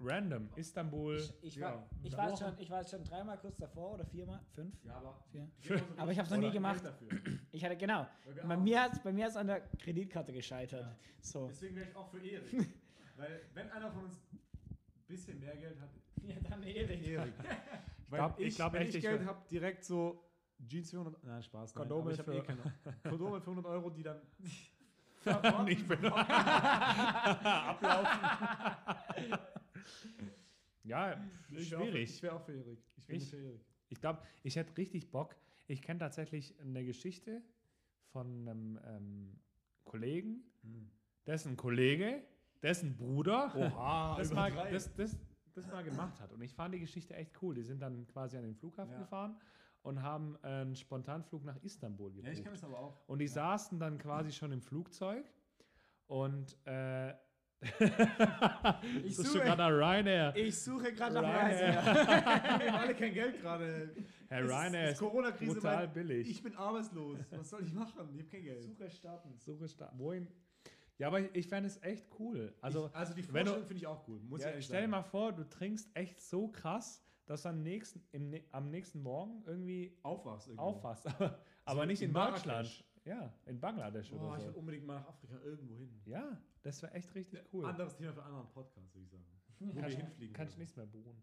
random. 0.02 0.48
Istanbul. 0.56 1.16
Ich, 1.16 1.34
ich, 1.42 1.56
Ja, 1.56 1.74
war, 1.74 1.88
ich, 2.02 2.16
war 2.16 2.36
schon, 2.36 2.58
ich 2.58 2.70
war 2.70 2.84
schon 2.84 3.04
dreimal 3.04 3.38
kurz 3.38 3.56
davor 3.58 3.94
oder 3.94 4.04
viermal, 4.04 4.40
fünf, 4.54 4.74
Ja, 4.84 4.96
aber. 4.96 5.18
vier. 5.30 5.48
Aber 5.96 6.12
ich 6.12 6.18
hab's 6.18 6.30
noch 6.30 6.38
nie 6.38 6.50
gemacht. 6.50 6.84
Dafür. 6.84 7.08
Ich 7.52 7.64
hatte 7.64 7.76
genau. 7.76 8.06
Bei 8.46 8.56
mir 8.56 8.82
hat 8.82 9.02
bei 9.02 9.12
mir 9.12 9.26
hat's 9.26 9.36
an 9.36 9.46
der 9.46 9.60
Kreditkarte 9.78 10.32
gescheitert. 10.32 10.82
Ja. 10.86 10.96
So. 11.20 11.46
Deswegen 11.48 11.76
wäre 11.76 11.88
ich 11.90 11.96
auch 11.96 12.10
für 12.10 12.18
Erik. 12.18 12.52
Weil, 13.16 13.42
wenn 13.54 13.70
einer 13.70 13.90
von 13.92 14.04
uns 14.04 14.16
ein 14.32 14.38
bisschen 15.06 15.38
mehr 15.38 15.54
Geld 15.56 15.78
hat, 15.80 15.90
Ja, 16.22 16.36
dann 16.48 16.62
Erik. 16.62 17.02
Erik. 17.06 17.34
Weil 18.08 18.18
glaub- 18.18 18.38
ich 18.40 18.46
ich, 18.46 18.54
glaub 18.56 18.72
wenn 18.72 18.82
echt, 18.82 18.90
ich 18.90 18.96
ich 18.96 19.02
Geld 19.02 19.24
habe, 19.26 19.42
direkt 19.50 19.84
so 19.84 20.24
Jeans 20.66 20.90
für 20.90 20.98
100 21.00 21.22
Nein, 21.24 21.42
Spaß. 21.42 21.74
Nein, 21.74 21.82
Kondome 21.82 22.02
aber 22.02 22.12
ich 22.12 22.18
hab 22.18 22.26
für- 22.26 22.34
eh 22.36 22.40
keine. 22.40 22.60
Kondome 23.02 23.40
für 23.40 23.50
100 23.50 23.66
Euro, 23.72 23.90
die 23.90 24.02
dann. 24.02 24.20
Nicht 24.38 24.72
ablaufen. 25.24 25.78
Ja, 30.84 31.20
Ich 31.50 31.74
auch 31.74 31.82
schwierig. 31.82 32.10
Ich 32.10 32.22
wäre 32.22 32.34
auch 32.36 32.42
für 32.42 32.52
Erik. 32.54 32.82
Ich 32.96 33.06
bin 33.06 33.16
Ich? 33.16 33.30
für 33.30 33.36
Erik. 33.36 33.64
Ich 33.88 34.00
glaube, 34.00 34.22
ich 34.42 34.56
hätte 34.56 34.76
richtig 34.76 35.10
Bock. 35.10 35.36
Ich 35.66 35.82
kenne 35.82 35.98
tatsächlich 36.00 36.58
eine 36.60 36.84
Geschichte 36.84 37.42
von 38.10 38.48
einem 38.48 38.78
ähm, 38.86 39.40
Kollegen, 39.84 40.42
dessen 41.26 41.56
Kollege, 41.56 42.22
dessen 42.62 42.96
Bruder 42.96 43.54
Oha, 43.54 44.16
das, 44.18 44.32
mal, 44.32 44.50
das, 44.70 44.94
das, 44.94 45.16
das 45.54 45.66
mal 45.68 45.82
gemacht 45.84 46.18
hat. 46.20 46.32
Und 46.32 46.40
ich 46.42 46.52
fand 46.54 46.74
die 46.74 46.80
Geschichte 46.80 47.14
echt 47.14 47.40
cool. 47.42 47.54
Die 47.54 47.62
sind 47.62 47.80
dann 47.80 48.06
quasi 48.06 48.36
an 48.36 48.44
den 48.44 48.54
Flughafen 48.54 48.92
Ja. 48.92 48.98
gefahren 49.00 49.36
und 49.82 50.00
haben 50.02 50.36
einen 50.42 50.74
Spontanflug 50.76 51.44
nach 51.44 51.56
Istanbul 51.62 52.10
gebucht. 52.10 52.26
ja, 52.26 52.32
ich 52.32 52.42
kann 52.42 52.52
das 52.52 52.64
aber 52.64 52.78
auch. 52.78 53.08
und 53.08 53.18
die 53.18 53.28
saßen 53.28 53.78
dann 53.78 53.98
quasi 53.98 54.32
schon 54.32 54.52
im 54.52 54.62
Flugzeug 54.62 55.24
und 56.06 56.56
äh, 56.66 57.14
Ich 59.04 59.18
ist 59.18 59.24
suche- 59.26 59.40
gerade 59.44 59.62
Ryanair. 59.64 60.34
Ich 60.36 60.58
suche 60.60 60.92
gerade 60.92 61.14
nach 61.14 61.22
Ryanair. 61.22 61.82
Wir 62.60 62.72
haben 62.72 62.74
alle 62.80 62.94
kein 62.94 63.12
Geld 63.14 63.40
gerade. 63.40 63.90
Herr 64.28 64.40
ist- 64.44 64.50
Ryanair 64.50 64.84
es 64.86 64.92
ist 64.92 64.98
Corona-Krise, 64.98 65.54
brutal 65.54 65.76
weil 65.78 65.88
billig. 65.88 66.28
Ich 66.30 66.42
bin 66.42 66.54
arbeitslos. 66.56 67.18
Was 67.30 67.50
soll 67.50 67.62
ich 67.64 67.72
machen? 67.72 68.08
Ich 68.14 68.20
habe 68.20 68.28
kein 68.30 68.42
Geld. 68.42 68.62
Suche 68.62 68.90
starten. 68.90 69.34
Suche 69.38 69.68
starten. 69.68 69.98
Wohin? 69.98 70.26
Ja, 70.98 71.08
aber 71.08 71.20
ich, 71.20 71.34
ich 71.34 71.46
fände 71.48 71.68
es 71.68 71.82
echt 71.82 72.06
cool. 72.18 72.52
Also, 72.60 72.86
ich, 72.88 72.94
also 72.94 73.14
die 73.14 73.22
Vorstellung 73.22 73.64
finde 73.64 73.76
ich 73.76 73.86
auch 73.86 74.06
cool. 74.08 74.20
Muss 74.20 74.40
ich 74.40 74.44
ja, 74.44 74.50
ehrlich 74.50 74.66
stell 74.66 74.82
dir 74.82 74.88
mal 74.88 75.02
vor, 75.02 75.32
du 75.32 75.48
trinkst 75.48 75.88
echt 75.94 76.20
so 76.20 76.48
krass, 76.48 77.02
dass 77.26 77.42
du 77.42 77.48
am 77.48 77.62
nächsten, 77.62 78.02
im, 78.12 78.34
am 78.50 78.70
nächsten 78.70 79.02
Morgen 79.02 79.42
irgendwie 79.46 79.96
aufwachst 80.02 80.48
irgendwo. 80.48 80.64
aufwachst. 80.64 81.06
Aber, 81.18 81.38
aber 81.64 81.86
nicht 81.86 82.02
in, 82.02 82.08
in 82.08 82.14
Deutschland. 82.14 82.84
Ja, 83.04 83.32
in 83.46 83.58
Bangladesch 83.60 84.10
Boah, 84.10 84.28
oder 84.28 84.36
ich 84.38 84.44
will 84.46 84.52
so. 84.52 84.58
unbedingt 84.58 84.86
mal 84.86 84.94
nach 85.00 85.08
Afrika 85.08 85.34
irgendwo 85.44 85.76
hin. 85.76 85.90
Ja, 86.04 86.40
das 86.62 86.82
wäre 86.82 86.92
echt 86.94 87.14
richtig 87.14 87.40
cool. 87.52 87.66
Anderes 87.66 87.94
Thema 87.96 88.12
für 88.12 88.20
einen 88.22 88.32
anderen 88.34 88.50
Podcast, 88.52 88.94
würde 88.94 89.04
ich 89.04 89.10
sagen. 89.10 89.24
Wo 89.58 89.74
wir 89.74 89.82
Kannst, 89.82 89.96
hinfliegen. 89.96 90.32
kannst 90.34 90.52
wollen. 90.54 90.60
nichts 90.60 90.76
mehr 90.76 90.86
buchen. 90.86 91.22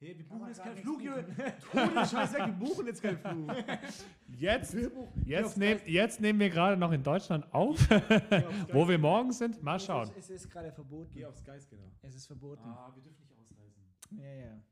Hey, 0.00 0.16
wir 0.16 0.28
buchen 0.28 0.46
jetzt 0.48 0.62
keinen 0.62 0.76
Flug, 0.76 1.02
Junge. 1.02 1.24
Tu 1.72 1.76
den 1.78 2.06
Scheiß 2.06 2.32
weg, 2.34 2.46
wir 2.46 2.52
buchen 2.52 2.86
jetzt 2.86 3.02
keinen 3.02 3.18
Flug. 3.18 3.50
Jetzt, 4.38 4.76
jetzt, 5.24 5.56
nehm, 5.56 5.80
jetzt 5.86 6.20
nehmen 6.20 6.38
wir 6.38 6.50
gerade 6.50 6.76
noch 6.76 6.92
in 6.92 7.02
Deutschland 7.02 7.52
auf, 7.52 7.76
wo 8.72 8.86
wir 8.88 8.98
morgen 8.98 9.32
sind. 9.32 9.60
Mal 9.62 9.80
schauen. 9.80 10.08
Es 10.10 10.16
ist, 10.18 10.30
es 10.30 10.44
ist 10.44 10.50
gerade 10.50 10.70
verboten. 10.70 11.10
Geh 11.12 11.24
aufs 11.26 11.42
Geist, 11.42 11.68
genau. 11.68 11.90
Es 12.02 12.14
ist 12.14 12.26
verboten. 12.28 12.62
Ah, 12.64 12.92
wir 12.94 13.02
dürfen 13.02 13.20
nicht 13.22 13.32
ausreisen. 13.36 13.82
Ja, 14.12 14.32
ja. 14.34 14.62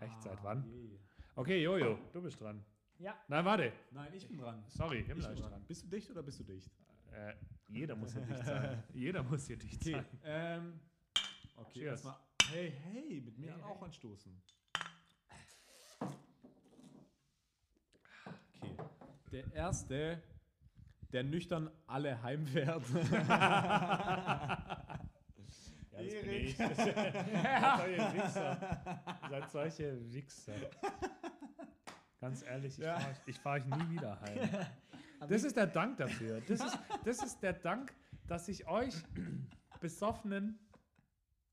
Echt, 0.00 0.22
seit 0.22 0.38
Ah, 0.38 0.40
wann? 0.44 0.64
je. 0.64 0.98
Okay, 1.34 1.60
Jojo, 1.62 1.98
du 2.12 2.22
bist 2.22 2.40
dran. 2.40 2.64
Ja. 2.98 3.16
Nein, 3.26 3.44
warte. 3.44 3.72
Nein, 3.90 4.12
ich 4.14 4.28
bin 4.28 4.38
dran. 4.38 4.62
Sorry, 4.68 4.98
Ich 5.00 5.06
Himmler 5.08 5.28
bin 5.28 5.36
ist 5.36 5.42
dran. 5.42 5.50
dran. 5.50 5.64
Bist 5.66 5.82
du 5.84 5.88
dicht 5.88 6.10
oder 6.10 6.22
bist 6.22 6.38
du 6.38 6.44
dicht? 6.44 6.70
Äh, 7.12 7.34
jeder 7.68 7.96
muss 7.96 8.12
hier 8.12 8.22
dicht 8.22 8.44
sein. 8.44 8.82
Jeder 8.94 9.22
muss 9.22 9.46
hier 9.46 9.56
dicht 9.58 9.80
Okay. 9.82 9.92
sein. 9.92 10.06
Ähm, 10.24 10.80
okay, 11.56 11.72
Cheers. 11.80 12.04
erstmal. 12.04 12.16
Hey, 12.50 12.72
hey, 12.82 13.20
mit 13.20 13.38
mir 13.38 13.52
Hey, 13.54 13.62
auch 13.62 13.76
hey. 13.78 13.84
anstoßen. 13.86 14.42
Okay. 18.56 18.76
Der 19.32 19.52
erste, 19.54 20.22
der 21.12 21.24
nüchtern 21.24 21.70
alle 21.86 22.20
heimfährt. 22.22 22.82
Ja, 25.90 26.04
das 26.04 26.14
bin 26.22 26.30
Erik. 26.30 26.48
ich. 26.50 26.56
Seid 26.56 26.76
solche 26.76 28.14
Wichser. 28.14 29.02
Seid 29.28 29.50
solche 29.50 30.12
Wichser. 30.14 30.54
Ganz 32.20 32.42
ehrlich, 32.42 32.78
ich 32.78 32.84
Ja. 32.84 32.98
fahre 33.00 33.16
ich 33.26 33.38
fahr 33.40 33.54
euch 33.54 33.64
nie 33.66 33.90
wieder 33.90 34.20
heim. 34.20 34.48
Aber 35.20 35.26
Das 35.34 35.44
ist 35.44 35.56
der 35.56 35.66
Dank 35.66 35.96
dafür. 35.96 36.40
Das 36.46 36.60
ist, 36.60 36.78
das 37.04 37.22
ist 37.24 37.40
der 37.40 37.52
Dank, 37.54 37.94
dass 38.26 38.48
ich 38.48 38.66
euch 38.68 38.94
besoffenen 39.80 40.58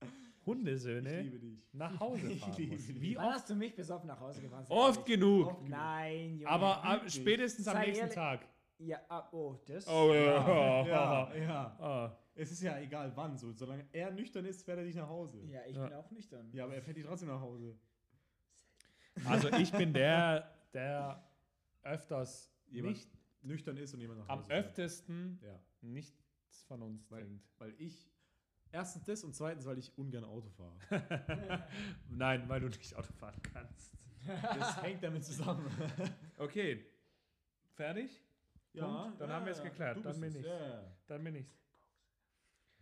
Ich 0.01 0.45
Hundesöhne 0.45 1.21
liebe 1.21 1.39
dich. 1.39 1.59
nach 1.73 1.99
Hause 1.99 2.27
Ich 2.31 2.39
fahren 2.41 2.53
liebe 2.57 2.75
muss. 2.75 2.85
dich. 2.87 3.01
Wie 3.01 3.15
Wann 3.15 3.25
oft? 3.25 3.35
hast 3.35 3.49
du 3.49 3.55
mich 3.55 3.75
besoffen 3.75 4.07
nach 4.07 4.19
Hause 4.19 4.41
gefahren? 4.41 4.65
Oft 4.69 5.05
genug. 5.05 5.47
Oft 5.47 5.57
genug. 5.59 5.69
Nein, 5.69 6.37
Junge. 6.39 6.47
Aber 6.49 6.83
ab, 6.83 6.93
wirklich. 6.97 7.13
spätestens 7.15 7.67
am 7.67 7.79
nächsten 7.79 7.99
ehrlich. 8.01 8.15
Tag. 8.15 8.47
Ja, 8.77 8.99
ah, 9.07 9.27
oh, 9.31 9.55
das. 9.65 9.87
Oh, 9.87 10.11
Ja, 10.13 10.21
ja. 10.21 10.87
ja, 10.87 11.35
ja. 11.35 11.77
Ah. 11.79 12.17
Es 12.37 12.51
ist 12.51 12.61
ja 12.61 12.77
egal 12.79 13.11
wann, 13.15 13.37
so. 13.37 13.53
Solange 13.53 13.87
er 13.93 14.11
nüchtern 14.11 14.43
ist, 14.45 14.63
fährt 14.65 14.77
er 14.79 14.83
dich 14.83 14.95
nach 14.95 15.07
Hause. 15.07 15.41
Ja, 15.45 15.61
ich 15.65 15.75
Ja. 15.77 15.85
bin 15.87 15.93
auch 15.97 16.11
nüchtern. 16.11 16.49
Ja, 16.51 16.65
aber 16.65 16.75
er 16.75 16.81
fährt 16.81 16.97
dich 16.97 17.05
trotzdem 17.05 17.29
nach 17.29 17.39
Hause. 17.39 17.79
Also 19.23 19.49
ich 19.53 19.71
bin 19.71 19.93
der, 19.93 20.53
der 20.73 21.23
öfters 21.83 22.51
Jemand 22.67 22.97
nicht, 22.97 23.09
nüchtern 23.45 23.77
ist 23.77 23.93
und 23.93 24.01
jemand 24.01 24.19
nach 24.19 24.29
am 24.29 24.39
Hause 24.39 24.47
fährt. 24.47 24.65
öftesten 24.67 25.39
Ja, 25.41 25.59
nichts 25.81 26.63
von 26.67 26.81
uns 26.81 27.09
Weil- 27.11 27.23
trinkt. 27.23 27.45
weil 27.57 27.73
ich. 27.77 28.09
Erstens 28.71 29.03
das 29.05 29.23
und 29.23 29.33
zweitens, 29.33 29.65
weil 29.65 29.77
ich 29.77 29.97
ungern 29.97 30.25
Auto 30.25 30.49
fahre. 30.49 30.77
Nein, 32.09 32.49
weil 32.49 32.59
du 32.59 32.67
nicht 32.67 32.95
Auto 32.95 33.13
fahren 33.13 33.39
kannst. 33.53 33.93
Das 34.41 34.81
hängt 34.81 35.03
damit 35.03 35.23
zusammen. 35.23 35.65
Okay. 36.37 36.85
Fertig? 37.75 38.21
Punkt. 38.73 39.21
Dann 39.21 39.29
haben 39.31 39.45
wir 39.45 39.53
es 39.53 39.61
geklärt. 39.63 39.97
Du 39.97 40.01
Dann 40.01 40.19
bin 40.19 40.29
es. 40.29 40.35
ich's. 40.35 40.45
Ja, 40.47 40.67
ja. 40.67 40.83
Dann 41.07 41.23
bin 41.23 41.35
ich's. 41.35 41.57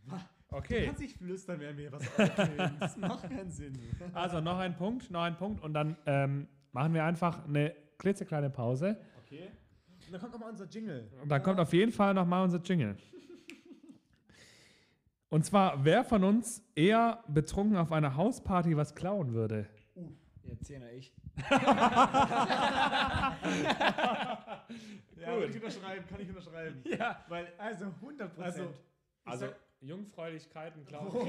Du 0.05 0.15
Okay. 0.57 0.85
kannst 0.85 1.01
nicht 1.01 1.17
flüstern, 1.17 1.59
während 1.59 1.77
wir 1.77 1.91
was 1.91 2.07
aufnehmen. 2.19 2.77
Das 2.79 2.97
macht 2.97 3.23
keinen 3.29 3.51
Sinn. 3.51 3.77
Also 4.13 4.39
noch 4.41 4.57
ein 4.57 4.75
Punkt, 4.75 5.09
noch 5.11 5.21
ein 5.21 5.37
Punkt 5.37 5.61
und 5.63 5.73
dann 5.73 5.95
ähm, 6.05 6.47
machen 6.71 6.93
wir 6.93 7.03
einfach 7.03 7.45
eine 7.45 7.75
klitzekleine 7.99 8.49
Pause. 8.49 8.99
Okay. 9.23 9.51
Und 10.13 10.21
dann 10.21 10.29
kommt 10.29 10.33
nochmal 10.33 10.51
unser 10.51 10.65
Jingle. 10.67 11.09
Und 11.23 11.29
dann 11.29 11.41
kommt 11.41 11.59
auf 11.59 11.73
jeden 11.73 11.91
Fall 11.91 12.13
nochmal 12.13 12.43
unser 12.43 12.59
Jingle. 12.61 12.95
Und 15.29 15.43
zwar, 15.43 15.83
wer 15.83 16.03
von 16.03 16.23
uns 16.23 16.63
eher 16.75 17.23
betrunken 17.27 17.77
auf 17.77 17.91
einer 17.91 18.15
Hausparty 18.15 18.77
was 18.77 18.93
klauen 18.93 19.33
würde? 19.33 19.67
Jetzt 20.43 20.65
zehner 20.65 20.91
ich. 20.91 21.11
Ja, 25.15 25.39
kann 25.39 25.49
ich 25.49 25.55
unterschreiben, 25.55 26.05
kann 26.07 26.19
ich 26.19 26.29
unterschreiben. 26.29 26.83
Ja, 26.85 27.23
Weil, 27.29 27.47
also 27.57 27.85
100 27.85 28.37
also, 28.39 28.73
Also, 29.25 29.45
sag- 29.47 29.55
Jungfräulichkeiten 29.79 30.85
klauen 30.85 31.25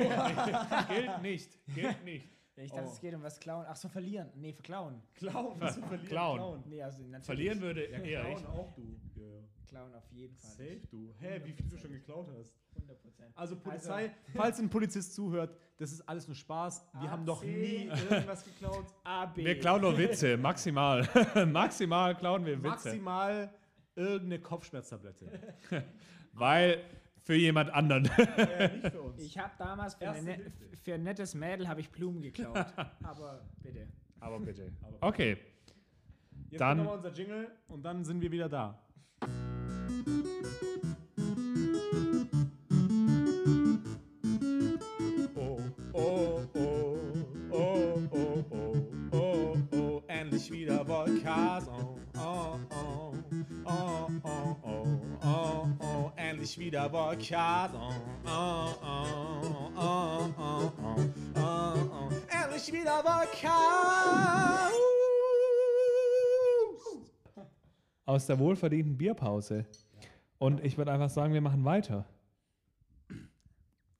gilt 0.89 1.23
nicht. 1.23 1.59
Gilt 1.75 2.05
nicht. 2.05 2.29
Ich 2.57 2.71
dachte, 2.71 2.87
Oh. 2.87 2.93
es 2.93 3.01
geht 3.01 3.15
um 3.15 3.23
was 3.23 3.41
klauen. 3.41 3.67
Ach 3.69 3.77
so, 3.77 3.89
verlieren. 3.89 4.31
Nee, 4.37 4.53
verklauen. 4.53 5.03
Klauen, 5.15 5.61
was 5.61 5.77
verlieren. 5.79 6.07
Klauen. 6.07 6.63
Nee, 6.67 6.83
also. 6.83 7.03
Verlieren 7.23 7.61
würde 7.61 7.83
eher 7.83 8.29
ich. 8.29 8.37
Klauen 8.39 8.47
auch 8.47 8.73
du. 8.75 8.97
Ja, 9.17 9.27
ja. 9.27 9.41
Klauen 9.67 9.95
auf 9.95 10.09
jeden 10.13 10.37
Fall. 10.37 10.51
Safe 10.51 10.81
du. 10.91 11.13
Hä, 11.19 11.41
wie 11.45 11.53
viel 11.53 11.67
du 11.69 11.77
schon 11.77 11.91
geklaut 11.91 12.29
hast. 12.39 12.55
100 12.77 13.03
Prozent. 13.03 13.33
Also 13.37 13.57
Polizei, 13.57 14.11
falls 14.35 14.59
ein 14.61 14.71
Polizist 14.71 15.15
zuhört, 15.15 15.57
das 15.79 15.91
ist 15.93 16.09
alles 16.09 16.29
nur 16.29 16.37
Spaß. 16.37 16.87
Wir 17.01 17.11
haben 17.11 17.25
noch 17.25 17.43
nie 17.43 17.87
irgendwas 18.11 18.45
geklaut. 18.45 18.87
A, 19.03 19.27
B. 19.27 19.45
Wir 19.45 19.59
klauen 19.59 19.81
nur 19.83 19.97
Witze, 19.99 20.37
maximal. 20.37 21.09
maximal 21.47 22.15
klauen 22.17 22.45
wir 22.47 22.57
Witze. 22.59 22.69
Maximal 22.69 23.53
irgendeine 23.97 24.41
Kopfschmerztablette. 24.41 25.27
Weil 26.33 26.85
für 27.25 27.35
jemand 27.35 27.71
anderen. 27.73 28.05
äh, 28.37 28.69
nicht 28.69 28.91
für 28.93 29.03
uns. 29.03 29.21
Ich 29.23 29.39
habe 29.39 29.53
damals 29.59 29.95
für, 29.95 30.13
ne- 30.23 30.53
für 30.83 30.95
ein 30.95 31.03
nettes 31.03 31.35
Mädel 31.35 31.67
habe 31.69 31.81
ich 31.81 31.91
Blumen 31.91 32.23
geklaut. 32.23 32.67
Aber 33.03 33.41
bitte. 33.63 33.89
Aber 34.21 34.39
bitte. 34.41 34.71
Okay. 35.01 35.37
Jetzt 36.51 36.61
dann- 36.61 36.79
dann 36.79 36.87
unser 36.87 37.13
Jingle 37.13 37.51
und 37.69 37.83
dann 37.83 38.05
sind 38.05 38.21
wir 38.21 38.31
wieder 38.31 38.49
da. 38.49 38.79
Oh, 45.37 45.61
oh, 45.93 46.41
oh, 46.55 46.99
oh, 47.51 48.09
oh, 48.11 48.45
oh, 48.53 48.77
oh, 49.13 49.57
oh, 49.73 50.03
endlich 50.09 50.51
wieder 50.51 50.87
Volkason. 50.87 51.94
Endlich 56.45 56.59
wieder 56.59 56.93
Volkason. 56.93 57.81
Oh, 58.27 58.75
oh, 58.83 59.71
oh, 59.75 60.29
oh, 60.37 60.73
oh, 60.79 61.01
oh, 61.37 61.41
oh, 61.41 62.11
endlich 62.29 62.71
wieder 62.71 63.03
Volkan. 63.03 64.73
Aus 68.05 68.27
der 68.27 68.39
wohlverdienten 68.39 68.99
Bierpause. 68.99 69.65
Und 70.37 70.63
ich 70.63 70.77
würde 70.77 70.93
einfach 70.93 71.09
sagen, 71.09 71.33
wir 71.33 71.41
machen 71.41 71.65
weiter. 71.65 72.05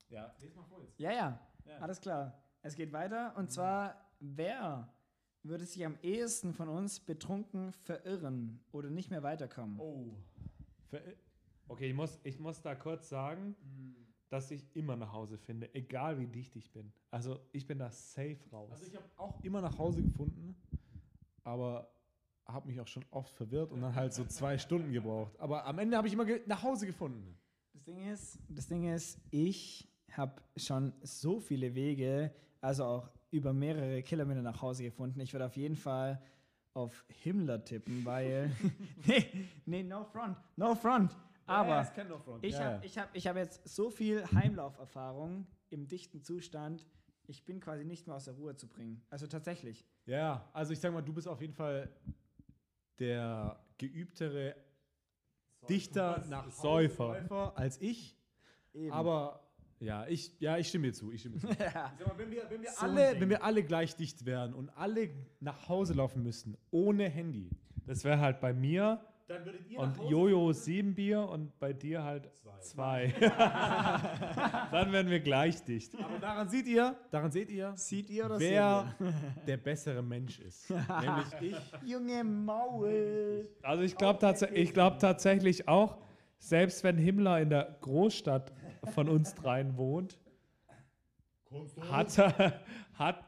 Ja, 0.09 0.31
les 0.39 0.53
mal 0.53 0.65
vor 0.65 0.81
jetzt. 0.83 0.99
Ja, 0.99 1.11
ja, 1.11 1.39
Ja. 1.65 1.77
alles 1.79 1.99
klar. 1.99 2.39
Es 2.61 2.75
geht 2.75 2.93
weiter 2.93 3.33
und 3.37 3.49
zwar, 3.51 3.95
wer 4.19 4.93
würde 5.41 5.65
sich 5.65 5.83
am 5.83 5.97
ehesten 6.03 6.53
von 6.53 6.69
uns 6.69 6.99
betrunken 6.99 7.71
verirren 7.71 8.59
oder 8.71 8.91
nicht 8.91 9.09
mehr 9.09 9.23
weiterkommen? 9.23 9.79
Oh. 9.79 10.13
Ver 10.91 11.01
Okay, 11.67 11.89
ich 11.89 11.95
muss, 11.95 12.19
ich 12.23 12.39
muss 12.39 12.61
da 12.61 12.75
kurz 12.75 13.09
sagen, 13.09 13.55
dass 14.29 14.51
ich 14.51 14.63
immer 14.75 14.95
nach 14.95 15.13
Hause 15.13 15.37
finde, 15.37 15.73
egal 15.73 16.19
wie 16.19 16.27
dicht 16.27 16.55
ich 16.55 16.71
bin. 16.71 16.91
Also 17.11 17.39
ich 17.51 17.65
bin 17.65 17.79
da 17.79 17.89
safe 17.91 18.37
raus. 18.51 18.71
Also 18.71 18.85
ich 18.85 18.95
habe 18.95 19.05
auch 19.17 19.43
immer 19.43 19.61
nach 19.61 19.77
Hause 19.77 20.03
gefunden, 20.03 20.55
aber 21.43 21.91
habe 22.47 22.67
mich 22.67 22.79
auch 22.79 22.87
schon 22.87 23.05
oft 23.11 23.33
verwirrt 23.33 23.71
und 23.71 23.81
dann 23.81 23.95
halt 23.95 24.13
so 24.13 24.25
zwei 24.25 24.57
Stunden 24.57 24.91
gebraucht. 24.91 25.39
Aber 25.39 25.65
am 25.65 25.79
Ende 25.79 25.97
habe 25.97 26.07
ich 26.07 26.13
immer 26.13 26.25
nach 26.45 26.61
Hause 26.61 26.85
gefunden. 26.85 27.37
Das 27.73 27.83
Ding 27.83 28.11
ist, 28.11 28.39
das 28.49 28.67
Ding 28.67 28.93
ist, 28.93 29.19
ich 29.31 29.87
habe 30.11 30.41
schon 30.55 30.93
so 31.01 31.39
viele 31.39 31.73
Wege, 31.73 32.33
also 32.61 32.85
auch 32.85 33.09
über 33.31 33.53
mehrere 33.53 34.01
Kilometer 34.03 34.41
nach 34.41 34.61
Hause 34.61 34.83
gefunden. 34.83 35.19
Ich 35.19 35.33
würde 35.33 35.45
auf 35.45 35.57
jeden 35.57 35.75
Fall 35.75 36.21
auf 36.73 37.05
Himmler 37.23 37.63
tippen, 37.63 38.05
weil 38.05 38.51
nee, 39.07 39.25
nee, 39.65 39.83
no 39.83 40.03
front, 40.03 40.37
no 40.55 40.75
front. 40.75 41.15
Aber 41.45 41.83
Front. 41.83 42.43
ich 42.43 42.55
ja, 42.55 42.63
habe 42.63 42.75
ja. 42.75 42.81
ich 42.83 42.97
hab, 42.97 43.15
ich 43.15 43.27
hab 43.27 43.35
jetzt 43.35 43.67
so 43.67 43.89
viel 43.89 44.25
Heimlauferfahrung 44.31 45.45
im 45.69 45.87
dichten 45.87 46.21
Zustand, 46.21 46.85
ich 47.27 47.45
bin 47.45 47.59
quasi 47.59 47.85
nicht 47.85 48.07
mehr 48.07 48.15
aus 48.15 48.25
der 48.25 48.35
Ruhe 48.35 48.55
zu 48.55 48.67
bringen. 48.67 49.03
Also 49.09 49.27
tatsächlich. 49.27 49.85
Ja, 50.05 50.49
also 50.53 50.73
ich 50.73 50.79
sag 50.79 50.93
mal, 50.93 51.01
du 51.01 51.13
bist 51.13 51.27
auf 51.27 51.41
jeden 51.41 51.53
Fall 51.53 51.89
der 52.99 53.59
geübtere 53.77 54.55
Dichter 55.67 56.23
nach 56.29 56.51
Säufer. 56.51 57.19
Säufer 57.21 57.57
als 57.57 57.81
ich. 57.81 58.17
Eben. 58.73 58.91
Aber 58.91 59.45
ja, 59.79 60.07
ich, 60.07 60.39
ja, 60.39 60.57
ich 60.57 60.67
stimme 60.67 60.87
dir 60.87 60.93
zu. 60.93 61.11
Ich 61.11 61.21
stimme 61.21 61.37
dir 61.37 61.47
zu. 61.47 61.47
ja. 61.59 61.91
Ich 61.93 61.99
sag 61.99 62.07
mal, 62.07 62.17
wenn 62.17 62.31
wir, 62.31 62.49
wenn 62.49 62.61
wir, 62.61 62.71
So 62.71 62.85
ein 62.85 62.91
alle, 62.91 63.19
wenn 63.19 63.29
wir 63.29 63.43
alle 63.43 63.63
gleich 63.63 63.95
dicht 63.95 64.25
wären 64.25 64.53
und 64.53 64.69
alle 64.69 65.09
nach 65.39 65.67
Hause 65.67 65.93
laufen 65.93 66.23
müssten, 66.23 66.57
ohne 66.71 67.09
Handy, 67.09 67.49
Das 67.85 68.03
wäre 68.03 68.19
halt 68.19 68.39
bei 68.39 68.53
mir 68.53 69.05
dann 69.27 69.43
würdet 69.45 69.67
ihr 69.67 69.79
und 69.79 69.97
Jojo 70.09 70.53
sieben 70.53 70.93
Bier 70.93 71.27
und 71.27 71.57
bei 71.59 71.73
dir 71.73 72.03
halt 72.03 72.29
zwei. 72.61 73.13
Dann 74.71 74.91
wären 74.91 75.09
wir 75.09 75.19
gleich 75.19 75.63
dicht. 75.63 75.95
Aber 75.95 76.19
daran 76.19 76.47
seht 76.47 76.67
ihr, 76.67 76.95
daran 77.11 77.31
seht 77.31 77.49
ihr, 77.49 77.73
Sieht 77.75 78.09
ihr 78.09 78.25
oder 78.25 78.39
wer 78.39 78.95
der 79.47 79.57
bessere 79.57 80.03
Mensch 80.03 80.39
ist. 80.39 80.69
Nämlich 81.01 81.25
ich. 81.41 81.55
seht? 81.55 81.61
Junge 81.83 82.23
Maul. 82.23 83.49
Also 83.63 83.83
ich 83.83 83.95
glaube 83.97 84.19
tats 84.19 84.43
ich 84.43 84.73
glaub 84.73 84.99
tatsächlich 84.99 85.67
auch, 85.67 85.97
selbst 86.37 86.83
wenn 86.83 86.97
Himmler 86.97 87.39
in 87.41 87.49
der 87.49 87.77
Großstadt 87.81 88.51
von 88.93 89.09
uns 89.09 89.33
dreien 89.33 89.75
wohnt, 89.77 90.19
hat, 91.89 92.17
er- 92.19 92.61
hat 92.93 93.23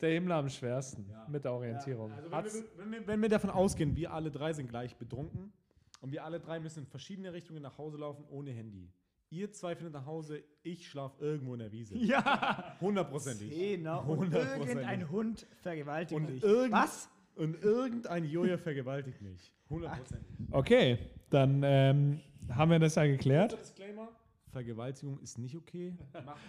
der 0.00 0.10
Himmler 0.10 0.36
am 0.36 0.48
schwersten 0.48 1.06
mit 1.28 1.44
der 1.44 1.52
Orientierung. 1.52 2.12
Also 2.12 2.30
wenn 2.30 2.44
wir, 2.44 2.62
wenn, 2.76 2.92
wir, 2.92 3.06
wenn 3.06 3.22
wir 3.22 3.28
davon 3.28 3.50
ausgehen, 3.50 3.96
wir 3.96 4.12
alle 4.12 4.30
drei 4.30 4.52
sind 4.52 4.68
gleich 4.68 4.96
betrunken 4.96 5.52
und 6.00 6.12
wir 6.12 6.24
alle 6.24 6.38
drei 6.40 6.60
müssen 6.60 6.80
in 6.80 6.86
verschiedene 6.86 7.32
Richtungen 7.32 7.62
nach 7.62 7.78
Hause 7.78 7.96
laufen 7.98 8.24
ohne 8.28 8.50
Handy. 8.50 8.90
Ihr 9.30 9.50
zwei 9.50 9.74
findet 9.74 9.94
nach 9.94 10.06
Hause, 10.06 10.44
ich 10.62 10.88
schlafe 10.88 11.22
irgendwo 11.24 11.54
in 11.54 11.58
der 11.60 11.72
Wiese. 11.72 11.94
Ja. 11.98 12.76
Hundertprozentig. 12.80 13.50
Genau. 13.50 14.02
Und 14.04 14.32
irgendein 14.32 15.10
Hund 15.10 15.46
vergewaltigt 15.62 16.20
Und 16.20 16.42
irgend- 16.44 16.72
Was? 16.72 17.08
Und 17.34 17.62
irgendein 17.62 18.24
Jojo 18.24 18.56
vergewaltigt 18.56 19.20
mich. 19.20 19.52
Hundertprozentig. 19.68 20.26
Okay, 20.52 20.98
dann 21.28 21.60
ähm, 21.64 22.20
haben 22.48 22.70
wir 22.70 22.78
das 22.78 22.94
ja 22.94 23.04
geklärt. 23.06 23.58
Disclaimer. 23.60 24.08
Vergewaltigung 24.56 25.20
ist 25.20 25.36
nicht 25.36 25.54
okay. 25.54 25.94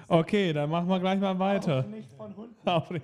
Okay, 0.07 0.53
dann 0.53 0.69
machen 0.69 0.87
wir 0.87 0.97
gleich 0.97 1.19
mal 1.19 1.37
weiter. 1.37 1.83
Nicht 1.83 2.13
von 2.13 2.33
Hunden. 2.35 2.55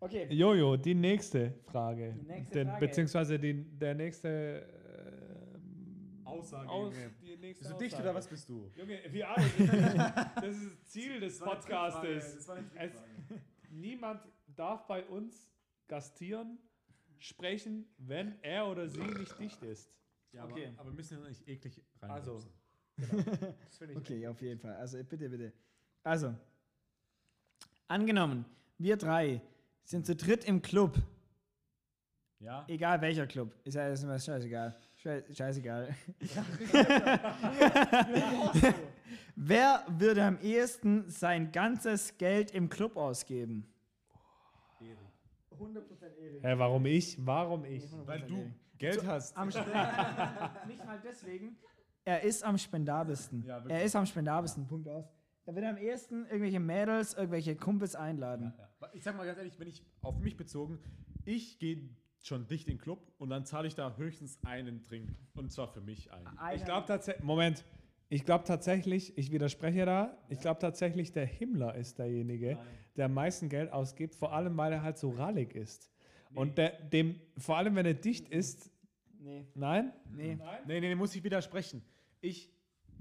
Okay. 0.00 0.26
Jojo, 0.30 0.76
die 0.76 0.94
nächste 0.94 1.54
Frage. 1.64 2.12
Die 2.20 2.26
nächste 2.26 2.58
Den, 2.58 2.68
Frage. 2.68 2.86
Beziehungsweise 2.86 3.38
die, 3.38 3.54
der 3.78 3.94
nächste 3.94 4.66
ähm, 5.56 6.20
Aussage. 6.26 6.68
Aus, 6.68 6.92
die 7.22 7.36
nächste 7.38 7.64
Bist 7.64 7.74
du 7.74 7.78
dicht 7.78 7.98
oder 7.98 8.14
was 8.14 8.28
bist 8.28 8.46
du? 8.46 8.70
Junge, 8.76 8.98
wir 9.08 9.30
alle. 9.30 9.46
Das 10.34 10.56
ist 10.56 10.72
das 10.72 10.84
Ziel 10.90 11.20
des 11.20 11.38
Podcastes. 11.38 12.36
Das 12.36 12.50
eine 12.50 12.70
Es, 12.74 12.92
niemand 13.70 14.20
darf 14.54 14.86
bei 14.86 15.06
uns 15.06 15.50
gastieren, 15.88 16.58
sprechen, 17.16 17.86
wenn 17.96 18.34
er 18.42 18.66
oder 18.68 18.86
sie 18.88 19.00
nicht 19.00 19.38
dicht 19.38 19.62
ist. 19.62 19.90
Ja, 20.32 20.44
Okay. 20.44 20.66
aber, 20.66 20.80
aber 20.80 20.90
wir 20.90 20.96
müssen 20.96 21.18
ja 21.18 21.26
nicht 21.26 21.48
eklig 21.48 21.80
rein. 22.02 22.10
Also. 22.10 22.42
Das 23.66 23.78
finde 23.78 23.94
ich 23.94 23.98
Okay, 23.98 24.26
auf 24.28 24.40
jeden 24.40 24.60
Fall. 24.60 24.74
Also 24.76 25.02
bitte, 25.02 25.28
bitte. 25.28 25.52
Also, 26.02 26.34
angenommen, 27.88 28.44
wir 28.78 28.96
drei 28.96 29.40
sind 29.84 30.06
zu 30.06 30.14
dritt 30.14 30.44
im 30.44 30.62
Club. 30.62 30.96
Ja. 32.40 32.64
Egal 32.68 33.00
welcher 33.00 33.26
Club. 33.26 33.54
Ist 33.64 33.74
ja 33.74 33.88
ist 33.88 34.02
immer 34.02 34.18
scheißegal. 34.18 34.76
Schei- 34.96 35.24
Scheißegal. 35.32 35.94
Wer 39.36 39.84
würde 39.88 40.24
am 40.24 40.38
ehesten 40.40 41.08
sein 41.10 41.50
ganzes 41.50 42.16
Geld 42.18 42.52
im 42.52 42.68
Club 42.68 42.96
ausgeben? 42.96 43.66
100% 45.58 46.16
Erik. 46.18 46.42
Hä, 46.42 46.54
warum 46.58 46.86
ich? 46.86 47.16
Warum 47.24 47.64
ich? 47.64 47.84
Weil 48.06 48.20
du 48.22 48.52
Geld 48.78 49.04
hast. 49.06 49.36
Am 49.36 49.48
nicht 49.48 50.84
mal 50.84 51.00
deswegen. 51.02 51.56
Er 52.04 52.22
ist 52.22 52.44
am 52.44 52.58
spendabelsten. 52.58 53.44
Ja, 53.44 53.64
er 53.66 53.82
ist 53.84 53.96
am 53.96 54.06
spendabelsten. 54.06 54.66
Punkt 54.66 54.88
aus. 54.88 55.06
Er 55.46 55.54
wird 55.54 55.64
am 55.66 55.76
ehesten 55.76 56.24
irgendwelche 56.26 56.60
Mädels, 56.60 57.14
irgendwelche 57.14 57.54
Kumpels 57.56 57.94
einladen. 57.94 58.52
Ja. 58.58 58.88
Ich 58.92 59.02
sag 59.02 59.16
mal 59.16 59.26
ganz 59.26 59.38
ehrlich, 59.38 59.58
wenn 59.58 59.68
ich 59.68 59.84
auf 60.02 60.18
mich 60.18 60.36
bezogen, 60.36 60.78
ich 61.24 61.58
gehe 61.58 61.88
schon 62.20 62.46
dicht 62.46 62.68
in 62.68 62.74
den 62.76 62.80
Club 62.80 63.12
und 63.18 63.28
dann 63.30 63.44
zahle 63.44 63.68
ich 63.68 63.74
da 63.74 63.96
höchstens 63.96 64.38
einen 64.44 64.82
Trink. 64.82 65.14
Und 65.34 65.52
zwar 65.52 65.68
für 65.68 65.80
mich 65.80 66.12
einen. 66.12 66.26
Ich 66.54 66.64
glaube 66.64 66.86
tatsächlich, 66.86 67.24
Moment, 67.24 67.64
ich 68.08 68.24
glaube 68.24 68.44
tatsächlich, 68.44 69.16
ich 69.18 69.32
widerspreche 69.32 69.84
da, 69.84 70.16
ich 70.28 70.40
glaube 70.40 70.60
tatsächlich, 70.60 71.12
der 71.12 71.26
Himmler 71.26 71.74
ist 71.74 71.98
derjenige, 71.98 72.58
der 72.96 73.06
am 73.06 73.14
meisten 73.14 73.48
Geld 73.48 73.72
ausgibt, 73.72 74.14
vor 74.14 74.32
allem 74.32 74.56
weil 74.56 74.72
er 74.72 74.82
halt 74.82 74.98
so 74.98 75.10
rallig 75.10 75.54
ist. 75.54 75.90
Und 76.34 76.58
der, 76.58 76.70
dem, 76.80 77.20
vor 77.38 77.56
allem 77.58 77.74
wenn 77.76 77.86
er 77.86 77.94
dicht 77.94 78.28
ist, 78.28 78.70
Nee, 79.18 79.46
nein? 79.54 79.92
nee. 80.10 80.34
Nee, 80.36 80.40
nee, 80.66 80.80
nee, 80.80 80.94
muss 80.94 81.14
ich 81.14 81.24
widersprechen. 81.24 81.82
Ich 82.24 82.50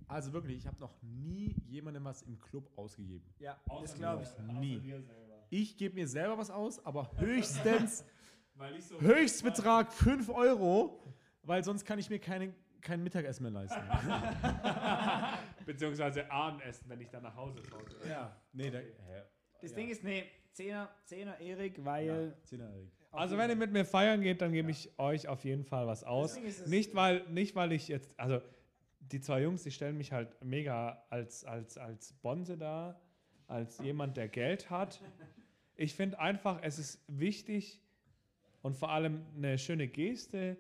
Also 0.08 0.34
wirklich, 0.34 0.58
ich 0.58 0.68
habe 0.68 0.80
noch 0.80 1.02
nie 1.02 1.56
jemandem 1.66 2.04
was 2.04 2.22
im 2.24 2.38
Club 2.40 2.70
ausgegeben. 2.78 3.26
Ja, 3.40 3.58
das 3.82 3.96
glaube 3.96 4.24
ich. 4.24 4.60
Nie. 4.60 5.04
Ich 5.50 5.78
gebe 5.78 5.96
mir 5.96 6.08
selber 6.08 6.38
was 6.38 6.52
aus, 6.52 6.86
aber 6.86 7.10
höchstens 7.18 8.06
Weil 8.56 8.76
ich 8.76 8.86
so 8.86 9.00
Höchstbetrag 9.00 9.94
5 9.94 10.30
Euro, 10.30 11.02
weil 11.44 11.64
sonst 11.64 11.86
kann 11.86 12.00
ich 12.00 12.10
mir 12.10 12.20
keine, 12.20 12.54
kein 12.82 13.02
Mittagessen 13.02 13.44
mehr 13.44 13.52
leisten. 13.52 13.80
Beziehungsweise 15.66 16.30
Abendessen, 16.30 16.90
wenn 16.90 17.00
ich 17.00 17.10
dann 17.10 17.24
nach 17.24 17.36
Hause 17.36 17.62
schaue. 17.70 17.84
ja, 18.08 18.36
nee, 18.52 18.70
da, 18.70 18.80
hä? 18.80 19.24
Das 19.62 19.72
Ja. 19.72 19.78
Ding 19.78 19.90
ist, 19.90 20.04
nee, 20.04 20.26
Zehner, 20.52 20.90
Zehner 21.06 21.40
Erik, 21.40 21.84
weil. 21.84 22.36
Zehnererig. 22.44 22.92
Also 23.12 23.38
wenn 23.38 23.50
ihr 23.50 23.56
mit 23.56 23.72
mir 23.72 23.86
feiern 23.86 24.22
geht, 24.22 24.42
dann 24.42 24.52
gebe 24.52 24.72
ich 24.72 24.92
euch 25.00 25.28
auf 25.28 25.46
jeden 25.46 25.64
Fall 25.64 25.88
was 25.88 26.04
aus. 26.04 26.38
Nicht 26.66 26.94
weil, 26.96 27.24
nicht 27.30 27.56
weil 27.56 27.72
ich 27.72 27.88
jetzt, 27.88 28.12
also 28.20 28.42
die 29.12 29.20
zwei 29.22 29.42
Jungs, 29.44 29.64
die 29.64 29.72
stellen 29.72 29.98
mich 29.98 30.12
halt 30.12 30.30
mega 30.44 31.04
als, 31.10 31.44
als, 31.46 31.78
als 31.78 32.14
Bonze 32.14 32.58
dar, 32.58 33.00
als 33.48 33.80
jemand, 33.80 34.18
der 34.18 34.28
Geld 34.28 34.70
hat. 34.70 35.02
Ich 35.76 35.94
finde 35.96 36.20
einfach, 36.20 36.60
es 36.62 36.80
ist 36.80 37.04
wichtig 37.08 37.82
und 38.62 38.76
vor 38.76 38.90
allem 38.92 39.26
eine 39.36 39.58
schöne 39.58 39.88
Geste, 39.88 40.58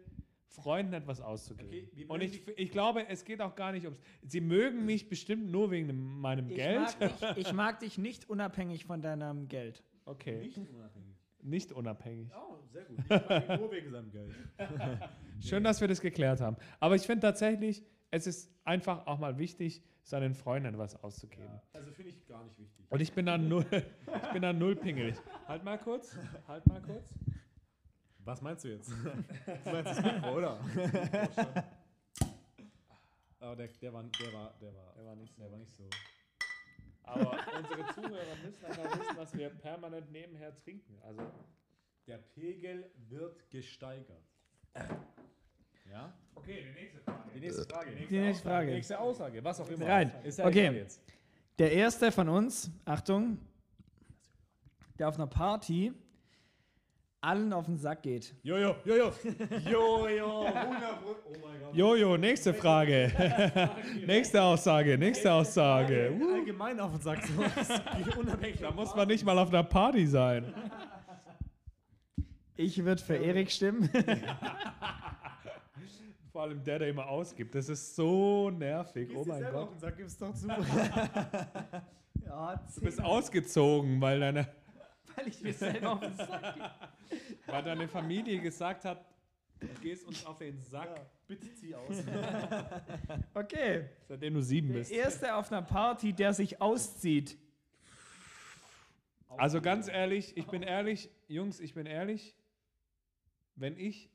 Freunden 0.47 0.93
etwas 0.93 1.19
auszugeben. 1.19 1.89
Okay, 1.93 2.05
und 2.07 2.21
ich, 2.21 2.47
ich 2.57 2.69
glaube, 2.71 3.07
es 3.07 3.25
geht 3.25 3.41
auch 3.41 3.55
gar 3.55 3.71
nicht 3.71 3.85
ums. 3.85 3.99
Sie 4.21 4.39
mögen 4.39 4.85
mich 4.85 5.09
bestimmt 5.09 5.49
nur 5.49 5.71
wegen 5.71 6.19
meinem 6.21 6.47
Ich 6.49 6.55
Geld. 6.57 6.79
mag, 6.99 6.99
dich, 6.99 7.37
ich 7.47 7.53
mag 7.53 7.79
dich 7.79 7.97
nicht 7.97 8.29
unabhängig 8.29 8.85
von 8.85 9.01
deinem 9.01 9.47
Geld. 9.47 9.81
Okay, 10.05 10.41
Nicht 10.41 10.57
unabhängig. 10.57 11.15
nicht 11.41 11.71
unabhängig. 11.71 12.29
Oh, 12.35 12.57
sehr 12.71 12.83
gut. 12.85 12.97
Nicht 12.99 13.09
unabhängig, 13.11 13.59
nur 13.59 13.71
wegen 13.71 13.89
seinem 13.89 14.11
Geld. 14.11 14.31
Schön, 15.39 15.63
dass 15.63 15.81
wir 15.81 15.87
das 15.87 16.01
geklärt 16.01 16.39
haben. 16.39 16.57
Aber 16.79 16.95
ich 16.95 17.01
finde 17.03 17.21
tatsächlich, 17.21 17.83
es 18.13 18.27
ist 18.27 18.51
einfach 18.63 19.07
auch 19.07 19.17
mal 19.17 19.39
wichtig, 19.39 19.81
seinen 20.03 20.35
Freunden 20.35 20.77
was 20.77 20.95
auszugeben. 21.03 21.59
Also 21.73 21.91
finde 21.91 22.11
ich 22.11 22.27
gar 22.27 22.43
nicht 22.43 22.59
wichtig. 22.59 22.85
Und 22.87 22.99
ich 23.01 23.11
bin 23.11 23.25
dann 23.25 23.49
null, 23.49 23.65
ich 23.71 24.31
bin 24.31 24.43
dann 24.43 24.59
null 24.59 24.75
pingelig. 24.75 25.15
Halt 25.47 25.63
mal 25.63 25.79
kurz, 25.79 26.15
halt 26.47 26.63
mal 26.67 26.79
kurz. 26.81 27.09
Was 28.19 28.39
meinst 28.43 28.65
du 28.65 28.69
jetzt? 28.69 28.91
du 29.65 29.71
meinst 29.71 29.97
das 29.97 30.03
Mikro, 30.03 30.35
oder? 30.37 30.59
Aber 33.39 33.55
der, 33.55 33.67
der, 33.67 33.93
war, 33.93 34.03
der, 34.03 34.33
war, 34.33 34.53
der, 34.61 34.75
war, 34.75 34.93
Der 34.95 35.05
war 35.05 35.15
nicht 35.15 35.33
so. 35.33 35.41
der 35.41 35.51
war 35.51 35.57
nicht 35.57 35.75
so. 35.75 35.89
Aber 37.01 37.35
unsere 37.57 37.93
Zuhörer 37.95 38.35
müssen 38.45 38.63
einfach 38.63 38.99
wissen, 38.99 39.15
dass 39.17 39.33
wir 39.35 39.49
permanent 39.49 40.11
nebenher 40.11 40.55
trinken. 40.55 40.99
Also 41.01 41.23
Der 42.05 42.19
Pegel 42.19 42.91
wird 43.09 43.49
gesteigert. 43.49 44.23
Ja? 45.93 46.11
okay, 46.35 46.63
die 46.65 46.81
nächste 46.81 46.99
Frage. 47.03 47.21
Die 47.35 47.39
nächste 47.39 47.63
Frage. 47.65 47.91
Die 48.09 48.19
nächste 48.19 48.43
Frage. 48.49 48.71
Nächste 48.71 48.99
Aussage, 48.99 49.43
was 49.43 49.61
auch 49.61 49.69
immer. 49.69 49.87
Rein. 49.87 50.11
Ist 50.23 50.39
ja 50.39 50.47
Okay. 50.47 50.85
Der 51.59 51.71
erste 51.71 52.11
von 52.11 52.29
uns, 52.29 52.71
Achtung, 52.83 53.37
der 54.97 55.07
auf 55.07 55.15
einer 55.15 55.27
Party 55.27 55.93
allen 57.21 57.53
auf 57.53 57.65
den 57.67 57.77
Sack 57.77 58.01
geht. 58.01 58.33
Jojo, 58.41 58.75
jojo. 58.83 59.13
Jojo. 59.69 60.45
100 60.45 61.01
Pro- 61.03 61.15
Oh 61.25 61.33
mein 61.45 61.59
Gott. 61.61 61.75
Jojo, 61.75 62.17
nächste 62.17 62.53
Frage. 62.55 63.69
nächste 64.05 64.41
Aussage, 64.41 64.97
nächste 64.97 65.31
Aussage. 65.31 66.11
Uh, 66.19 66.33
Allgemein 66.33 66.79
auf 66.79 66.91
den 66.91 67.01
Sack. 67.01 67.19
Unabhängig 68.17 68.59
da 68.59 68.71
muss 68.71 68.93
man 68.95 69.07
nicht 69.07 69.23
mal 69.23 69.37
auf 69.37 69.49
einer 69.49 69.63
Party 69.63 70.07
sein. 70.07 70.53
Ich 72.55 72.83
würde 72.83 73.01
für 73.01 73.15
Erik 73.15 73.51
stimmen. 73.51 73.89
Vor 76.33 76.41
allem 76.41 76.63
der, 76.63 76.79
der 76.79 76.89
immer 76.89 77.07
ausgibt. 77.07 77.53
Das 77.53 77.69
ist 77.69 77.95
so 77.95 78.49
nervig. 78.49 79.07
Gehst 79.07 79.19
Oh 79.19 79.23
mein 79.23 79.43
Gott. 79.43 79.53
Auf 79.53 79.69
den 79.69 79.79
Sack 79.79 79.97
gib's 79.97 80.17
doch 80.17 80.33
zu. 80.33 80.47
ja, 82.25 82.67
Du 82.73 82.81
bist 82.81 82.99
ausgezogen, 82.99 84.01
weil 84.01 84.19
deine, 84.19 84.47
weil 85.15 85.27
ich 85.27 85.39
mir 85.43 85.53
selber 85.53 85.91
auf 85.91 85.99
den 85.99 86.17
Sack 86.17 86.55
gehe. 86.55 86.71
weil 87.45 87.61
deine 87.61 87.87
Familie 87.87 88.41
gesagt 88.41 88.83
hat, 88.83 89.05
du 89.59 89.67
gehst 89.79 90.07
uns 90.07 90.25
auf 90.25 90.39
den 90.39 90.59
Sack, 90.59 90.99
Bitte 91.27 91.53
zieh 91.53 91.75
aus. 91.75 92.03
Okay. 93.35 93.89
seitdem 94.07 94.33
du 94.33 94.41
sieben 94.41 94.69
Der 94.69 94.79
bist. 94.79 94.91
erste 94.91 95.35
auf 95.35 95.51
einer 95.51 95.61
Party, 95.61 96.13
der 96.13 96.33
sich 96.33 96.59
auszieht. 96.59 97.37
Also 99.37 99.61
ganz 99.61 99.87
ehrlich, 99.87 100.35
ich 100.35 100.47
bin 100.47 100.63
ehrlich, 100.63 101.11
Jungs, 101.27 101.59
ich 101.59 101.75
bin 101.75 101.85
ehrlich, 101.85 102.35
wenn 103.55 103.77
ich 103.77 104.09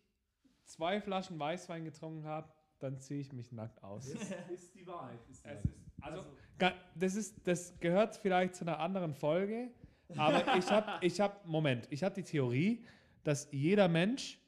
zwei 0.69 1.01
Flaschen 1.01 1.39
Weißwein 1.39 1.85
getrunken 1.85 2.25
habe, 2.25 2.49
dann 2.79 2.99
ziehe 3.01 3.21
ich 3.21 3.33
mich 3.33 3.51
nackt 3.53 3.83
aus. 3.83 4.07
ist 4.07 4.75
die 4.75 4.87
Wahrheit. 4.87 5.19
Ist 5.29 5.45
die 5.45 5.49
Wahrheit. 5.49 5.65
ist, 5.65 5.75
also, 6.01 6.25
ga- 6.59 6.75
das, 6.95 7.15
ist, 7.17 7.35
das 7.47 7.75
gehört 7.81 8.15
vielleicht 8.17 8.55
zu 8.55 8.65
einer 8.65 8.79
anderen 8.79 9.15
Folge, 9.15 9.71
aber 10.17 10.43
ich 10.57 10.71
habe, 10.71 11.05
ich 11.05 11.21
hab, 11.21 11.45
Moment, 11.47 11.87
ich 11.91 12.03
habe 12.05 12.15
die 12.15 12.23
Theorie, 12.23 12.85
dass 13.25 13.49
jeder 13.51 13.89
Mensch, 13.89 14.39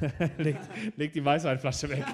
legt, 0.38 0.60
legt 0.96 1.14
die 1.14 1.24
Weißweinflasche 1.24 1.88
weg. 1.88 2.04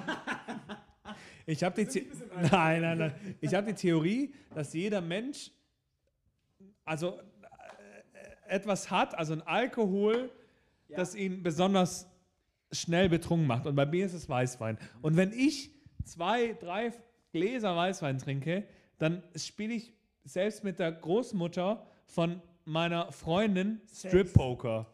Ich 1.47 1.63
habe 1.63 1.85
die, 1.85 1.91
The 1.91 2.07
nein, 2.53 2.81
nein, 2.83 2.99
nein. 2.99 3.37
Ich 3.41 3.55
habe 3.55 3.67
die 3.67 3.75
Theorie, 3.75 4.35
dass 4.55 4.73
jeder 4.73 5.01
Mensch, 5.01 5.51
also 6.85 7.19
äh, 7.19 8.55
etwas 8.55 8.91
hat, 8.91 9.15
also 9.17 9.33
ein 9.35 9.43
Alkohol, 9.43 10.31
Ja. 10.89 10.97
das 10.99 11.15
ihn 11.15 11.43
besonders 11.43 12.09
schnell 12.73 13.09
betrunken 13.09 13.47
macht. 13.47 13.67
Und 13.67 13.75
bei 13.75 13.87
mir 13.87 14.07
ist 14.07 14.13
es 14.13 14.29
Weißwein. 14.29 14.79
Und 15.03 15.17
wenn 15.17 15.33
ich 15.33 15.71
zwei, 16.05 16.55
drei 16.55 16.93
Gläser 17.33 17.77
Weißwein 17.77 18.19
trinke, 18.19 18.67
dann 18.99 19.23
spiele 19.35 19.75
ich 19.75 19.93
selbst 20.25 20.65
mit 20.65 20.79
der 20.79 20.93
Großmutter 20.93 21.87
von 22.07 22.41
meiner 22.65 23.13
Freundin 23.13 23.81
Strip 23.93 24.33
Poker. 24.33 24.87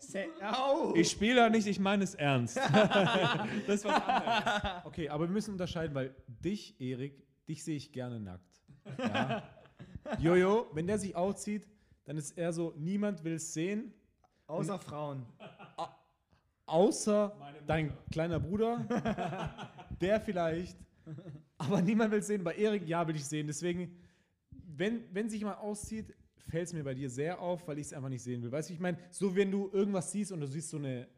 Ich 0.94 1.10
spiele 1.10 1.36
da 1.36 1.50
nicht, 1.50 1.66
ich 1.66 1.80
meine 1.80 2.04
es 2.04 2.14
ernst. 2.14 2.56
das 3.66 3.76
ist 3.76 3.84
was 3.84 4.02
anderes. 4.02 4.84
Okay, 4.84 5.08
aber 5.08 5.26
wir 5.26 5.32
müssen 5.32 5.52
unterscheiden, 5.52 5.94
weil 5.94 6.14
dich, 6.26 6.78
Erik, 6.80 7.24
dich 7.48 7.64
sehe 7.64 7.76
ich 7.76 7.92
gerne 7.92 8.20
nackt. 8.20 8.62
Ja. 8.98 9.42
Jojo, 10.18 10.66
wenn 10.74 10.86
der 10.86 10.98
sich 10.98 11.16
auszieht, 11.16 11.66
dann 12.04 12.16
ist 12.18 12.36
er 12.36 12.52
so, 12.52 12.74
niemand 12.76 13.24
will 13.24 13.34
es 13.34 13.54
sehen, 13.54 13.94
Außer 14.52 14.78
Frauen. 14.78 15.24
Außer 16.66 17.36
dein 17.66 17.92
kleiner 18.10 18.40
Bruder, 18.40 18.86
der 20.00 20.20
vielleicht, 20.20 20.76
aber 21.58 21.82
niemand 21.82 22.12
will 22.12 22.20
es 22.20 22.26
sehen. 22.26 22.44
Bei 22.44 22.54
Erik, 22.54 22.86
ja, 22.86 23.06
will 23.06 23.16
ich 23.16 23.24
sehen. 23.24 23.46
Deswegen, 23.46 23.96
wenn, 24.50 25.02
wenn 25.12 25.28
sich 25.28 25.40
jemand 25.40 25.58
auszieht, 25.58 26.14
fällt 26.48 26.66
es 26.66 26.72
mir 26.72 26.84
bei 26.84 26.94
dir 26.94 27.08
sehr 27.08 27.40
auf, 27.40 27.66
weil 27.68 27.78
ich 27.78 27.86
es 27.86 27.92
einfach 27.92 28.08
nicht 28.08 28.22
sehen 28.22 28.42
will. 28.42 28.52
Weißt 28.52 28.68
du, 28.68 28.74
ich 28.74 28.80
meine, 28.80 28.98
so 29.10 29.34
wenn 29.34 29.50
du 29.50 29.70
irgendwas 29.72 30.12
siehst 30.12 30.32
und 30.32 30.40
du 30.40 30.46
siehst 30.46 30.70
so 30.70 30.76
eine, 30.76 31.08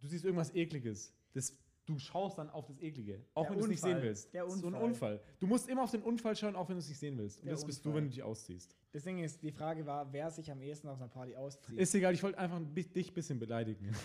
du 0.00 0.06
siehst 0.08 0.24
irgendwas 0.24 0.54
Ekliges, 0.54 1.14
das, 1.32 1.56
du 1.88 1.98
schaust 1.98 2.38
dann 2.38 2.50
auf 2.50 2.66
das 2.66 2.78
Eklige, 2.80 3.24
auch 3.34 3.42
Der 3.44 3.50
wenn 3.52 3.58
du 3.58 3.64
es 3.64 3.70
nicht 3.70 3.80
sehen 3.80 3.90
Unfall. 3.94 4.02
willst. 4.08 4.34
Der 4.34 4.48
So 4.48 4.66
ein 4.68 4.74
Unfall. 4.74 4.82
Unfall. 4.84 5.20
Du 5.40 5.46
musst 5.46 5.68
immer 5.68 5.82
auf 5.82 5.90
den 5.90 6.02
Unfall 6.02 6.36
schauen, 6.36 6.54
auch 6.56 6.68
wenn 6.68 6.76
du 6.76 6.80
es 6.80 6.88
nicht 6.88 6.98
sehen 6.98 7.16
willst. 7.18 7.38
Und 7.40 7.46
Der 7.46 7.54
das 7.54 7.64
bist 7.64 7.84
du, 7.84 7.88
Unfall. 7.88 8.02
wenn 8.02 8.08
du 8.08 8.14
dich 8.14 8.22
ausziehst. 8.22 8.76
Ding 9.04 9.18
ist, 9.22 9.42
die 9.42 9.52
Frage 9.52 9.86
war, 9.86 10.12
wer 10.12 10.28
sich 10.30 10.50
am 10.50 10.60
ehesten 10.60 10.88
auf 10.88 10.98
einer 10.98 11.08
Party 11.08 11.36
auszieht. 11.36 11.78
Ist 11.78 11.94
egal, 11.94 12.14
ich 12.14 12.22
wollte 12.22 12.36
einfach 12.38 12.60
dich 12.74 13.08
ein 13.10 13.14
bisschen 13.14 13.38
beleidigen. 13.38 13.94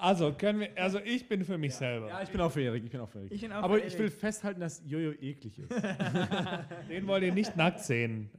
Also, 0.00 0.32
können 0.32 0.60
wir, 0.60 0.70
also 0.76 1.00
ich 1.00 1.28
bin 1.28 1.44
für 1.44 1.58
mich 1.58 1.74
selber. 1.74 2.08
Ja, 2.08 2.22
ich 2.22 2.30
bin 2.30 2.40
auch 2.40 2.52
für 2.52 2.62
Erik, 2.62 2.84
ich 2.84 2.90
bin 2.90 3.00
auch 3.00 3.08
für 3.08 3.18
Erik. 3.18 3.32
Ich 3.32 3.40
bin 3.40 3.50
auch 3.52 3.62
Aber 3.64 3.74
für 3.74 3.80
ich 3.80 3.94
Erik. 3.94 3.98
will 3.98 4.10
festhalten, 4.10 4.60
dass 4.60 4.80
Jojo 4.86 5.10
eklig 5.12 5.58
ist. 5.58 5.70
Den 6.88 7.06
wollt 7.08 7.24
ihr 7.24 7.32
nicht 7.34 7.56
nackt 7.56 7.80
sehen. 7.80 8.30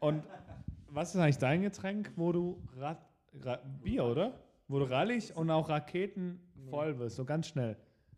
Und 0.00 0.22
was 0.90 1.14
ist 1.14 1.20
eigentlich 1.20 1.38
dein 1.38 1.62
Getränk, 1.62 2.12
wo 2.16 2.32
du 2.32 2.62
Ra 2.76 2.98
Ra 3.40 3.56
Bier, 3.82 4.04
oder? 4.04 4.38
Wo 4.68 4.78
du 4.78 4.84
rallig 4.84 5.34
und 5.34 5.50
auch 5.50 5.68
Raketen 5.68 6.40
voll 6.68 6.98
wirst, 6.98 7.16
so 7.16 7.24
ganz 7.24 7.48
schnell. 7.48 7.76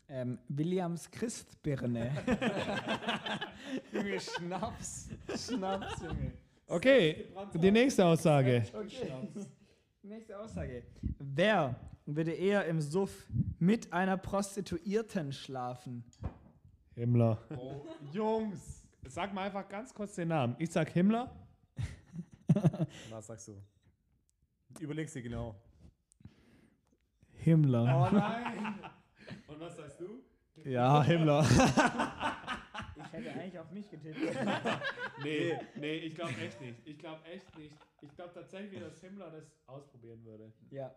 Ähm, 0.09 0.37
Williams 0.49 1.09
Christbirne. 1.09 2.11
Junge, 3.93 4.19
Schnaps. 4.19 5.09
Schnaps, 5.37 6.01
Junge. 6.01 6.33
Okay, 6.67 7.27
die 7.53 7.71
nächste 7.71 8.05
Aussage. 8.05 8.65
Okay. 8.73 9.29
Nächste 10.03 10.37
Aussage. 10.39 10.83
Wer 11.19 11.75
würde 12.05 12.31
eher 12.31 12.65
im 12.65 12.81
Suff 12.81 13.27
mit 13.59 13.93
einer 13.93 14.17
Prostituierten 14.17 15.31
schlafen? 15.31 16.03
Himmler. 16.95 17.37
Oh, 17.57 17.85
Jungs. 18.11 18.85
Sag 19.07 19.33
mal 19.33 19.45
einfach 19.45 19.67
ganz 19.69 19.93
kurz 19.93 20.15
den 20.15 20.27
Namen. 20.29 20.55
Ich 20.59 20.71
sag 20.71 20.89
Himmler. 20.89 21.33
Was 23.09 23.27
sagst 23.27 23.47
du? 23.47 23.53
Überlegst 24.79 25.15
dir 25.15 25.21
genau. 25.21 25.55
Himmler. 27.43 28.09
Oh 28.11 28.15
nein. 28.15 28.75
Und 29.47 29.59
was 29.59 29.75
sagst 29.75 29.99
du? 29.99 30.23
Ja, 30.63 31.03
Himmler. 31.03 31.45
Ich 33.03 33.17
hätte 33.17 33.31
eigentlich 33.39 33.59
auf 33.59 33.71
mich 33.71 33.89
getippt. 33.89 34.17
Nee, 35.23 35.57
nee, 35.75 35.95
ich 35.97 36.15
glaube 36.15 36.33
echt 36.41 36.61
nicht. 36.61 36.75
Ich 36.85 36.97
glaube 36.97 37.19
echt 37.25 37.57
nicht. 37.57 37.75
Ich 38.01 38.13
glaube 38.15 38.31
tatsächlich, 38.33 38.79
dass 38.79 39.01
Himmler 39.01 39.29
das 39.31 39.51
ausprobieren 39.67 40.23
würde. 40.23 40.51
ja. 40.69 40.93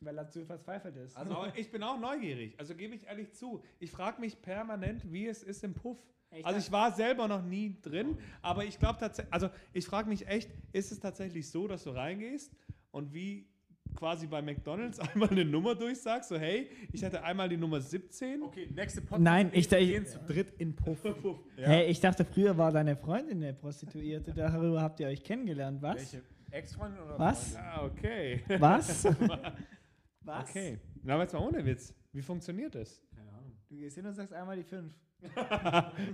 Weil 0.00 0.16
er 0.16 0.28
zu 0.28 0.44
verzweifelt 0.46 0.94
ist. 0.96 1.16
Also, 1.16 1.34
aber 1.34 1.56
ich 1.58 1.72
bin 1.72 1.82
auch 1.82 1.98
neugierig. 1.98 2.54
Also 2.60 2.76
gebe 2.76 2.94
ich 2.94 3.04
ehrlich 3.08 3.32
zu. 3.34 3.64
Ich 3.80 3.90
frage 3.90 4.20
mich 4.20 4.40
permanent, 4.40 5.10
wie 5.10 5.26
es 5.26 5.42
ist 5.42 5.64
im 5.64 5.74
Puff. 5.74 5.98
Ich 6.30 6.46
Also 6.46 6.60
ich 6.60 6.70
war 6.70 6.92
selber 6.92 7.26
noch 7.26 7.42
nie 7.42 7.80
drin, 7.82 8.16
aber 8.40 8.64
ich 8.64 8.78
glaube 8.78 9.00
tatsächlich, 9.00 9.32
also 9.34 9.50
ich 9.72 9.86
frage 9.86 10.08
mich 10.08 10.28
echt, 10.28 10.50
ist 10.72 10.92
es 10.92 11.00
tatsächlich 11.00 11.50
so, 11.50 11.66
dass 11.66 11.82
du 11.82 11.90
reingehst 11.90 12.54
und 12.92 13.12
wie 13.12 13.48
quasi 13.96 14.26
bei 14.26 14.40
McDonalds 14.42 14.98
einmal 15.14 15.28
eine 15.30 15.44
Nummer 15.44 15.74
durchsagst, 15.74 16.28
so 16.28 16.38
hey, 16.38 16.68
ich 16.92 17.02
hatte 17.04 17.22
einmal 17.22 17.48
die 17.48 17.56
Nummer 17.56 17.80
17. 17.80 18.42
Okay, 18.42 18.68
nächste 18.74 19.00
Podcast. 19.00 19.22
Nein, 19.22 19.50
ich- 19.52 19.70
ich- 19.72 19.88
gehen 19.90 20.06
zu 20.06 20.18
dritt 20.20 20.52
in 20.58 20.74
Puff. 20.74 20.98
Hey, 21.56 21.86
ich 21.90 22.00
dachte, 22.00 22.24
früher 22.24 22.56
war 22.56 22.70
deine 22.72 22.96
Freundin 22.96 23.42
eine 23.42 23.54
Prostituierte. 23.54 24.32
Darüber 24.32 24.80
habt 24.82 25.00
ihr 25.00 25.08
euch 25.08 25.22
kennengelernt. 25.22 25.82
Was? 25.82 25.96
Welche? 25.96 26.22
Ex-Freundin 26.50 27.00
oder 27.02 27.18
Was? 27.18 27.52
Freundin? 27.54 27.70
Ah, 27.74 27.84
okay. 27.84 28.42
Was? 28.58 29.04
Was? 30.22 30.50
Okay. 30.50 30.78
Na, 31.02 31.14
aber 31.14 31.22
jetzt 31.24 31.32
mal 31.32 31.40
ohne 31.40 31.64
Witz. 31.64 31.94
Wie 32.12 32.22
funktioniert 32.22 32.74
das? 32.74 33.02
Keine 33.14 33.30
Ahnung. 33.32 33.52
Du 33.68 33.76
gehst 33.76 33.96
hin 33.96 34.06
und 34.06 34.14
sagst 34.14 34.32
einmal 34.32 34.56
die 34.56 34.62
fünf. 34.62 34.92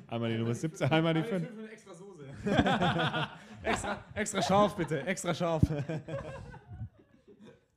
Einmal 0.06 0.30
die 0.32 0.38
Nummer 0.38 0.54
17, 0.54 0.90
einmal 0.90 1.12
die 1.12 1.22
5. 1.22 1.50
mit 1.56 1.70
extra 1.70 1.92
Soße. 1.92 2.24
Extra, 3.62 4.04
extra 4.14 4.40
scharf, 4.42 4.74
bitte. 4.76 5.06
Extra 5.06 5.34
scharf. 5.34 5.62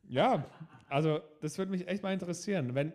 Ja, 0.08 0.46
also 0.90 1.20
das 1.42 1.58
würde 1.58 1.72
mich 1.72 1.88
echt 1.88 2.02
mal 2.04 2.14
interessieren, 2.14 2.74
wenn 2.76 2.94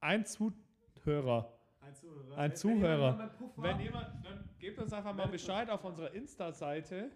ein 0.00 0.24
Zuhörer, 0.24 1.52
Ein 1.80 1.94
Zuhörer. 1.94 2.36
ein 2.38 2.50
Wenn- 2.50 2.56
Zuhörer, 2.56 3.30
wenn 3.56 3.80
jemand 3.80 4.14
wenn 4.14 4.22
dann 4.22 4.48
gebt 4.58 4.78
uns 4.78 4.92
einfach 4.92 5.14
mal 5.14 5.26
Bescheid 5.28 5.68
auf 5.70 5.84
unserer 5.84 6.12
Insta-Seite. 6.14 7.10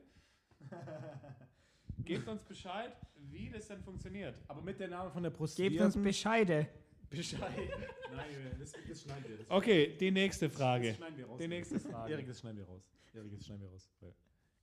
Gebt 2.04 2.26
uns 2.28 2.42
Bescheid, 2.42 2.96
wie 3.30 3.50
das 3.50 3.68
denn 3.68 3.82
funktioniert. 3.82 4.34
Aber 4.48 4.62
mit 4.62 4.78
der 4.80 4.88
Name 4.88 5.10
von 5.10 5.22
der 5.22 5.32
Gebt 5.56 5.80
uns. 5.80 5.96
Bescheide. 5.96 6.66
Bescheid. 7.10 7.40
Nein, 8.14 8.26
das, 8.58 8.72
das 8.72 9.02
schneiden 9.02 9.24
wir. 9.28 9.36
Das, 9.38 9.50
Okay, 9.50 9.96
die 9.98 10.10
nächste 10.10 10.48
Frage. 10.50 10.88
Das 10.88 10.96
schneiden 10.96 11.16
wir 11.18 11.26
raus. 11.26 11.38
Die 11.40 11.48
nächste 11.48 11.80
Frage. 11.80 12.12
Erik, 12.12 12.26
das 12.26 12.40
schneiden 12.40 12.58
wir 12.58 12.66
raus. 12.66 12.82
Erik, 13.14 13.32
das 13.34 13.46
schneiden 13.46 13.62
wir 13.62 13.68
raus. 13.70 13.90
Weil 14.00 14.14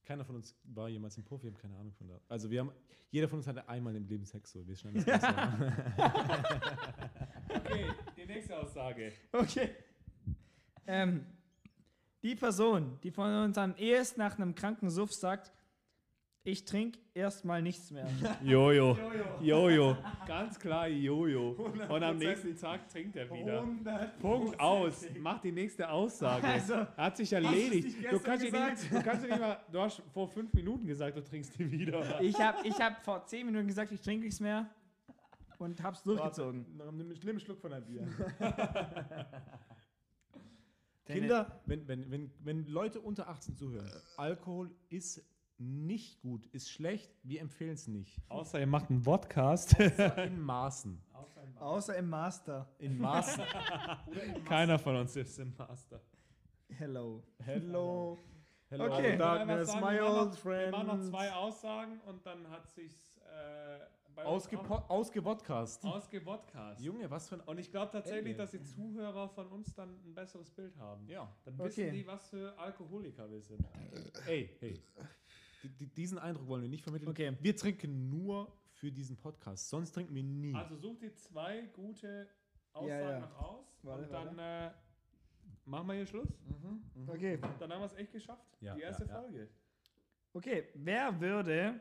keiner 0.06 0.24
von 0.24 0.36
uns 0.36 0.56
war 0.64 0.88
jemals 0.88 1.18
im 1.18 1.24
Puff, 1.24 1.43
wir 1.43 1.51
haben 1.51 1.58
keine 1.58 1.76
Ahnung 1.76 1.93
von 1.93 2.08
da. 2.08 2.20
Also 2.30 2.49
wir 2.49 2.62
haben, 2.62 2.72
jeder 3.12 3.28
von 3.28 3.39
uns 3.39 3.47
hatte 3.47 3.68
einmal 3.68 3.95
im 3.95 4.08
Leben 4.08 4.26
Sex, 4.26 4.51
so 4.51 4.66
wir 4.68 4.76
schneiden 4.76 5.03
das. 5.06 5.22
Okay, 7.47 7.86
die 8.16 8.26
nächste 8.26 8.58
Aussage. 8.58 9.12
Okay. 9.32 9.70
Ähm, 10.86 11.26
die 12.22 12.36
Person, 12.36 12.99
die 13.01 13.12
von 13.12 13.34
uns 13.43 13.58
am 13.58 13.76
ehesten 13.76 14.20
nach 14.20 14.38
einem 14.38 14.53
kranken 14.53 14.89
Suff 14.89 15.14
sagt, 15.14 15.51
ich 16.46 16.64
trinke 16.64 17.00
erstmal 17.14 17.62
nichts 17.62 17.89
mehr. 17.89 18.08
Jojo. 18.43 18.98
Jojo. 19.41 19.98
Ganz 20.28 20.60
klar 20.60 20.88
Jojo. 20.88 21.52
Und 21.89 22.04
am 22.04 22.18
nächsten 22.18 22.56
Tag 22.56 22.88
trinkt 22.88 23.16
er 23.16 23.30
wieder. 23.32 23.68
Punkt 24.22 24.60
aus. 24.60 25.08
Mach 25.20 25.41
die 25.41 25.52
nächste 25.52 25.89
Aussage. 25.89 26.46
Also, 26.48 26.76
Hat 26.96 27.18
sich 27.18 27.34
erledigt. 27.34 27.98
Du 28.12 28.20
kannst, 28.20 28.43
nicht, 28.43 28.54
du 28.91 29.02
kannst 29.02 29.28
nicht 29.28 29.39
mal, 29.39 29.60
du 29.72 29.82
hast 29.82 30.04
vor 30.14 30.28
fünf 30.28 30.54
Minuten 30.54 30.86
gesagt, 30.86 31.18
du 31.18 31.24
trinkst 31.24 31.58
die 31.58 31.72
wieder. 31.72 32.22
Ich 32.22 32.39
habe 32.39 32.66
ich 32.66 32.80
hab 32.80 33.04
vor 33.04 33.26
10 33.26 33.48
Minuten 33.48 33.68
gesagt, 33.68 33.91
ich 33.91 34.02
trinke 34.02 34.26
nichts 34.26 34.39
mehr 34.39 34.70
und 35.58 35.82
hab's 35.82 36.04
durchgezogen. 36.04 36.66
Nimm, 36.78 37.12
einen 37.28 37.39
Schluck 37.39 37.60
von 37.60 37.72
deinem 37.72 37.86
Bier. 37.86 38.08
Kinder, 41.06 41.62
wenn, 41.66 41.88
wenn, 41.88 42.12
wenn, 42.12 42.32
wenn 42.39 42.66
Leute 42.68 43.00
unter 43.00 43.30
18 43.30 43.56
zuhören, 43.56 43.89
Alkohol 44.18 44.72
ist 44.89 45.24
nicht 45.58 46.22
gut, 46.22 46.45
ist 46.47 46.70
schlecht, 46.70 47.12
wir 47.24 47.41
empfehlen 47.41 47.74
es 47.76 47.88
nicht. 47.88 48.22
Außer 48.30 48.60
ihr 48.60 48.68
macht 48.68 48.89
einen 48.89 49.01
Podcast. 49.01 49.80
In 49.80 50.41
Maßen. 50.41 51.01
Außer 51.60 51.95
im 51.97 52.10
Master. 52.10 52.68
In 52.80 52.97
Maßen. 52.97 53.43
Keiner 54.45 54.78
von 54.78 54.95
uns 54.97 55.16
ist 55.16 55.39
im 55.39 55.53
Master. 55.58 56.01
Hello. 56.70 57.24
Hello. 57.43 58.18
Hello, 58.70 58.86
Okay. 58.86 59.14
Ich 59.14 59.20
darkness, 59.20 59.68
my 59.68 59.80
sagen, 59.80 59.82
machen 59.82 59.99
old 60.01 60.34
noch- 60.34 60.45
Wir 60.45 60.72
machen 60.72 60.88
noch 60.88 60.93
friend. 60.95 61.06
zwei 61.10 61.32
Aussagen 61.34 61.99
und 62.08 62.26
dann 62.26 62.49
hat 62.49 62.68
sich's 62.74 63.18
äh, 63.20 63.80
Ausgewodcast. 64.89 65.86
ausgewodcast. 65.86 66.82
Junge, 66.82 67.10
was 67.12 67.28
für 67.30 67.36
ein... 67.36 67.41
Und 67.41 67.60
ich 67.60 67.70
glaube 67.70 67.91
tatsächlich, 67.91 68.32
Ende. 68.32 68.38
dass 68.38 68.51
die 68.51 68.64
Zuhörer 68.64 69.30
von 69.30 69.47
uns 69.47 69.74
dann 69.76 69.89
ein 70.06 70.16
besseres 70.16 70.49
Bild 70.51 70.76
haben. 70.78 71.08
Ja. 71.08 71.30
Dann 71.43 71.58
wissen 71.60 71.82
Okay. 71.88 71.91
die, 71.91 72.08
was 72.08 72.28
für 72.30 72.58
Alkoholiker 72.58 73.30
wir 73.30 73.41
sind. 73.41 73.64
Ey, 74.26 74.49
hey. 74.60 74.82
Die- 75.66 75.70
die- 75.78 75.88
Diesen 75.93 76.18
Eindruck 76.20 76.47
wollen 76.47 76.61
wir 76.61 76.70
nicht 76.70 76.84
vermitteln. 76.84 77.09
Okay. 77.09 77.36
Wir 77.41 77.55
trinken 77.55 78.09
nur 78.09 78.51
für 78.74 78.91
diesen 78.91 79.18
Podcast, 79.18 79.70
sonst 79.70 79.91
trinken 79.93 80.13
wir 80.13 80.24
nie. 80.24 80.53
Also 80.53 80.76
such 80.76 80.97
dir 80.99 81.13
zwei 81.16 81.61
gute 81.74 82.28
Aussagen 82.74 82.89
Ja, 82.89 83.11
ja. 83.11 83.20
noch 83.20 83.38
aus 83.39 83.66
Warte, 83.84 84.03
und 84.03 84.11
dann 84.11 84.39
äh, 84.39 84.72
machen 85.66 85.88
wir 85.88 85.93
hier 85.95 86.05
Schluss. 86.05 86.28
Okay. 87.07 87.39
Dann 87.59 87.72
haben 87.72 87.80
wir 87.82 87.86
es 87.86 87.93
echt 87.93 88.11
geschafft. 88.11 88.45
Ja, 88.61 88.76
Die 88.76 88.82
erste 88.82 89.05
ja. 89.05 89.22
Folge. 89.22 89.49
Okay, 90.34 90.68
wer 90.76 91.20
würde 91.20 91.80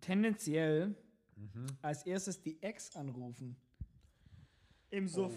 tendenziell 0.00 0.94
Mhm. 1.36 1.66
als 1.80 2.04
erstes 2.04 2.40
die 2.42 2.62
Ex 2.62 2.94
anrufen? 2.94 3.56
Im 4.90 5.08
Suff. 5.08 5.34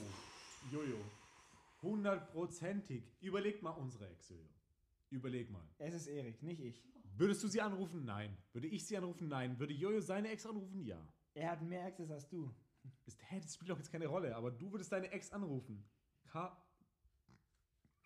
Jojo. 0.71 0.97
Hundertprozentig. 1.81 3.03
Überleg 3.21 3.61
mal 3.61 3.71
unsere 3.71 4.09
Ex, 4.09 4.29
Jojo. 4.29 4.43
Überleg 5.15 5.49
mal. 5.49 5.63
Es 5.77 5.93
ist 5.93 6.07
Erik, 6.07 6.43
nicht 6.43 6.59
ich. 6.61 6.83
Würdest 7.17 7.41
du 7.43 7.47
sie 7.47 7.61
anrufen? 7.61 8.03
Nein. 8.03 8.37
Würde 8.51 8.67
ich 8.67 8.85
sie 8.85 8.97
anrufen? 8.97 9.29
Nein. 9.29 9.57
Würde 9.57 9.73
Jojo 9.73 10.01
seine 10.01 10.29
Ex 10.29 10.45
anrufen? 10.45 10.81
Ja. 10.83 10.99
Er 11.33 11.51
hat 11.51 11.61
mehr 11.61 11.85
Exes 11.87 12.11
als 12.11 12.27
du. 12.27 12.53
Ist, 13.05 13.19
hä, 13.31 13.39
das 13.41 13.55
spielt 13.55 13.69
doch 13.71 13.77
jetzt 13.77 13.89
keine 13.91 14.07
Rolle, 14.07 14.35
aber 14.35 14.51
du 14.51 14.71
würdest 14.71 14.91
deine 14.91 15.09
Ex 15.11 15.31
anrufen. 15.31 15.83
Ka 16.27 16.61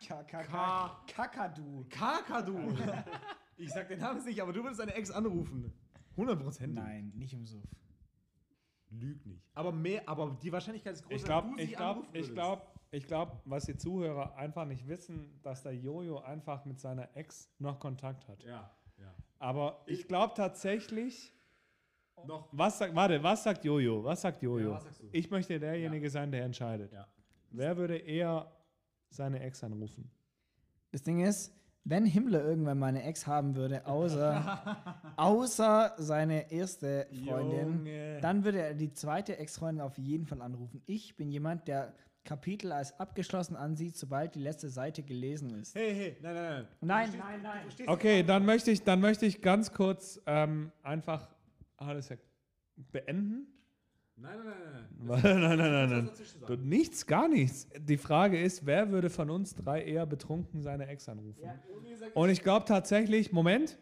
Ka- 0.07 0.23
Kakadu. 1.07 1.85
Kakadu. 1.89 2.73
ich 3.57 3.69
sag 3.71 3.87
den 3.89 3.99
Namen 3.99 4.23
nicht, 4.23 4.41
aber 4.41 4.53
du 4.53 4.61
würdest 4.63 4.79
deine 4.79 4.93
Ex 4.93 5.11
anrufen. 5.11 5.73
Hundertprozentig. 6.15 6.75
Nein, 6.81 7.11
nicht 7.15 7.33
im 7.33 7.45
Suff. 7.45 7.65
Lüg 8.91 9.25
nicht. 9.25 9.43
Aber 9.53 9.71
mehr, 9.71 10.07
aber 10.07 10.37
die 10.41 10.51
Wahrscheinlichkeit 10.51 10.93
ist 10.93 11.03
groß, 11.03 11.11
Ich 11.11 11.21
dass 11.21 11.27
glaube, 11.27 11.49
du 11.49 11.57
sie 11.57 11.63
ich 11.63 11.71
glaube, 11.75 11.99
anrufen 11.99 12.09
ich 12.15 12.21
würdest. 12.21 12.33
glaube, 12.33 12.61
ich 12.91 13.05
glaube, 13.05 13.39
was 13.45 13.65
die 13.65 13.77
Zuhörer 13.77 14.35
einfach 14.35 14.65
nicht 14.65 14.87
wissen, 14.87 15.39
dass 15.43 15.63
der 15.63 15.75
Jojo 15.75 16.19
einfach 16.19 16.65
mit 16.65 16.79
seiner 16.79 17.15
Ex 17.15 17.49
noch 17.59 17.79
Kontakt 17.79 18.27
hat. 18.27 18.43
Ja, 18.43 18.71
ja. 18.97 19.13
Aber 19.37 19.83
ich 19.85 20.07
glaube 20.07 20.33
tatsächlich, 20.35 21.33
Noch. 22.25 22.49
was 22.51 22.79
sagt, 22.79 22.95
warte, 22.95 23.21
was 23.21 23.43
sagt 23.43 23.63
Jojo? 23.63 24.03
Was 24.03 24.21
sagt 24.21 24.41
Jojo? 24.41 24.69
Ja, 24.69 24.75
was 24.75 24.83
sagst 24.83 25.01
du? 25.01 25.07
ich 25.11 25.29
möchte 25.29 25.59
derjenige 25.59 26.09
sein, 26.09 26.31
der 26.31 26.43
entscheidet. 26.43 26.91
Ja. 26.91 27.07
Wer 27.51 27.77
würde 27.77 27.97
eher 27.97 28.51
seine 29.09 29.39
Ex 29.39 29.63
anrufen? 29.63 30.09
Das 30.91 31.03
Ding 31.03 31.19
ist, 31.21 31.53
wenn 31.83 32.05
Himmler 32.05 32.43
irgendwann 32.43 32.77
mal 32.79 32.87
eine 32.87 33.03
Ex 33.03 33.25
haben 33.25 33.55
würde, 33.55 33.85
außer, 33.85 34.75
außer 35.15 35.93
seine 35.97 36.51
erste 36.51 37.07
Freundin, 37.25 37.85
Junge. 37.85 38.19
dann 38.21 38.43
würde 38.43 38.61
er 38.61 38.73
die 38.73 38.91
zweite 38.93 39.37
Ex-Freundin 39.37 39.81
auf 39.81 39.97
jeden 39.97 40.25
Fall 40.25 40.41
anrufen. 40.41 40.81
Ich 40.85 41.15
bin 41.15 41.31
jemand, 41.31 41.67
der 41.67 41.93
Kapitel 42.29 42.71
als 42.71 42.99
abgeschlossen 42.99 43.55
ansieht, 43.55 43.97
sobald 43.97 44.35
die 44.35 44.39
letzte 44.39 44.69
Seite 44.69 45.01
gelesen 45.01 45.49
ist. 45.59 45.73
Hey, 45.73 45.95
hey, 45.95 46.17
nein, 46.21 46.35
nein, 46.35 46.45
nein. 46.45 46.67
Nein, 46.81 47.41
nein, 47.41 47.41
nein. 47.41 47.87
Okay, 47.87 48.21
dann 48.21 48.45
möchte 48.45 48.69
ich, 48.69 48.83
dann 48.83 49.01
möchte 49.01 49.25
ich 49.25 49.41
ganz 49.41 49.73
kurz 49.73 50.21
ähm, 50.27 50.71
einfach 50.83 51.27
alles 51.77 52.09
ja 52.09 52.17
beenden. 52.91 53.47
Nein, 54.15 54.37
nein, 54.43 54.53
nein, 54.99 55.21
nein. 55.21 55.41
nein, 55.41 55.57
nein, 55.57 55.89
nein, 55.89 56.09
nein. 56.47 56.69
nichts, 56.69 57.07
gar 57.07 57.27
nichts. 57.27 57.67
Die 57.79 57.97
Frage 57.97 58.39
ist, 58.39 58.63
wer 58.63 58.91
würde 58.91 59.09
von 59.09 59.31
uns 59.31 59.55
drei 59.55 59.83
eher 59.83 60.05
betrunken 60.05 60.61
seine 60.61 60.85
Ex 60.85 61.09
anrufen? 61.09 61.41
Und 62.13 62.29
ich 62.29 62.43
glaube 62.43 62.65
tatsächlich, 62.65 63.31
Moment, 63.31 63.79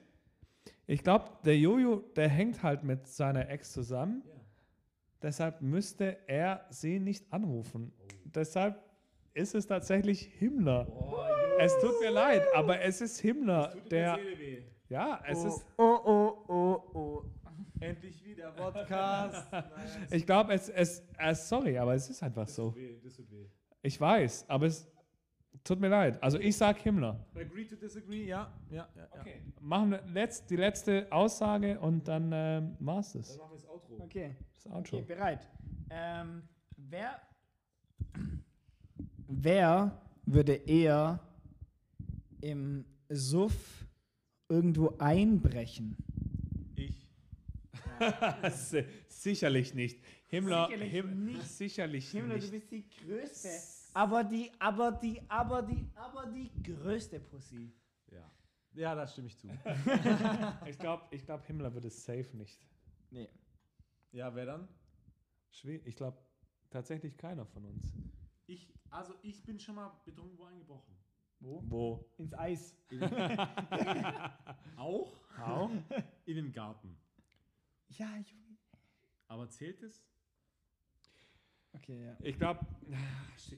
ich 0.86 1.04
glaube, 1.04 1.32
der 1.44 1.58
Jojo, 1.58 1.98
der 2.16 2.30
hängt 2.30 2.64
halt 2.64 2.86
mit 2.86 3.08
seiner 3.08 3.50
Ex 3.50 3.74
zusammen. 3.74 4.24
Deshalb 5.22 5.62
müsste 5.62 6.18
er 6.28 6.66
sie 6.70 7.00
nicht 7.00 7.34
anrufen. 7.34 7.92
Deshalb 8.36 8.84
ist 9.34 9.56
es 9.56 9.68
tatsächlich 9.68 10.22
Himmler. 10.40 10.88
es 11.60 11.78
tut 11.80 12.00
mir 12.02 12.12
leid, 12.12 12.44
aber 12.56 12.82
es 12.82 13.02
ist 13.02 13.20
Himmler, 13.20 13.76
der. 13.90 14.20
Ja, 14.90 15.22
es 15.28 15.44
ist. 15.44 15.66
Oh, 15.78 16.00
oh, 16.06 16.46
oh, 16.48 16.84
oh. 16.94 17.24
Endlich 17.80 18.24
wieder 18.26 18.52
Podcast. 18.52 19.48
Ich 20.12 20.26
glaube, 20.26 20.54
es, 20.54 20.70
es, 20.70 21.04
es. 21.18 21.50
Sorry, 21.50 21.78
aber 21.78 21.94
es 21.94 22.10
ist 22.10 22.24
einfach 22.24 22.48
so. 22.48 22.76
weh, 22.76 23.00
das 23.04 23.16
tut 23.16 23.30
weh. 23.30 23.46
Ich 23.84 24.00
weiß, 24.00 24.50
aber 24.50 24.66
es 24.66 24.90
tut 25.64 25.80
mir 25.80 25.90
leid. 25.90 26.22
Also 26.24 26.40
ich 26.40 26.58
sag 26.58 26.80
Himmler. 26.80 27.26
Agree 27.36 27.66
to 27.66 27.76
disagree, 27.76 28.26
ja. 28.26 28.52
Ja, 28.70 28.88
ja. 28.96 29.08
Okay. 29.20 29.42
Machen 29.62 29.92
wir 29.92 30.02
letzt, 30.08 30.50
die 30.50 30.56
letzte 30.56 31.08
Aussage 31.12 31.80
und 31.80 32.08
dann 32.08 32.32
ähm, 32.34 32.78
war's 32.80 33.14
Dann 33.14 33.22
das. 33.22 33.38
machen 33.38 33.52
wir 33.52 33.58
das 33.58 33.70
Outro. 33.70 34.04
Okay. 34.04 34.36
Das 34.56 34.68
Outro. 34.68 34.98
Okay, 34.98 35.06
bereit. 35.06 35.48
Ähm, 35.90 36.44
wer, 36.78 37.22
wer 39.28 40.02
würde 40.26 40.54
eher 40.54 41.20
im 42.42 42.86
Suff 43.10 43.86
irgendwo 44.50 44.96
einbrechen? 44.98 45.96
Ich. 46.76 47.12
Si- 48.52 48.86
sicherlich 49.08 49.74
nicht. 49.74 50.04
Himmler, 50.28 50.68
Sicherlich 50.68 50.92
Him 50.92 51.26
nicht. 51.26 51.42
sicherlich 51.44 52.12
Himmler, 52.12 52.36
du 52.36 52.42
nicht. 52.42 52.52
bist 52.52 52.72
die 52.72 52.86
größte. 52.90 53.50
Aber 53.94 54.24
die, 54.24 54.52
aber 54.60 54.92
die, 54.92 55.22
aber 55.30 55.62
die, 55.64 55.88
aber 55.96 56.26
die 56.28 56.52
größte 56.64 57.20
Pussy. 57.20 57.72
Ja. 58.12 58.30
Ja, 58.74 58.94
da 58.94 59.08
stimme 59.08 59.28
ich 59.28 59.38
zu. 59.38 59.48
Ich 60.68 60.78
glaube, 60.78 61.04
ich 61.12 61.26
glaub, 61.26 61.46
Himmler 61.48 61.74
würde 61.74 61.88
es 61.88 62.04
safe 62.04 62.28
nicht. 62.36 62.60
Nee. 63.10 63.30
ja, 64.12 64.34
wer 64.36 64.46
dann? 64.46 64.68
Schwierig. 65.50 65.88
Ich 65.88 65.96
glaube 65.96 66.18
tatsächlich 66.70 67.18
keiner 67.18 67.46
von 67.46 67.66
uns. 67.66 67.94
Ich, 68.48 68.68
also 68.90 69.14
ich 69.22 69.44
bin 69.44 69.60
schon 69.60 69.76
mal 69.76 69.92
betrunken 70.06 70.38
wo 70.38 70.46
eingebrochen. 70.46 70.96
Wo? 71.40 71.64
Wo? 71.68 72.06
Ins 72.18 72.34
Eis. 72.34 72.76
Auch 74.78 75.14
Auch? 75.40 75.70
in 76.26 76.36
den 76.36 76.52
Garten. 76.52 76.98
Ja, 77.90 78.08
Junge. 78.18 78.58
Aber 79.28 79.50
zählt 79.50 79.82
es? 79.84 80.04
Okay, 81.74 82.06
ja. 82.06 82.16
Ich 82.22 82.38
glaube, 82.38 82.66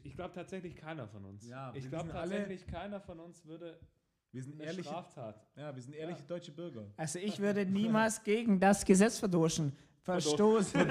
ich 0.04 0.14
glaube 0.16 0.34
tatsächlich 0.34 0.76
keiner 0.76 1.08
von 1.08 1.24
uns. 1.26 1.48
Ja, 1.48 1.74
ich 1.74 1.88
glaube 1.90 2.08
wissen 2.08 2.18
alle- 2.18 2.32
tatsächlich 2.32 2.68
keiner 2.68 3.00
von 3.00 3.20
uns 3.20 3.46
würde 3.46 3.80
Wir 4.32 4.44
sind 4.44 4.56
eine 4.56 4.66
ehrliche, 4.66 4.90
Straftat. 4.90 5.48
ja, 5.56 5.74
wir 5.74 5.82
sind 5.82 5.94
ehrliche 5.94 6.24
deutsche 6.24 6.52
Bürger. 6.52 6.86
Also 6.98 7.20
ich 7.20 7.40
würde 7.40 7.66
niemals 7.66 8.24
gegen 8.24 8.60
das 8.60 8.84
Gesetz 8.84 9.20
verduschen. 9.20 9.74
Verstoßen. 10.14 10.90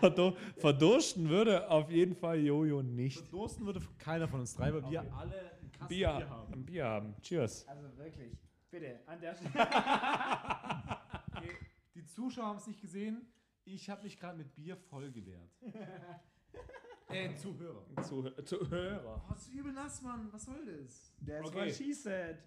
Verdo 0.00 0.36
verdursten 0.58 1.28
würde 1.28 1.68
auf 1.70 1.90
jeden 1.90 2.14
Fall 2.14 2.38
Jojo 2.40 2.82
nicht. 2.82 3.18
Verdursten 3.18 3.64
würde 3.66 3.80
keiner 3.98 4.28
von 4.28 4.40
uns 4.40 4.54
drei, 4.54 4.72
weil 4.72 4.90
wir 4.90 5.00
alle 5.14 5.52
einen 5.60 5.72
Kasten 5.72 5.88
Bier, 5.88 6.08
Bier 6.16 6.28
haben. 6.30 6.52
ein 6.52 6.64
Bier 6.64 6.84
haben. 6.84 7.14
Cheers. 7.22 7.66
Also 7.68 7.96
wirklich. 7.96 8.36
Bitte, 8.70 9.00
an 9.06 9.20
der 9.20 9.34
Stelle. 9.34 9.50
Okay, 11.34 11.56
die 11.94 12.04
Zuschauer 12.04 12.46
haben 12.46 12.58
es 12.58 12.66
nicht 12.66 12.80
gesehen. 12.80 13.26
Ich 13.64 13.88
habe 13.90 14.02
mich 14.02 14.18
gerade 14.18 14.36
mit 14.38 14.54
Bier 14.54 14.76
voll 14.76 15.10
gewehrt. 15.10 15.50
äh, 17.08 17.34
Zuhörer. 17.34 17.84
Zu, 18.02 18.22
Zuhörer. 18.44 19.22
Oh, 19.28 19.34
ist 19.34 19.48
übel 19.52 19.72
nass, 19.72 20.02
Mann. 20.02 20.28
Was 20.32 20.44
soll 20.44 20.64
das? 20.64 21.12
That's 21.26 21.48
Okay. 21.48 21.66
what 21.68 21.74
she 21.74 21.92
said. 21.92 22.38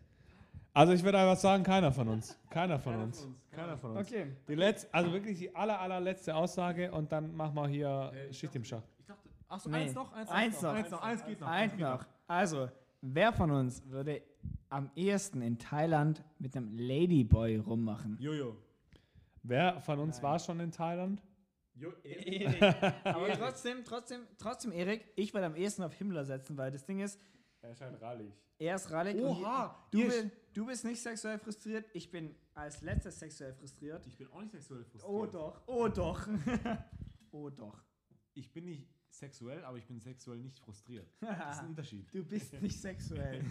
Also 0.75 0.91
ich 0.93 1.03
würde 1.03 1.17
einfach 1.17 1.37
sagen, 1.37 1.63
keiner 1.63 1.91
von 1.91 2.07
uns. 2.09 2.37
Keiner 2.49 2.77
von 2.77 2.91
Keiner 2.93 3.03
uns. 3.05 3.19
von 3.21 3.29
uns. 3.29 3.37
Keiner 3.51 3.77
von 3.77 3.91
uns. 3.97 4.07
Okay. 4.11 4.35
Die 4.47 4.55
letzte, 4.55 4.93
also 4.93 5.11
wirklich 5.13 5.37
die 5.39 5.55
aller, 5.55 5.79
allerletzte 5.79 6.35
Aussage 6.35 6.91
und 6.91 7.11
dann 7.11 7.33
machen 7.35 7.55
wir 7.55 7.67
hier 7.67 8.11
Äh, 8.13 8.27
ich 8.27 8.37
Schicht 8.37 8.53
im 8.55 8.63
Schacht. 8.65 8.83
Ich 8.99 9.05
dachte, 9.05 9.29
achso, 9.47 9.69
Nee. 9.69 9.77
eins 9.77 9.93
noch, 9.95 10.11
eins, 10.13 10.29
Eins 10.29 10.61
noch. 10.61 10.73
eins 10.73 10.91
noch, 10.91 11.01
eins 11.01 11.25
geht 11.25 11.39
noch. 11.39 11.47
Eins 11.47 11.71
geht 11.71 11.81
noch. 11.81 12.05
Also, 12.27 12.69
wer 13.01 13.31
von 13.31 13.51
uns 13.51 13.83
würde 13.89 14.21
am 14.67 14.91
ehesten 14.95 15.41
in 15.41 15.57
Thailand 15.57 16.21
mit 16.39 16.57
einem 16.57 16.77
Ladyboy 16.77 17.55
rummachen? 17.57 18.17
Jojo. 18.19 18.57
Wer 19.43 19.79
von 19.79 19.99
uns 19.99 20.17
Nein. 20.17 20.23
war 20.23 20.39
schon 20.39 20.59
in 20.59 20.71
Thailand? 20.71 21.21
Jo, 21.75 21.89
Aber 23.05 23.27
trotzdem, 23.33 23.83
trotzdem, 23.85 24.21
trotzdem, 24.37 24.71
Erik, 24.73 25.05
ich 25.15 25.33
würde 25.33 25.45
am 25.47 25.55
ehesten 25.55 25.83
auf 25.83 25.93
Himmler 25.93 26.25
setzen, 26.25 26.57
weil 26.57 26.71
das 26.71 26.83
Ding 26.85 26.99
ist, 26.99 27.19
Er 27.61 27.75
scheint 27.75 28.01
rallig. 28.01 28.33
Er 28.59 28.75
ist 28.75 28.89
rallig. 28.91 29.15
und 29.15 29.23
Oha, 29.41 29.87
Du, 29.91 29.99
ihr- 29.99 30.09
bi- 30.23 30.31
du 30.53 30.65
bist 30.65 30.85
nicht 30.85 31.01
sexuell 31.01 31.37
frustriert, 31.39 31.85
ich 31.93 32.09
bin 32.09 32.35
als 32.53 32.81
letztes 32.81 33.19
sexuell 33.19 33.53
frustriert. 33.53 34.05
Ich 34.07 34.17
bin 34.17 34.27
auch 34.31 34.39
nicht 34.41 34.51
sexuell 34.51 34.83
frustriert. 34.85 35.09
Oh 35.13 35.25
doch, 35.25 35.61
oh 35.67 35.87
doch. 35.87 36.27
oh 37.31 37.49
doch. 37.49 37.83
Ich 38.33 38.51
bin 38.53 38.65
nicht 38.65 38.87
sexuell, 39.09 39.63
aber 39.63 39.77
ich 39.77 39.85
bin 39.85 39.99
sexuell 39.99 40.39
nicht 40.39 40.59
frustriert. 40.59 41.07
Das 41.21 41.57
ist 41.57 41.63
ein 41.63 41.67
Unterschied. 41.69 42.13
Du 42.13 42.23
bist 42.23 42.53
nicht 42.61 42.79
sexuell. 42.79 43.43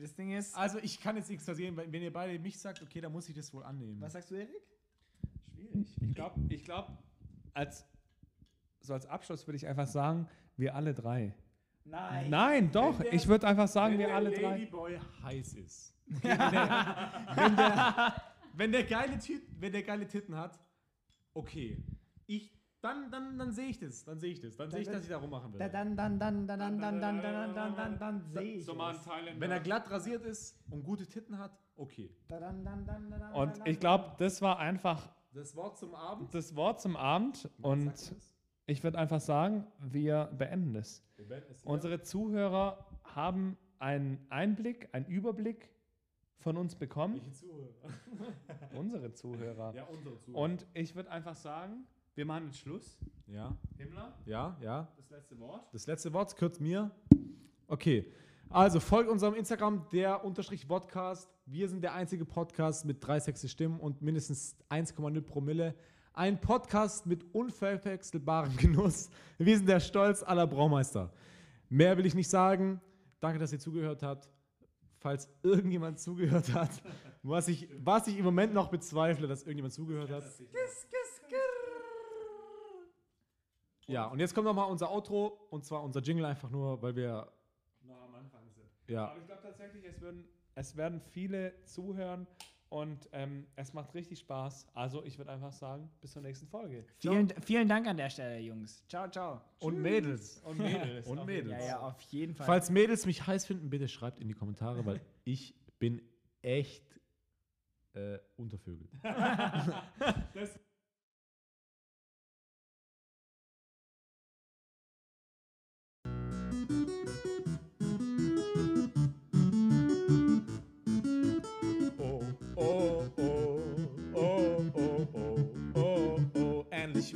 das 0.00 0.14
Ding 0.14 0.32
ist, 0.32 0.54
Also 0.54 0.78
ich 0.78 1.00
kann 1.00 1.16
jetzt 1.16 1.30
nichts 1.30 1.46
weil 1.48 1.58
wenn 1.92 2.02
ihr 2.02 2.12
beide 2.12 2.38
mich 2.38 2.58
sagt, 2.58 2.82
okay, 2.82 3.00
dann 3.00 3.12
muss 3.12 3.28
ich 3.28 3.34
das 3.34 3.52
wohl 3.54 3.62
annehmen. 3.64 4.00
was 4.00 4.12
sagst 4.12 4.30
du, 4.30 4.34
Erik? 4.34 4.50
Schwierig. 5.54 5.96
Ich 6.02 6.14
glaube, 6.14 6.40
ich 6.50 6.64
glaub, 6.64 6.90
als, 7.54 7.86
so 8.80 8.92
als 8.92 9.06
Abschluss 9.06 9.46
würde 9.46 9.56
ich 9.56 9.66
einfach 9.66 9.86
sagen, 9.86 10.28
wir 10.56 10.74
alle 10.74 10.92
drei. 10.94 11.34
Nein. 11.88 12.30
Nein, 12.30 12.70
doch. 12.72 12.98
der- 13.00 13.12
ich 13.12 13.26
würde 13.28 13.46
einfach 13.46 13.68
sagen, 13.68 13.92
wenn 13.94 14.00
wir 14.00 14.06
der 14.08 14.16
alle 14.16 14.30
drei. 14.32 14.50
Ladyboy 14.58 14.98
heiß 15.22 15.54
ist. 15.54 15.94
Okay, 16.08 16.28
wenn, 16.28 16.52
der, 16.52 17.26
wenn, 17.34 17.56
der, 17.56 18.22
wenn, 18.54 18.72
der 18.72 18.84
geile 18.84 19.18
wenn 19.58 19.72
der 19.72 19.82
geile 19.82 20.06
Titten 20.06 20.36
hat, 20.36 20.58
okay. 21.34 21.82
Ich, 22.26 22.52
dann 22.80 23.10
dann, 23.10 23.38
dann 23.38 23.52
sehe 23.52 23.68
ich 23.68 23.78
das. 23.78 24.04
Dann 24.04 24.18
sehe 24.18 24.32
ich 24.32 24.40
das. 24.40 24.56
Dann 24.56 24.70
sehe 24.70 24.80
ich, 24.82 24.88
dass 24.88 25.02
ich 25.02 25.08
da 25.08 25.18
rummachen 25.18 25.52
will. 25.52 25.58
Da, 25.58 25.68
dann, 25.68 25.96
dann, 25.96 26.18
dann, 26.18 26.46
dann, 26.46 26.58
dann, 26.60 26.78
dann, 26.80 27.00
dann, 27.00 27.22
dann, 27.22 27.54
dann, 27.54 27.76
dann, 27.76 27.98
dann, 27.98 28.24
sehe 28.32 28.54
ich 28.58 28.64
So 28.64 28.74
mal 28.74 28.90
ein 28.90 28.96
es. 28.96 29.02
Thailänder. 29.04 29.40
Wenn 29.40 29.50
er 29.50 29.60
glatt 29.60 29.90
rasiert 29.90 30.24
ist 30.24 30.58
und 30.70 30.82
gute 30.84 31.06
Titten 31.06 31.38
hat, 31.38 31.58
okay. 31.76 32.14
Dann, 32.28 32.40
dann, 32.64 32.64
dann, 32.64 32.86
dann, 32.86 33.10
dann, 33.20 33.32
Und 33.32 33.58
dann, 33.58 33.66
ich 33.66 33.80
glaube, 33.80 34.12
das 34.18 34.40
war 34.42 34.58
einfach 34.58 35.08
Das 35.32 35.54
Wort 35.56 35.78
zum 35.78 35.94
Abend. 35.94 36.32
das 36.34 36.54
Wort 36.54 36.80
zum 36.80 36.96
Abend. 36.96 37.48
Und 37.62 37.92
ich 38.66 38.82
würde 38.82 38.98
einfach 38.98 39.20
sagen, 39.20 39.66
wir 39.78 40.30
beenden 40.36 40.74
das. 40.74 41.02
Unsere 41.64 42.02
Zuhörer 42.02 42.84
haben 43.04 43.56
einen 43.78 44.26
Einblick, 44.28 44.88
einen 44.92 45.06
Überblick 45.06 45.70
von 46.38 46.56
uns 46.56 46.74
bekommen. 46.74 47.14
Welche 47.14 47.32
Zuhörer? 47.32 47.70
Unsere 48.78 49.12
Zuhörer. 49.12 49.74
Ja, 49.74 49.84
unsere 49.84 50.18
Zuhörer. 50.20 50.38
Und 50.40 50.66
ich 50.74 50.94
würde 50.94 51.10
einfach 51.10 51.36
sagen, 51.36 51.86
wir 52.14 52.26
machen 52.26 52.46
jetzt 52.46 52.58
Schluss. 52.58 52.98
Ja, 53.26 53.56
Himmler, 53.76 54.16
ja, 54.24 54.56
ja. 54.60 54.88
das 54.96 55.10
letzte 55.10 55.38
Wort. 55.38 55.66
Das 55.72 55.86
letzte 55.86 56.12
Wort 56.12 56.34
gehört 56.36 56.60
mir. 56.60 56.90
Okay. 57.66 58.12
Also 58.48 58.78
folgt 58.78 59.10
unserem 59.10 59.34
Instagram, 59.34 59.88
der 59.90 60.24
Unterstrich 60.24 60.68
Podcast. 60.68 61.28
Wir 61.46 61.68
sind 61.68 61.82
der 61.82 61.94
einzige 61.94 62.24
Podcast 62.24 62.84
mit 62.84 63.04
drei 63.04 63.18
sexy 63.18 63.48
Stimmen 63.48 63.80
und 63.80 64.02
mindestens 64.02 64.56
1,0 64.70 65.20
Promille. 65.22 65.74
Ein 66.18 66.40
Podcast 66.40 67.04
mit 67.04 67.34
unverwechselbarem 67.34 68.56
Genuss. 68.56 69.10
Wir 69.36 69.54
sind 69.54 69.68
der 69.68 69.80
Stolz 69.80 70.22
aller 70.22 70.46
Braumeister. 70.46 71.12
Mehr 71.68 71.98
will 71.98 72.06
ich 72.06 72.14
nicht 72.14 72.30
sagen. 72.30 72.80
Danke, 73.20 73.38
dass 73.38 73.52
ihr 73.52 73.58
zugehört 73.58 74.02
habt. 74.02 74.30
Falls 74.96 75.28
irgendjemand 75.42 76.00
zugehört 76.00 76.54
hat, 76.54 76.70
was 77.22 77.48
ich, 77.48 77.68
was 77.76 78.06
ich 78.06 78.16
im 78.16 78.24
Moment 78.24 78.54
noch 78.54 78.70
bezweifle, 78.70 79.28
dass 79.28 79.42
irgendjemand 79.42 79.74
zugehört 79.74 80.08
hat. 80.08 80.24
Ja, 83.86 84.06
und 84.06 84.18
jetzt 84.18 84.34
kommt 84.34 84.46
nochmal 84.46 84.70
unser 84.70 84.90
Outro 84.90 85.38
und 85.50 85.66
zwar 85.66 85.82
unser 85.82 86.00
Jingle 86.00 86.24
einfach 86.24 86.48
nur, 86.48 86.80
weil 86.80 86.96
wir. 86.96 87.30
Noch 87.82 88.00
am 88.00 88.14
Anfang 88.14 88.48
sind. 88.48 88.70
Ja, 88.88 89.08
Aber 89.08 89.18
ich 89.18 89.26
glaube 89.26 89.42
tatsächlich, 89.42 89.84
es, 89.84 90.00
würden, 90.00 90.24
es 90.54 90.76
werden 90.78 90.98
viele 90.98 91.62
zuhören 91.66 92.26
und 92.76 93.08
ähm, 93.12 93.46
es 93.56 93.72
macht 93.72 93.94
richtig 93.94 94.18
Spaß. 94.18 94.66
Also 94.74 95.02
ich 95.02 95.16
würde 95.16 95.32
einfach 95.32 95.52
sagen, 95.52 95.88
bis 96.02 96.12
zur 96.12 96.20
nächsten 96.20 96.46
Folge. 96.46 96.84
Vielen, 96.98 97.30
vielen 97.40 97.68
Dank 97.68 97.86
an 97.86 97.96
der 97.96 98.10
Stelle, 98.10 98.38
Jungs. 98.40 98.84
Ciao, 98.86 99.08
ciao. 99.08 99.40
und 99.60 99.80
Mädels. 99.80 100.42
Und 100.44 100.58
Mädels. 100.58 101.06
Und 101.08 101.24
Mädels. 101.24 101.62
Ja, 101.62 101.68
ja, 101.68 101.80
auf 101.80 101.98
jeden 102.02 102.34
Fall. 102.34 102.44
Falls 102.44 102.68
Mädels 102.68 103.06
mich 103.06 103.26
heiß 103.26 103.46
finden, 103.46 103.70
bitte 103.70 103.88
schreibt 103.88 104.20
in 104.20 104.28
die 104.28 104.34
Kommentare, 104.34 104.84
weil 104.84 105.00
ich 105.24 105.54
bin 105.78 106.02
echt 106.42 106.84
äh, 107.94 108.18
untervögelt. 108.36 108.90
Das 110.34 110.60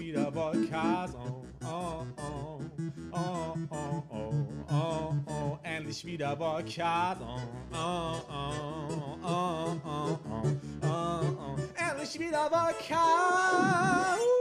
sweet 0.01 0.17
of 0.17 0.39
all 0.39 0.55
cars. 0.71 1.11
Oh, 1.15 1.45
oh, 1.63 2.07
oh, 2.19 2.63
oh, 3.13 3.59
oh, 3.71 4.05
oh, 4.11 4.47
oh, 4.71 5.25
oh, 5.29 5.59
and 5.63 5.87
the 5.87 5.93
sweet 5.93 6.23
of 6.23 6.41
all 6.41 6.63
cars. 6.63 7.19
Oh, 7.21 7.39
oh, 7.75 8.25
oh, 8.31 9.19
oh, 9.23 9.81
oh, 9.85 10.21
oh, 10.25 10.57
oh, 10.83 11.39
oh, 11.39 11.59
and 11.79 12.01
the 12.01 12.07
sweet 12.07 12.33
of 12.33 12.51
all 12.51 12.73
cars. 12.89 14.40